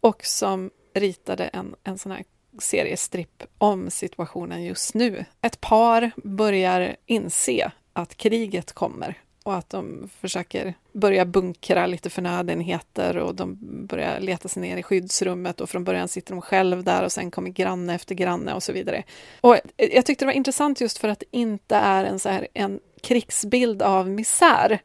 Och 0.00 0.24
som 0.24 0.70
ritade 0.94 1.44
en, 1.44 1.74
en 1.84 1.98
sån 1.98 2.12
här 2.12 2.24
seriestripp 2.58 3.42
om 3.58 3.90
situationen 3.90 4.64
just 4.64 4.94
nu. 4.94 5.24
Ett 5.42 5.60
par 5.60 6.10
börjar 6.16 6.96
inse 7.06 7.72
att 7.92 8.16
kriget 8.16 8.72
kommer 8.72 9.18
och 9.42 9.54
att 9.54 9.70
de 9.70 10.08
försöker 10.20 10.74
börja 10.92 11.24
bunkra 11.24 11.86
lite 11.86 12.10
förnödenheter 12.10 13.16
och 13.16 13.34
de 13.34 13.58
börjar 13.86 14.20
leta 14.20 14.48
sig 14.48 14.62
ner 14.62 14.76
i 14.76 14.82
skyddsrummet 14.82 15.60
och 15.60 15.70
från 15.70 15.84
början 15.84 16.08
sitter 16.08 16.34
de 16.34 16.40
själv 16.40 16.84
där 16.84 17.04
och 17.04 17.12
sen 17.12 17.30
kommer 17.30 17.50
granne 17.50 17.94
efter 17.94 18.14
granne 18.14 18.54
och 18.54 18.62
så 18.62 18.72
vidare. 18.72 19.04
Och 19.40 19.56
jag 19.76 20.06
tyckte 20.06 20.24
det 20.24 20.26
var 20.26 20.32
intressant 20.32 20.80
just 20.80 20.98
för 20.98 21.08
att 21.08 21.20
det 21.20 21.26
inte 21.30 21.76
är 21.76 22.04
en, 22.04 22.18
så 22.18 22.28
här, 22.28 22.48
en 22.54 22.80
krigsbild 23.02 23.82
av 23.82 24.10
misär 24.10 24.80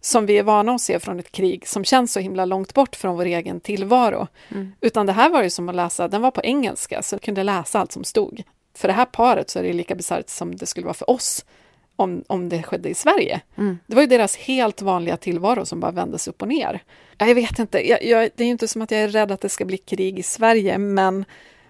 som 0.00 0.26
vi 0.26 0.38
är 0.38 0.42
vana 0.42 0.74
att 0.74 0.80
se 0.80 1.00
från 1.00 1.20
ett 1.20 1.32
krig 1.32 1.68
som 1.68 1.84
känns 1.84 2.12
så 2.12 2.20
himla 2.20 2.44
långt 2.44 2.74
bort 2.74 2.96
från 2.96 3.16
vår 3.16 3.24
egen 3.24 3.60
tillvaro. 3.60 4.26
Mm. 4.48 4.72
Utan 4.80 5.06
det 5.06 5.12
här 5.12 5.30
var 5.30 5.42
ju 5.42 5.50
som 5.50 5.68
att 5.68 5.74
läsa, 5.74 6.08
den 6.08 6.22
var 6.22 6.30
på 6.30 6.42
engelska 6.42 7.02
så 7.02 7.14
jag 7.14 7.22
kunde 7.22 7.42
läsa 7.42 7.80
allt 7.80 7.92
som 7.92 8.04
stod. 8.04 8.42
För 8.74 8.88
det 8.88 8.94
här 8.94 9.04
paret 9.04 9.50
så 9.50 9.58
är 9.58 9.62
det 9.62 9.72
lika 9.72 9.94
bisarrt 9.94 10.28
som 10.28 10.56
det 10.56 10.66
skulle 10.66 10.84
vara 10.84 10.94
för 10.94 11.10
oss 11.10 11.44
om, 12.02 12.24
om 12.26 12.48
det 12.48 12.62
skedde 12.62 12.88
i 12.88 12.94
Sverige. 12.94 13.40
Mm. 13.58 13.78
Det 13.86 13.94
var 13.94 14.02
ju 14.02 14.08
deras 14.08 14.36
helt 14.36 14.82
vanliga 14.82 15.16
tillvaro 15.16 15.66
som 15.66 15.80
bara 15.80 15.92
vändes 15.92 16.28
upp 16.28 16.42
och 16.42 16.48
ner. 16.48 16.82
Jag 17.18 17.34
vet 17.34 17.58
inte, 17.58 17.88
jag, 17.88 18.04
jag, 18.04 18.30
det 18.36 18.42
är 18.42 18.46
ju 18.46 18.52
inte 18.52 18.68
som 18.68 18.82
att 18.82 18.90
jag 18.90 19.00
är 19.00 19.08
rädd 19.08 19.32
att 19.32 19.40
det 19.40 19.48
ska 19.48 19.64
bli 19.64 19.78
krig 19.78 20.18
i 20.18 20.22
Sverige, 20.22 20.78
men 20.78 21.24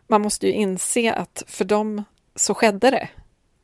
man 0.07 0.21
måste 0.21 0.47
ju 0.47 0.53
inse 0.53 1.13
att 1.13 1.43
för 1.47 1.65
dem 1.65 2.05
så 2.37 2.55
skedde 2.55 2.91
det. 2.91 3.09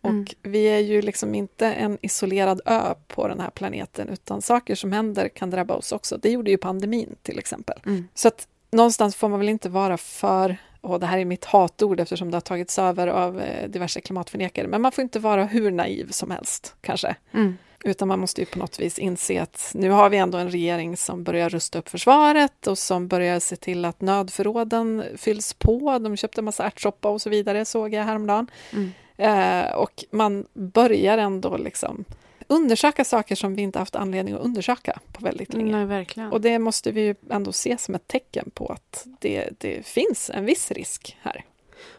Och 0.00 0.10
mm. 0.10 0.26
vi 0.42 0.64
är 0.64 0.78
ju 0.78 1.02
liksom 1.02 1.34
inte 1.34 1.66
en 1.66 1.98
isolerad 2.02 2.60
ö 2.64 2.94
på 3.06 3.28
den 3.28 3.40
här 3.40 3.50
planeten, 3.50 4.08
utan 4.08 4.42
saker 4.42 4.74
som 4.74 4.92
händer 4.92 5.28
kan 5.28 5.50
drabba 5.50 5.74
oss 5.74 5.92
också. 5.92 6.18
Det 6.18 6.30
gjorde 6.30 6.50
ju 6.50 6.56
pandemin 6.56 7.16
till 7.22 7.38
exempel. 7.38 7.80
Mm. 7.86 8.08
Så 8.14 8.28
att 8.28 8.48
någonstans 8.70 9.16
får 9.16 9.28
man 9.28 9.38
väl 9.38 9.48
inte 9.48 9.68
vara 9.68 9.96
för 9.96 10.56
och 10.80 11.00
det 11.00 11.06
här 11.06 11.18
är 11.18 11.24
mitt 11.24 11.44
hatord 11.44 12.00
eftersom 12.00 12.30
det 12.30 12.36
har 12.36 12.40
tagits 12.40 12.78
över 12.78 13.06
av 13.06 13.40
eh, 13.40 13.68
diverse 13.68 14.00
klimatförnekare, 14.00 14.68
men 14.68 14.82
man 14.82 14.92
får 14.92 15.02
inte 15.02 15.18
vara 15.18 15.44
hur 15.44 15.70
naiv 15.70 16.10
som 16.10 16.30
helst 16.30 16.74
kanske. 16.80 17.16
Mm. 17.34 17.56
Utan 17.84 18.08
man 18.08 18.20
måste 18.20 18.40
ju 18.40 18.44
på 18.46 18.58
något 18.58 18.80
vis 18.80 18.98
inse 18.98 19.42
att 19.42 19.72
nu 19.74 19.90
har 19.90 20.10
vi 20.10 20.16
ändå 20.16 20.38
en 20.38 20.50
regering 20.50 20.96
som 20.96 21.24
börjar 21.24 21.48
rusta 21.48 21.78
upp 21.78 21.88
försvaret 21.88 22.66
och 22.66 22.78
som 22.78 23.08
börjar 23.08 23.40
se 23.40 23.56
till 23.56 23.84
att 23.84 24.00
nödförråden 24.00 25.04
fylls 25.16 25.54
på. 25.54 25.98
De 25.98 26.16
köpte 26.16 26.40
en 26.40 26.44
massa 26.44 26.66
ärtsoppa 26.66 27.08
och 27.08 27.22
så 27.22 27.30
vidare, 27.30 27.64
såg 27.64 27.94
jag 27.94 28.04
häromdagen. 28.04 28.46
Mm. 28.72 28.92
Eh, 29.16 29.72
och 29.72 30.04
man 30.10 30.46
börjar 30.54 31.18
ändå 31.18 31.56
liksom 31.56 32.04
undersöka 32.48 33.04
saker 33.04 33.34
som 33.34 33.54
vi 33.54 33.62
inte 33.62 33.78
haft 33.78 33.96
anledning 33.96 34.34
att 34.34 34.40
undersöka 34.40 35.00
på 35.12 35.24
väldigt 35.24 35.54
länge. 35.54 35.72
Nej, 35.72 35.86
verkligen. 35.86 36.32
Och 36.32 36.40
det 36.40 36.58
måste 36.58 36.92
vi 36.92 37.00
ju 37.00 37.14
ändå 37.30 37.52
se 37.52 37.78
som 37.78 37.94
ett 37.94 38.06
tecken 38.06 38.50
på 38.54 38.66
att 38.66 39.06
det, 39.20 39.48
det 39.58 39.86
finns 39.86 40.30
en 40.34 40.44
viss 40.44 40.70
risk 40.70 41.16
här. 41.20 41.44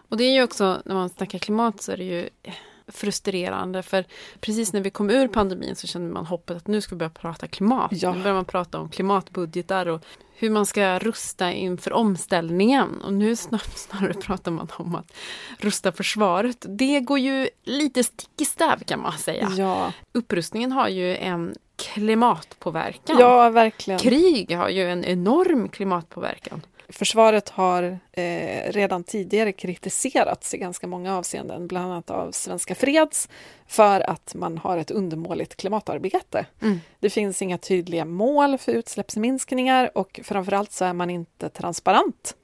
Och 0.10 0.18
det 0.18 0.24
är 0.24 0.34
ju 0.34 0.44
också, 0.44 0.82
när 0.86 0.96
man 0.96 1.10
snackar 1.10 1.40
klimat 1.40 1.82
så 1.82 1.92
är 1.92 1.98
det 1.98 2.04
ju 2.04 2.30
frustrerande 2.92 3.84
för 3.84 4.06
precis 4.40 4.74
när 4.74 4.82
vi 4.82 4.90
kom 4.90 5.10
ur 5.10 5.28
pandemin 5.28 5.76
så 5.76 5.88
kände 5.88 6.14
man 6.14 6.26
hoppet 6.26 6.58
att 6.58 6.68
nu 6.68 6.82
ska 6.82 6.96
vi 6.96 7.00
börja 7.00 7.10
prata 7.10 7.48
klimat. 7.48 7.92
Ja. 7.92 8.14
Nu 8.14 8.22
börjar 8.22 8.36
man 8.36 8.46
prata 8.46 8.80
om 8.80 8.90
klimatbudgetar 8.90 9.86
och 9.86 10.06
hur 10.36 10.50
man 10.50 10.66
ska 10.66 11.00
rusta 11.00 11.52
inför 11.52 11.94
omställningen. 11.94 13.02
Och 13.02 13.14
nu 13.14 13.36
snarare 13.76 14.14
pratar 14.14 14.52
man 14.52 14.68
om 14.78 14.96
att 14.96 15.14
rusta 15.58 15.92
försvaret. 15.92 16.66
Det 16.70 17.00
går 17.00 17.20
ju 17.20 17.50
lite 17.64 18.04
stick 18.04 18.42
i 18.42 18.46
stäv 18.46 18.84
kan 18.84 19.02
man 19.02 19.18
säga. 19.18 19.52
Ja. 19.58 19.94
Upprustningen 20.12 20.72
har 20.72 20.88
ju 20.88 21.16
en 21.16 21.56
klimatpåverkan. 21.76 23.18
Ja, 23.20 23.50
verkligen. 23.50 24.00
Krig 24.00 24.56
har 24.58 24.70
ju 24.70 24.90
en 24.90 25.06
enorm 25.06 25.70
klimatpåverkan. 25.70 26.62
Försvaret 26.90 27.50
har 27.50 28.00
eh, 28.12 28.72
redan 28.72 29.04
tidigare 29.04 29.52
kritiserats 29.52 30.54
i 30.54 30.58
ganska 30.58 30.88
många 30.88 31.18
avseenden, 31.18 31.68
bland 31.68 31.92
annat 31.92 32.10
av 32.10 32.32
Svenska 32.32 32.76
Freds, 32.76 33.30
för 33.68 34.10
att 34.10 34.36
man 34.36 34.58
har 34.58 34.78
ett 34.78 34.92
undermåligt 34.92 35.56
klimatarbete. 35.56 36.46
Mm. 36.62 36.80
Det 37.00 37.10
finns 37.10 37.42
inga 37.42 37.58
tydliga 37.58 38.06
mål 38.06 38.58
för 38.58 38.72
utsläppsminskningar 38.72 39.98
och 39.98 40.20
framförallt 40.24 40.72
så 40.72 40.86
är 40.86 40.94
man 40.94 41.10
inte 41.10 41.50
transparent 41.50 42.36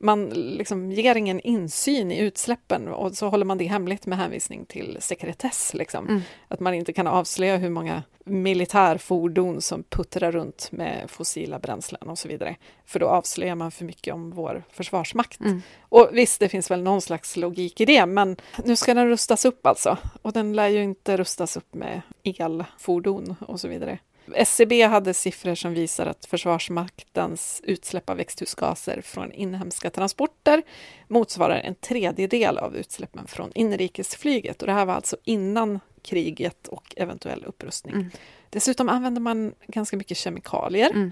man 0.00 0.28
liksom 0.28 0.92
ger 0.92 1.14
ingen 1.14 1.40
insyn 1.40 2.12
i 2.12 2.18
utsläppen 2.18 2.88
och 2.88 3.16
så 3.16 3.28
håller 3.28 3.44
man 3.44 3.58
det 3.58 3.64
hemligt 3.64 4.06
med 4.06 4.18
hänvisning 4.18 4.66
till 4.66 4.96
sekretess. 5.00 5.74
Liksom. 5.74 6.08
Mm. 6.08 6.20
Att 6.48 6.60
man 6.60 6.74
inte 6.74 6.92
kan 6.92 7.06
avslöja 7.06 7.56
hur 7.56 7.70
många 7.70 8.02
militärfordon 8.28 9.60
som 9.62 9.82
puttrar 9.82 10.32
runt 10.32 10.68
med 10.72 11.10
fossila 11.10 11.58
bränslen 11.58 12.08
och 12.08 12.18
så 12.18 12.28
vidare. 12.28 12.56
För 12.86 13.00
då 13.00 13.06
avslöjar 13.08 13.54
man 13.54 13.70
för 13.70 13.84
mycket 13.84 14.14
om 14.14 14.30
vår 14.30 14.64
försvarsmakt. 14.70 15.40
Mm. 15.40 15.62
Och 15.80 16.08
visst, 16.12 16.40
det 16.40 16.48
finns 16.48 16.70
väl 16.70 16.82
någon 16.82 17.02
slags 17.02 17.36
logik 17.36 17.80
i 17.80 17.84
det, 17.84 18.06
men 18.06 18.36
nu 18.64 18.76
ska 18.76 18.94
den 18.94 19.08
rustas 19.08 19.44
upp 19.44 19.66
alltså. 19.66 19.96
Och 20.22 20.32
den 20.32 20.52
lär 20.52 20.68
ju 20.68 20.82
inte 20.82 21.16
rustas 21.16 21.56
upp 21.56 21.74
med 21.74 22.02
elfordon 22.24 23.36
och 23.46 23.60
så 23.60 23.68
vidare. 23.68 23.98
SCB 24.34 24.80
e 24.80 24.86
hade 24.86 25.14
siffror 25.14 25.54
som 25.54 25.74
visar 25.74 26.06
att 26.06 26.24
Försvarsmaktens 26.24 27.60
utsläpp 27.64 28.10
av 28.10 28.16
växthusgaser 28.16 29.00
från 29.00 29.32
inhemska 29.32 29.90
transporter 29.90 30.62
motsvarar 31.08 31.56
en 31.56 31.74
tredjedel 31.74 32.58
av 32.58 32.76
utsläppen 32.76 33.26
från 33.26 33.52
inrikesflyget. 33.54 34.62
Och 34.62 34.66
det 34.66 34.72
här 34.72 34.86
var 34.86 34.94
alltså 34.94 35.16
innan 35.24 35.80
kriget 36.08 36.68
och 36.68 36.94
eventuell 36.96 37.44
upprustning. 37.44 37.94
Mm. 37.94 38.10
Dessutom 38.50 38.88
använder 38.88 39.20
man 39.20 39.54
ganska 39.66 39.96
mycket 39.96 40.16
kemikalier. 40.16 40.90
Mm. 40.90 41.10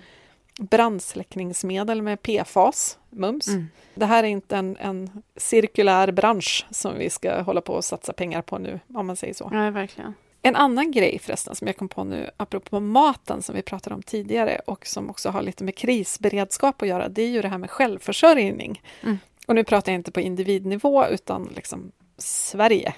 Brandsläckningsmedel 0.59 2.03
med 2.03 2.23
PFAS, 2.23 2.99
mums. 3.11 3.49
Mm. 3.49 3.67
Det 3.95 4.07
här 4.07 4.25
är 4.25 4.29
inte 4.29 4.57
en, 4.57 4.77
en 4.77 5.23
cirkulär 5.37 6.13
bransch 6.13 6.67
som 6.71 6.99
vi 6.99 7.11
ska 7.11 7.43
hålla 7.43 7.61
på 7.61 7.73
och 7.73 7.85
satsa 7.85 8.13
pengar 8.13 8.43
på 8.43 8.59
nu, 8.59 8.81
om 8.95 9.07
man 9.07 9.17
säger 9.17 9.35
så. 9.35 9.49
Nej, 9.49 9.71
verkligen. 9.71 10.15
En 10.43 10.57
annan 10.57 10.91
grej 10.91 11.19
förresten 11.23 11.55
som 11.55 11.67
jag 11.67 11.77
kom 11.77 11.89
på 11.89 12.05
nu, 12.05 12.31
apropå 12.37 12.81
maten 12.81 13.43
som 13.43 13.55
vi 13.55 13.63
pratade 13.63 13.95
om 13.95 14.03
tidigare 14.03 14.61
och 14.67 14.87
som 14.87 15.11
också 15.11 15.31
har 15.31 15.43
lite 15.43 15.65
med 15.65 15.77
krisberedskap 15.77 16.83
att 16.83 16.89
göra, 16.89 17.09
det 17.09 17.23
är 17.23 17.29
ju 17.29 17.43
det 17.43 17.49
här 17.49 17.59
med 17.59 17.71
självförsörjning. 17.71 18.83
Mm. 19.03 19.19
Och 19.47 19.55
nu 19.55 19.65
pratar 19.65 19.93
jag 19.93 19.99
inte 19.99 20.11
på 20.11 20.21
individnivå 20.21 21.07
utan 21.07 21.53
liksom 21.55 21.93
Sverige. 22.19 22.95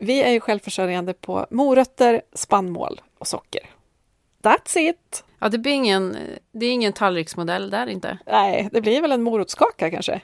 Vi 0.00 0.22
är 0.22 0.30
ju 0.30 0.40
självförsörjande 0.40 1.12
på 1.12 1.46
morötter, 1.50 2.22
spannmål 2.32 3.00
och 3.18 3.26
socker. 3.26 3.70
That's 4.42 4.78
it! 4.78 5.24
Ja, 5.38 5.48
det 5.48 5.58
blir 5.58 5.72
ingen, 5.72 6.16
det 6.52 6.66
är 6.66 6.72
ingen 6.72 6.92
tallriksmodell 6.92 7.70
där 7.70 7.86
inte. 7.86 8.18
Nej, 8.26 8.68
det 8.72 8.80
blir 8.80 9.00
väl 9.00 9.12
en 9.12 9.22
morotskaka 9.22 9.90
kanske. 9.90 10.20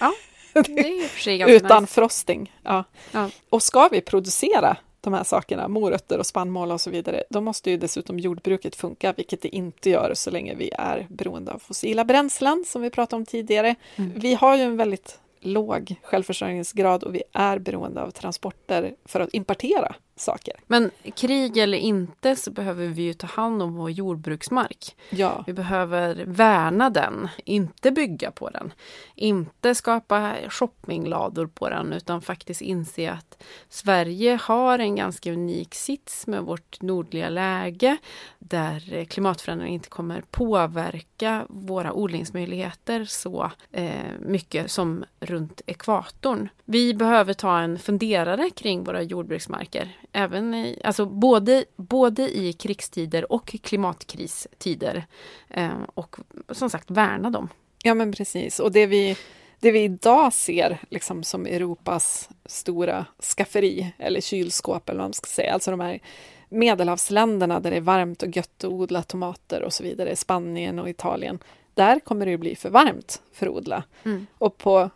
Ja, 0.00 0.12
det 0.52 0.80
är 0.80 1.08
för 1.08 1.20
sig 1.20 1.56
Utan 1.56 1.82
nice. 1.82 1.94
frosting. 1.94 2.56
Ja. 2.62 2.84
ja. 3.12 3.30
Och 3.50 3.62
ska 3.62 3.88
vi 3.88 4.00
producera 4.00 4.76
de 5.00 5.12
här 5.12 5.24
sakerna, 5.24 5.68
morötter 5.68 6.18
och 6.18 6.26
spannmål 6.26 6.72
och 6.72 6.80
så 6.80 6.90
vidare, 6.90 7.24
då 7.30 7.40
måste 7.40 7.70
ju 7.70 7.76
dessutom 7.76 8.18
jordbruket 8.18 8.76
funka, 8.76 9.12
vilket 9.12 9.42
det 9.42 9.48
inte 9.56 9.90
gör 9.90 10.12
så 10.14 10.30
länge 10.30 10.54
vi 10.54 10.70
är 10.78 11.06
beroende 11.10 11.52
av 11.52 11.58
fossila 11.58 12.04
bränslen, 12.04 12.64
som 12.66 12.82
vi 12.82 12.90
pratade 12.90 13.20
om 13.20 13.26
tidigare. 13.26 13.74
Mm. 13.96 14.12
Vi 14.16 14.34
har 14.34 14.56
ju 14.56 14.62
en 14.62 14.76
väldigt 14.76 15.18
låg 15.40 15.94
självförsörjningsgrad 16.02 17.04
och 17.04 17.14
vi 17.14 17.22
är 17.32 17.58
beroende 17.58 18.02
av 18.02 18.10
transporter 18.10 18.94
för 19.04 19.20
att 19.20 19.34
importera 19.34 19.94
saker. 20.20 20.54
Men 20.66 20.90
krig 21.14 21.56
eller 21.56 21.78
inte 21.78 22.36
så 22.36 22.50
behöver 22.50 22.86
vi 22.86 23.02
ju 23.02 23.12
ta 23.12 23.26
hand 23.26 23.62
om 23.62 23.74
vår 23.74 23.90
jordbruksmark. 23.90 24.96
Ja, 25.10 25.44
Vi 25.46 25.52
behöver 25.52 26.24
värna 26.26 26.90
den, 26.90 27.28
inte 27.44 27.90
bygga 27.90 28.30
på 28.30 28.50
den. 28.50 28.72
Inte 29.14 29.74
skapa 29.74 30.34
shoppinglador 30.48 31.46
på 31.46 31.68
den 31.68 31.92
utan 31.92 32.22
faktiskt 32.22 32.60
inse 32.60 33.12
att 33.12 33.42
Sverige 33.68 34.38
har 34.42 34.78
en 34.78 34.96
ganska 34.96 35.32
unik 35.32 35.74
sits 35.74 36.26
med 36.26 36.42
vårt 36.42 36.82
nordliga 36.82 37.28
läge 37.28 37.96
där 38.38 39.04
klimatförändringen 39.04 39.74
inte 39.74 39.88
kommer 39.88 40.22
påverka 40.30 41.46
våra 41.48 41.92
odlingsmöjligheter 41.92 43.04
så 43.04 43.50
eh, 43.72 43.90
mycket 44.20 44.70
som 44.70 45.04
runt 45.20 45.62
ekvatorn. 45.66 46.48
Vi 46.64 46.94
behöver 46.94 47.32
ta 47.34 47.58
en 47.58 47.78
funderare 47.78 48.50
kring 48.50 48.84
våra 48.84 49.02
jordbruksmarker, 49.02 49.96
även 50.12 50.54
i, 50.54 50.80
alltså 50.84 51.06
både, 51.06 51.64
både 51.76 52.38
i 52.38 52.52
krigstider 52.52 53.32
och 53.32 53.46
klimatkristider 53.46 55.06
eh, 55.48 55.82
och 55.94 56.16
som 56.48 56.70
sagt 56.70 56.90
värna 56.90 57.30
dem. 57.30 57.48
ja 57.82 57.94
men 57.94 58.12
precis. 58.12 58.60
Och 58.60 58.72
det 58.72 58.86
vi, 58.86 59.16
det 59.60 59.70
vi 59.70 59.82
idag 59.82 60.32
ser 60.32 60.78
liksom 60.90 61.22
som 61.22 61.46
Europas 61.46 62.28
stora 62.44 63.06
skafferi, 63.36 63.92
eller 63.98 64.20
kylskåp 64.20 64.88
eller 64.88 64.98
vad 64.98 65.06
man 65.06 65.12
ska 65.12 65.26
säga, 65.26 65.52
alltså 65.52 65.70
de 65.70 65.80
här 65.80 66.00
medelhavsländerna 66.48 67.60
där 67.60 67.70
det 67.70 67.76
är 67.76 67.80
varmt 67.80 68.22
och 68.22 68.36
gött 68.36 68.64
att 68.64 68.70
odla 68.70 69.02
tomater 69.02 69.62
och 69.62 69.72
så 69.72 69.82
vidare, 69.82 70.16
Spanien 70.16 70.78
och 70.78 70.88
Italien, 70.88 71.38
där 71.74 72.00
kommer 72.00 72.26
det 72.26 72.38
bli 72.38 72.56
för 72.56 72.70
varmt 72.70 73.22
för 73.32 73.46
att 73.46 73.52
odla. 73.52 73.84
Mm. 74.04 74.26
Och 74.38 74.58
på 74.58 74.90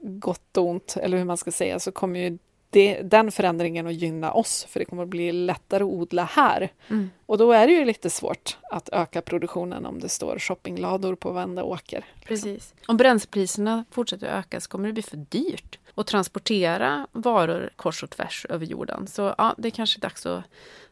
gott 0.00 0.56
och 0.56 0.66
ont, 0.66 0.96
eller 1.00 1.18
hur 1.18 1.24
man 1.24 1.36
ska 1.36 1.52
säga, 1.52 1.78
så 1.78 1.92
kommer 1.92 2.20
ju 2.20 2.38
det, 2.70 3.02
den 3.02 3.32
förändringen 3.32 3.86
att 3.86 3.94
gynna 3.94 4.32
oss, 4.32 4.66
för 4.68 4.80
det 4.80 4.84
kommer 4.84 5.02
att 5.02 5.08
bli 5.08 5.32
lättare 5.32 5.84
att 5.84 5.90
odla 5.90 6.24
här. 6.24 6.72
Mm. 6.88 7.10
Och 7.26 7.38
då 7.38 7.52
är 7.52 7.66
det 7.66 7.72
ju 7.72 7.84
lite 7.84 8.10
svårt 8.10 8.58
att 8.70 8.88
öka 8.92 9.22
produktionen 9.22 9.86
om 9.86 10.00
det 10.00 10.08
står 10.08 10.38
shoppinglador 10.38 11.14
på 11.14 11.32
varenda 11.32 11.64
åker. 11.64 12.04
Precis. 12.24 12.74
Om 12.86 12.96
bränslepriserna 12.96 13.84
fortsätter 13.90 14.26
att 14.26 14.44
öka 14.44 14.60
så 14.60 14.68
kommer 14.68 14.86
det 14.86 14.92
bli 14.92 15.02
för 15.02 15.16
dyrt 15.16 15.78
att 15.94 16.06
transportera 16.06 17.06
varor 17.12 17.70
kors 17.76 18.02
och 18.02 18.10
tvärs 18.10 18.46
över 18.48 18.66
jorden. 18.66 19.06
Så 19.06 19.34
ja, 19.38 19.54
det 19.58 19.68
är 19.68 19.70
kanske 19.70 20.00
dags 20.00 20.26
att 20.26 20.44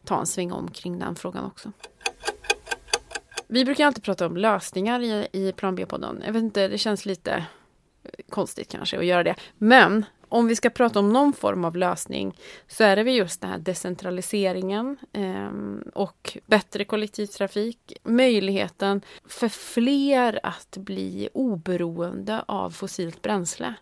ta 0.05 0.21
en 0.21 0.27
sväng 0.27 0.53
om 0.53 0.71
kring 0.71 0.99
den 0.99 1.17
frågan 1.17 1.45
också. 1.45 1.73
Vi 3.47 3.65
brukar 3.65 3.87
alltid 3.87 4.05
prata 4.05 4.27
om 4.27 4.37
lösningar 4.37 5.01
i, 5.01 5.29
i 5.33 5.53
Plan 5.53 5.75
B-podden. 5.75 6.23
Jag 6.27 6.33
vet 6.33 6.43
inte, 6.43 6.69
det 6.69 6.79
känns 6.79 7.07
lite 7.07 7.45
konstigt 8.29 8.69
kanske 8.69 8.99
att 8.99 9.07
göra 9.07 9.23
det. 9.23 9.35
Men 9.59 10.05
om 10.35 10.47
vi 10.47 10.57
ska 10.57 10.71
prata 10.71 10.99
om 10.99 11.13
någon 11.13 11.33
form 11.33 11.65
av 11.65 11.77
lösning 11.77 12.39
så 12.69 12.85
är 12.85 12.97
det 12.97 13.03
väl 13.03 13.15
just 13.15 13.41
den 13.41 13.51
här 13.51 13.59
decentraliseringen 13.59 14.97
eh, 15.13 15.51
och 15.95 16.39
bättre 16.47 16.85
kollektivtrafik. 16.85 17.93
Möjligheten 18.03 19.03
för 19.29 19.49
fler 19.49 20.41
att 20.43 20.77
bli 20.77 21.29
oberoende 21.35 22.45
av 22.49 22.71
fossilt 22.71 23.23
bränsle. 23.23 23.75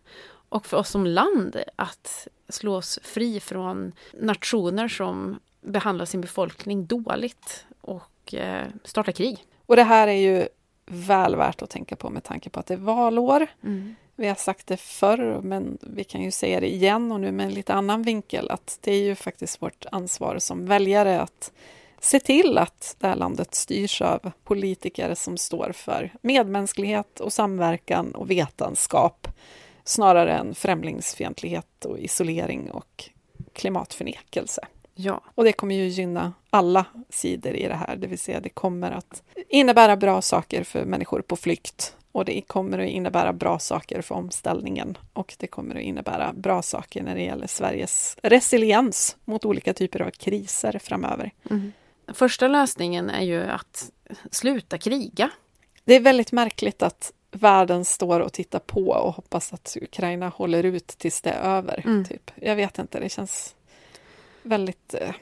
Och 0.49 0.67
för 0.67 0.77
oss 0.77 0.91
som 0.91 1.07
land 1.07 1.57
att 1.77 2.29
slås 2.49 2.99
fri 3.03 3.41
från 3.41 3.93
nationer 4.13 4.89
som 4.89 5.39
behandlar 5.61 6.05
sin 6.05 6.21
befolkning 6.21 6.87
dåligt 6.87 7.67
och 7.81 8.35
eh, 8.35 8.67
startar 8.85 9.13
krig. 9.13 9.47
Och 9.67 9.77
det 9.77 9.83
här 9.83 10.09
är 10.09 10.13
ju 10.13 10.49
väl 10.87 11.37
värt 11.37 11.63
att 11.63 11.71
tänka 11.71 11.97
på 11.97 12.11
med 12.11 12.25
tanke 12.25 12.51
på 12.51 12.61
att 12.61 12.67
det 12.67 12.75
är 12.75 12.79
valår. 12.79 13.47
Mm. 13.63 13.95
Vi 14.17 14.29
har 14.29 14.35
sagt 14.35 14.67
det 14.67 14.77
förr, 14.77 15.41
men 15.43 15.79
vi 15.81 16.05
kan 16.05 16.23
ju 16.23 16.31
säga 16.31 16.61
det 16.61 16.75
igen 16.75 17.13
och 17.13 17.21
nu 17.21 17.33
med 17.33 17.47
en 17.47 17.55
lite 17.55 17.75
annan 17.75 18.03
vinkel, 18.03 18.51
att 18.51 18.79
det 18.81 18.93
är 18.93 19.03
ju 19.03 19.15
faktiskt 19.15 19.63
vårt 19.63 19.87
ansvar 19.93 20.39
som 20.39 20.67
väljare 20.67 21.21
att 21.21 21.53
se 22.01 22.21
till 22.21 22.59
att 22.59 22.97
det 22.99 23.07
här 23.07 23.17
landet 23.17 23.55
styrs 23.55 24.03
av 24.03 24.33
politiker 24.45 25.15
som 25.15 25.37
står 25.37 25.73
för 25.73 26.13
medmänsklighet 26.23 27.21
och 27.21 27.33
samverkan 27.33 28.15
och 28.15 28.31
vetenskap 28.31 29.29
snarare 29.85 30.33
än 30.33 30.55
främlingsfientlighet 30.55 31.85
och 31.85 31.99
isolering 31.99 32.71
och 32.71 33.11
klimatförnekelse. 33.53 34.67
Ja, 34.95 35.21
Och 35.35 35.45
det 35.45 35.53
kommer 35.53 35.75
ju 35.75 35.89
gynna 35.89 36.33
alla 36.51 36.85
sidor 37.11 37.53
i 37.53 37.69
det 37.69 37.75
här, 37.75 37.97
det 37.97 38.07
vill 38.07 38.19
säga 38.19 38.41
det 38.41 38.49
kommer 38.49 38.91
att 38.91 39.23
innebära 39.49 39.97
bra 39.97 40.23
saker 40.23 40.65
för 40.65 40.85
människor 40.85 41.21
på 41.23 41.37
flykt 41.37 41.97
och 42.13 42.25
det 42.25 42.41
kommer 42.41 42.79
att 42.79 42.89
innebära 42.89 43.33
bra 43.33 43.59
saker 43.59 44.03
för 44.03 44.15
omställningen 44.15 44.99
och 45.13 45.35
det 45.39 45.47
kommer 45.47 45.75
att 45.75 45.83
innebära 45.83 46.33
bra 46.33 46.63
saker 46.63 47.03
när 47.03 47.15
det 47.15 47.23
gäller 47.23 47.47
Sveriges 47.47 48.17
resiliens 48.23 49.17
mot 49.25 49.45
olika 49.45 49.75
typer 49.75 50.03
av 50.03 50.11
kriser 50.11 50.79
framöver. 50.79 51.31
mm. 51.51 51.73
Första 52.15 52.49
lösningen 52.49 53.11
är 53.11 53.23
ju 53.23 53.43
att 53.43 53.91
sluta 54.31 54.79
kriga. 54.79 55.31
Det 55.85 55.95
är 55.95 56.01
väldigt 56.01 56.33
märkligt 56.33 56.83
att 56.83 57.13
världen 57.31 57.85
står 57.85 58.21
och 58.21 58.33
tittar 58.33 58.59
på 58.59 58.89
och 58.89 59.15
hoppas 59.15 59.53
att 59.53 59.77
Ukraina 59.83 60.29
håller 60.29 60.65
ut 60.65 60.87
tills 60.87 61.21
det 61.21 61.31
är 61.31 61.57
över. 61.57 61.83
Mm. 61.85 62.05
Typ. 62.05 62.31
Jag 62.35 62.57
vet 62.57 62.79
inte, 62.79 63.01
det 63.01 63.09
känns 63.09 63.55
väldigt 64.43 64.95
eh, 64.95 65.15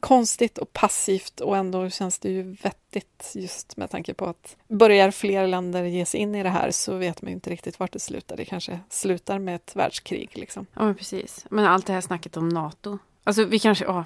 konstigt 0.00 0.58
och 0.58 0.72
passivt 0.72 1.40
och 1.40 1.56
ändå 1.56 1.90
känns 1.90 2.18
det 2.18 2.28
ju 2.30 2.42
vettigt 2.62 3.32
just 3.34 3.76
med 3.76 3.90
tanke 3.90 4.14
på 4.14 4.26
att 4.26 4.56
börjar 4.68 5.10
fler 5.10 5.46
länder 5.46 5.84
ge 5.84 6.06
sig 6.06 6.20
in 6.20 6.34
i 6.34 6.42
det 6.42 6.48
här 6.48 6.70
så 6.70 6.96
vet 6.96 7.22
man 7.22 7.28
ju 7.28 7.34
inte 7.34 7.50
riktigt 7.50 7.80
vart 7.80 7.92
det 7.92 7.98
slutar. 8.00 8.36
Det 8.36 8.44
kanske 8.44 8.80
slutar 8.88 9.38
med 9.38 9.54
ett 9.54 9.76
världskrig 9.76 10.30
liksom. 10.34 10.66
Ja, 10.74 10.82
men 10.84 10.94
precis. 10.94 11.46
Men 11.50 11.64
allt 11.64 11.86
det 11.86 11.92
här 11.92 12.00
snacket 12.00 12.36
om 12.36 12.48
NATO. 12.48 12.98
Alltså 13.24 13.44
vi 13.44 13.58
kanske, 13.58 13.84
ja, 13.84 14.04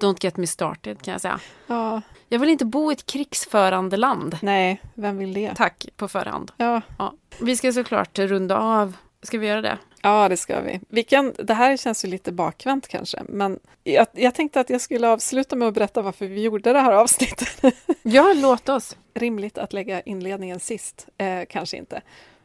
don't 0.00 0.16
get 0.24 0.36
me 0.36 0.46
started 0.46 1.02
kan 1.02 1.12
jag 1.12 1.20
säga. 1.20 1.40
Ja, 1.66 2.00
Jag 2.28 2.38
vill 2.38 2.48
inte 2.48 2.64
bo 2.64 2.90
i 2.90 2.94
ett 2.94 3.06
krigsförande 3.06 3.96
land. 3.96 4.38
nej, 4.42 4.80
vem 4.94 5.18
vill 5.18 5.32
det? 5.32 5.54
Tack 5.54 5.86
på 5.96 6.08
förhand. 6.08 6.52
Ja, 6.56 6.80
Ja. 6.98 7.14
Vi 7.40 7.56
ska 7.56 7.72
såklart 7.72 8.18
runda 8.18 8.58
av. 8.58 8.96
Ska 9.22 9.38
vi 9.38 9.46
göra 9.46 9.62
det? 9.62 9.78
Ja, 10.02 10.28
det 10.28 10.36
ska 10.36 10.60
vi. 10.60 10.80
vi 10.88 11.02
kan, 11.02 11.34
det 11.38 11.54
här 11.54 11.76
känns 11.76 12.04
ju 12.04 12.08
lite 12.08 12.32
bakvänt 12.32 12.88
kanske, 12.88 13.22
men 13.28 13.60
jag, 13.84 14.06
jag 14.12 14.34
tänkte 14.34 14.60
att 14.60 14.70
jag 14.70 14.80
skulle 14.80 15.08
avsluta 15.08 15.56
med 15.56 15.68
att 15.68 15.74
berätta 15.74 16.02
varför 16.02 16.26
vi 16.26 16.42
gjorde 16.42 16.72
det 16.72 16.80
här 16.80 16.92
avsnittet. 16.92 17.62
Ja, 18.02 18.32
låt 18.36 18.68
oss. 18.68 18.96
Rimligt 19.14 19.58
att 19.58 19.72
lägga 19.72 20.00
inledningen 20.00 20.60
sist, 20.60 21.08
eh, 21.18 21.42
kanske 21.48 21.76
inte. 21.76 22.02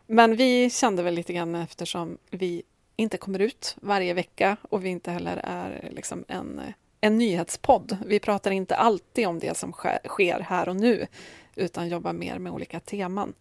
Men 0.08 0.36
vi 0.36 0.70
kände 0.70 1.04
väl 1.04 1.14
lite 1.14 1.34
grann 1.34 1.56
eftersom 1.56 2.18
vi 2.30 2.64
inte 2.96 3.18
kommer 3.18 3.40
ut 3.40 3.76
varje 3.82 4.14
vecka 4.14 4.58
och 4.62 4.86
vi 4.86 4.90
inte 4.90 5.12
heller 5.12 5.42
är 5.44 5.90
liksom 5.92 6.26
en, 6.28 6.62
en 7.02 7.18
nyhetspodd. 7.18 7.98
Vi 8.06 8.20
pratar 8.20 8.52
inte 8.52 8.76
alltid 8.76 9.28
om 9.28 9.40
det 9.40 9.58
som 9.58 9.72
sker, 9.72 10.40
här 10.40 10.70
och 10.70 10.76
nu, 10.76 11.08
utan 11.56 11.90
jobbar 11.90 12.14
mer 12.14 12.40
med 12.40 12.52
olika 12.52 12.80
teman. 12.80 13.34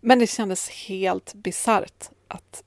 Men 0.00 0.18
det 0.18 0.26
kändes 0.26 0.70
helt 0.70 1.34
bisarrt 1.34 2.10
att 2.28 2.62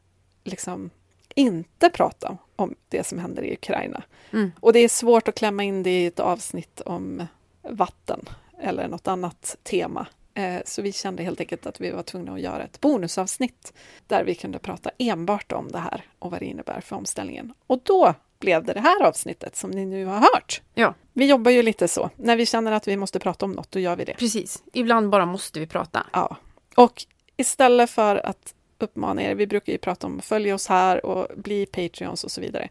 liksom 0.49 0.89
inte 1.35 1.89
prata 1.89 2.37
om 2.55 2.75
det 2.89 3.03
som 3.03 3.19
händer 3.19 3.43
i 3.43 3.53
Ukraina. 3.53 4.03
Mm. 4.33 4.51
Och 4.59 4.73
det 4.73 4.79
är 4.79 4.89
svårt 4.89 5.27
att 5.27 5.35
klämma 5.35 5.63
in 5.63 5.83
det 5.83 6.01
i 6.01 6.05
ett 6.05 6.19
avsnitt 6.19 6.81
om 6.81 7.27
vatten 7.69 8.29
eller 8.61 8.87
något 8.87 9.07
annat 9.07 9.55
tema. 9.63 10.07
Eh, 10.33 10.61
Så 10.65 10.81
vi 10.81 10.91
kände 10.91 11.23
helt 11.23 11.39
enkelt 11.39 11.65
att 11.65 11.81
vi 11.81 11.91
var 11.91 12.03
tvungna 12.03 12.33
att 12.33 12.41
göra 12.41 12.63
ett 12.63 12.81
bonusavsnitt 12.81 13.73
där 14.07 14.23
vi 14.23 14.35
kunde 14.35 14.59
prata 14.59 14.91
enbart 14.97 15.51
om 15.51 15.67
det 15.71 15.79
här 15.79 16.03
och 16.19 16.31
vad 16.31 16.39
det 16.39 16.45
innebär 16.45 16.81
för 16.81 16.95
omställningen. 16.95 17.53
Och 17.67 17.79
då 17.83 18.13
blev 18.39 18.63
det 18.63 18.73
det 18.73 18.79
här 18.79 19.03
avsnittet 19.03 19.55
som 19.55 19.71
ni 19.71 19.85
nu 19.85 20.05
har 20.05 20.17
hört. 20.19 20.61
Ja, 20.73 20.93
Vi 21.13 21.25
jobbar 21.29 21.51
ju 21.51 21.63
lite 21.63 21.87
så. 21.87 22.09
När 22.15 22.35
vi 22.35 22.45
känner 22.45 22.71
att 22.71 22.87
vi 22.87 22.97
måste 22.97 23.19
prata 23.19 23.45
om 23.45 23.51
något, 23.51 23.71
då 23.71 23.79
gör 23.79 23.95
vi 23.95 24.05
det. 24.05 24.13
precis. 24.13 24.63
Ibland 24.73 25.09
bara 25.09 25.25
måste 25.25 25.59
vi 25.59 25.67
prata. 25.67 26.05
Ja. 26.13 26.37
Och 26.75 27.05
istället 27.37 27.89
för 27.89 28.15
att 28.25 28.53
uppmana 28.83 29.23
er, 29.23 29.35
vi 29.35 29.47
brukar 29.47 29.73
ju 29.73 29.77
prata 29.77 30.07
om 30.07 30.19
att 30.19 30.25
följa 30.25 30.55
oss 30.55 30.67
här 30.67 31.05
och 31.05 31.27
bli 31.35 31.65
Patreons 31.65 32.23
och 32.23 32.31
så 32.31 32.41
vidare, 32.41 32.69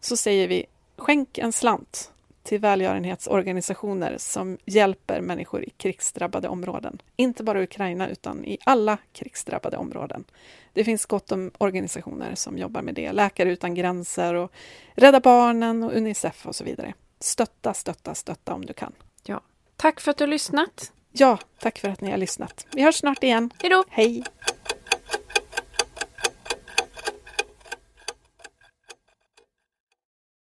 så 0.00 0.16
säger 0.16 0.48
vi 0.48 0.66
skänk 0.96 1.38
en 1.38 1.52
slant 1.52 2.12
till 2.42 2.60
välgörenhetsorganisationer 2.60 4.14
som 4.18 4.58
hjälper 4.64 5.20
människor 5.20 5.64
i 5.64 5.70
krigsdrabbade 5.70 6.48
områden. 6.48 7.02
Inte 7.16 7.42
bara 7.42 7.62
Ukraina, 7.62 8.08
utan 8.08 8.44
i 8.44 8.58
alla 8.64 8.98
krigsdrabbade 9.12 9.76
områden. 9.76 10.24
Det 10.72 10.84
finns 10.84 11.06
gott 11.06 11.32
om 11.32 11.50
organisationer 11.58 12.34
som 12.34 12.58
jobbar 12.58 12.82
med 12.82 12.94
det. 12.94 13.12
Läkare 13.12 13.52
utan 13.52 13.74
gränser 13.74 14.34
och 14.34 14.52
Rädda 14.94 15.20
Barnen 15.20 15.82
och 15.82 15.96
Unicef 15.96 16.46
och 16.46 16.56
så 16.56 16.64
vidare. 16.64 16.94
Stötta, 17.20 17.74
stötta, 17.74 18.14
stötta 18.14 18.54
om 18.54 18.64
du 18.64 18.72
kan. 18.72 18.92
Tack 19.80 20.00
för 20.00 20.10
att 20.10 20.16
du 20.16 20.24
har 20.24 20.28
lyssnat. 20.28 20.92
Ja, 21.12 21.38
tack 21.58 21.78
för 21.78 21.88
att 21.88 22.00
ni 22.00 22.10
har 22.10 22.18
lyssnat. 22.18 22.66
Vi 22.72 22.82
hörs 22.82 22.94
snart 22.94 23.22
igen. 23.22 23.50
Hej 23.58 23.70
då! 23.70 23.84
Hej! 23.88 24.24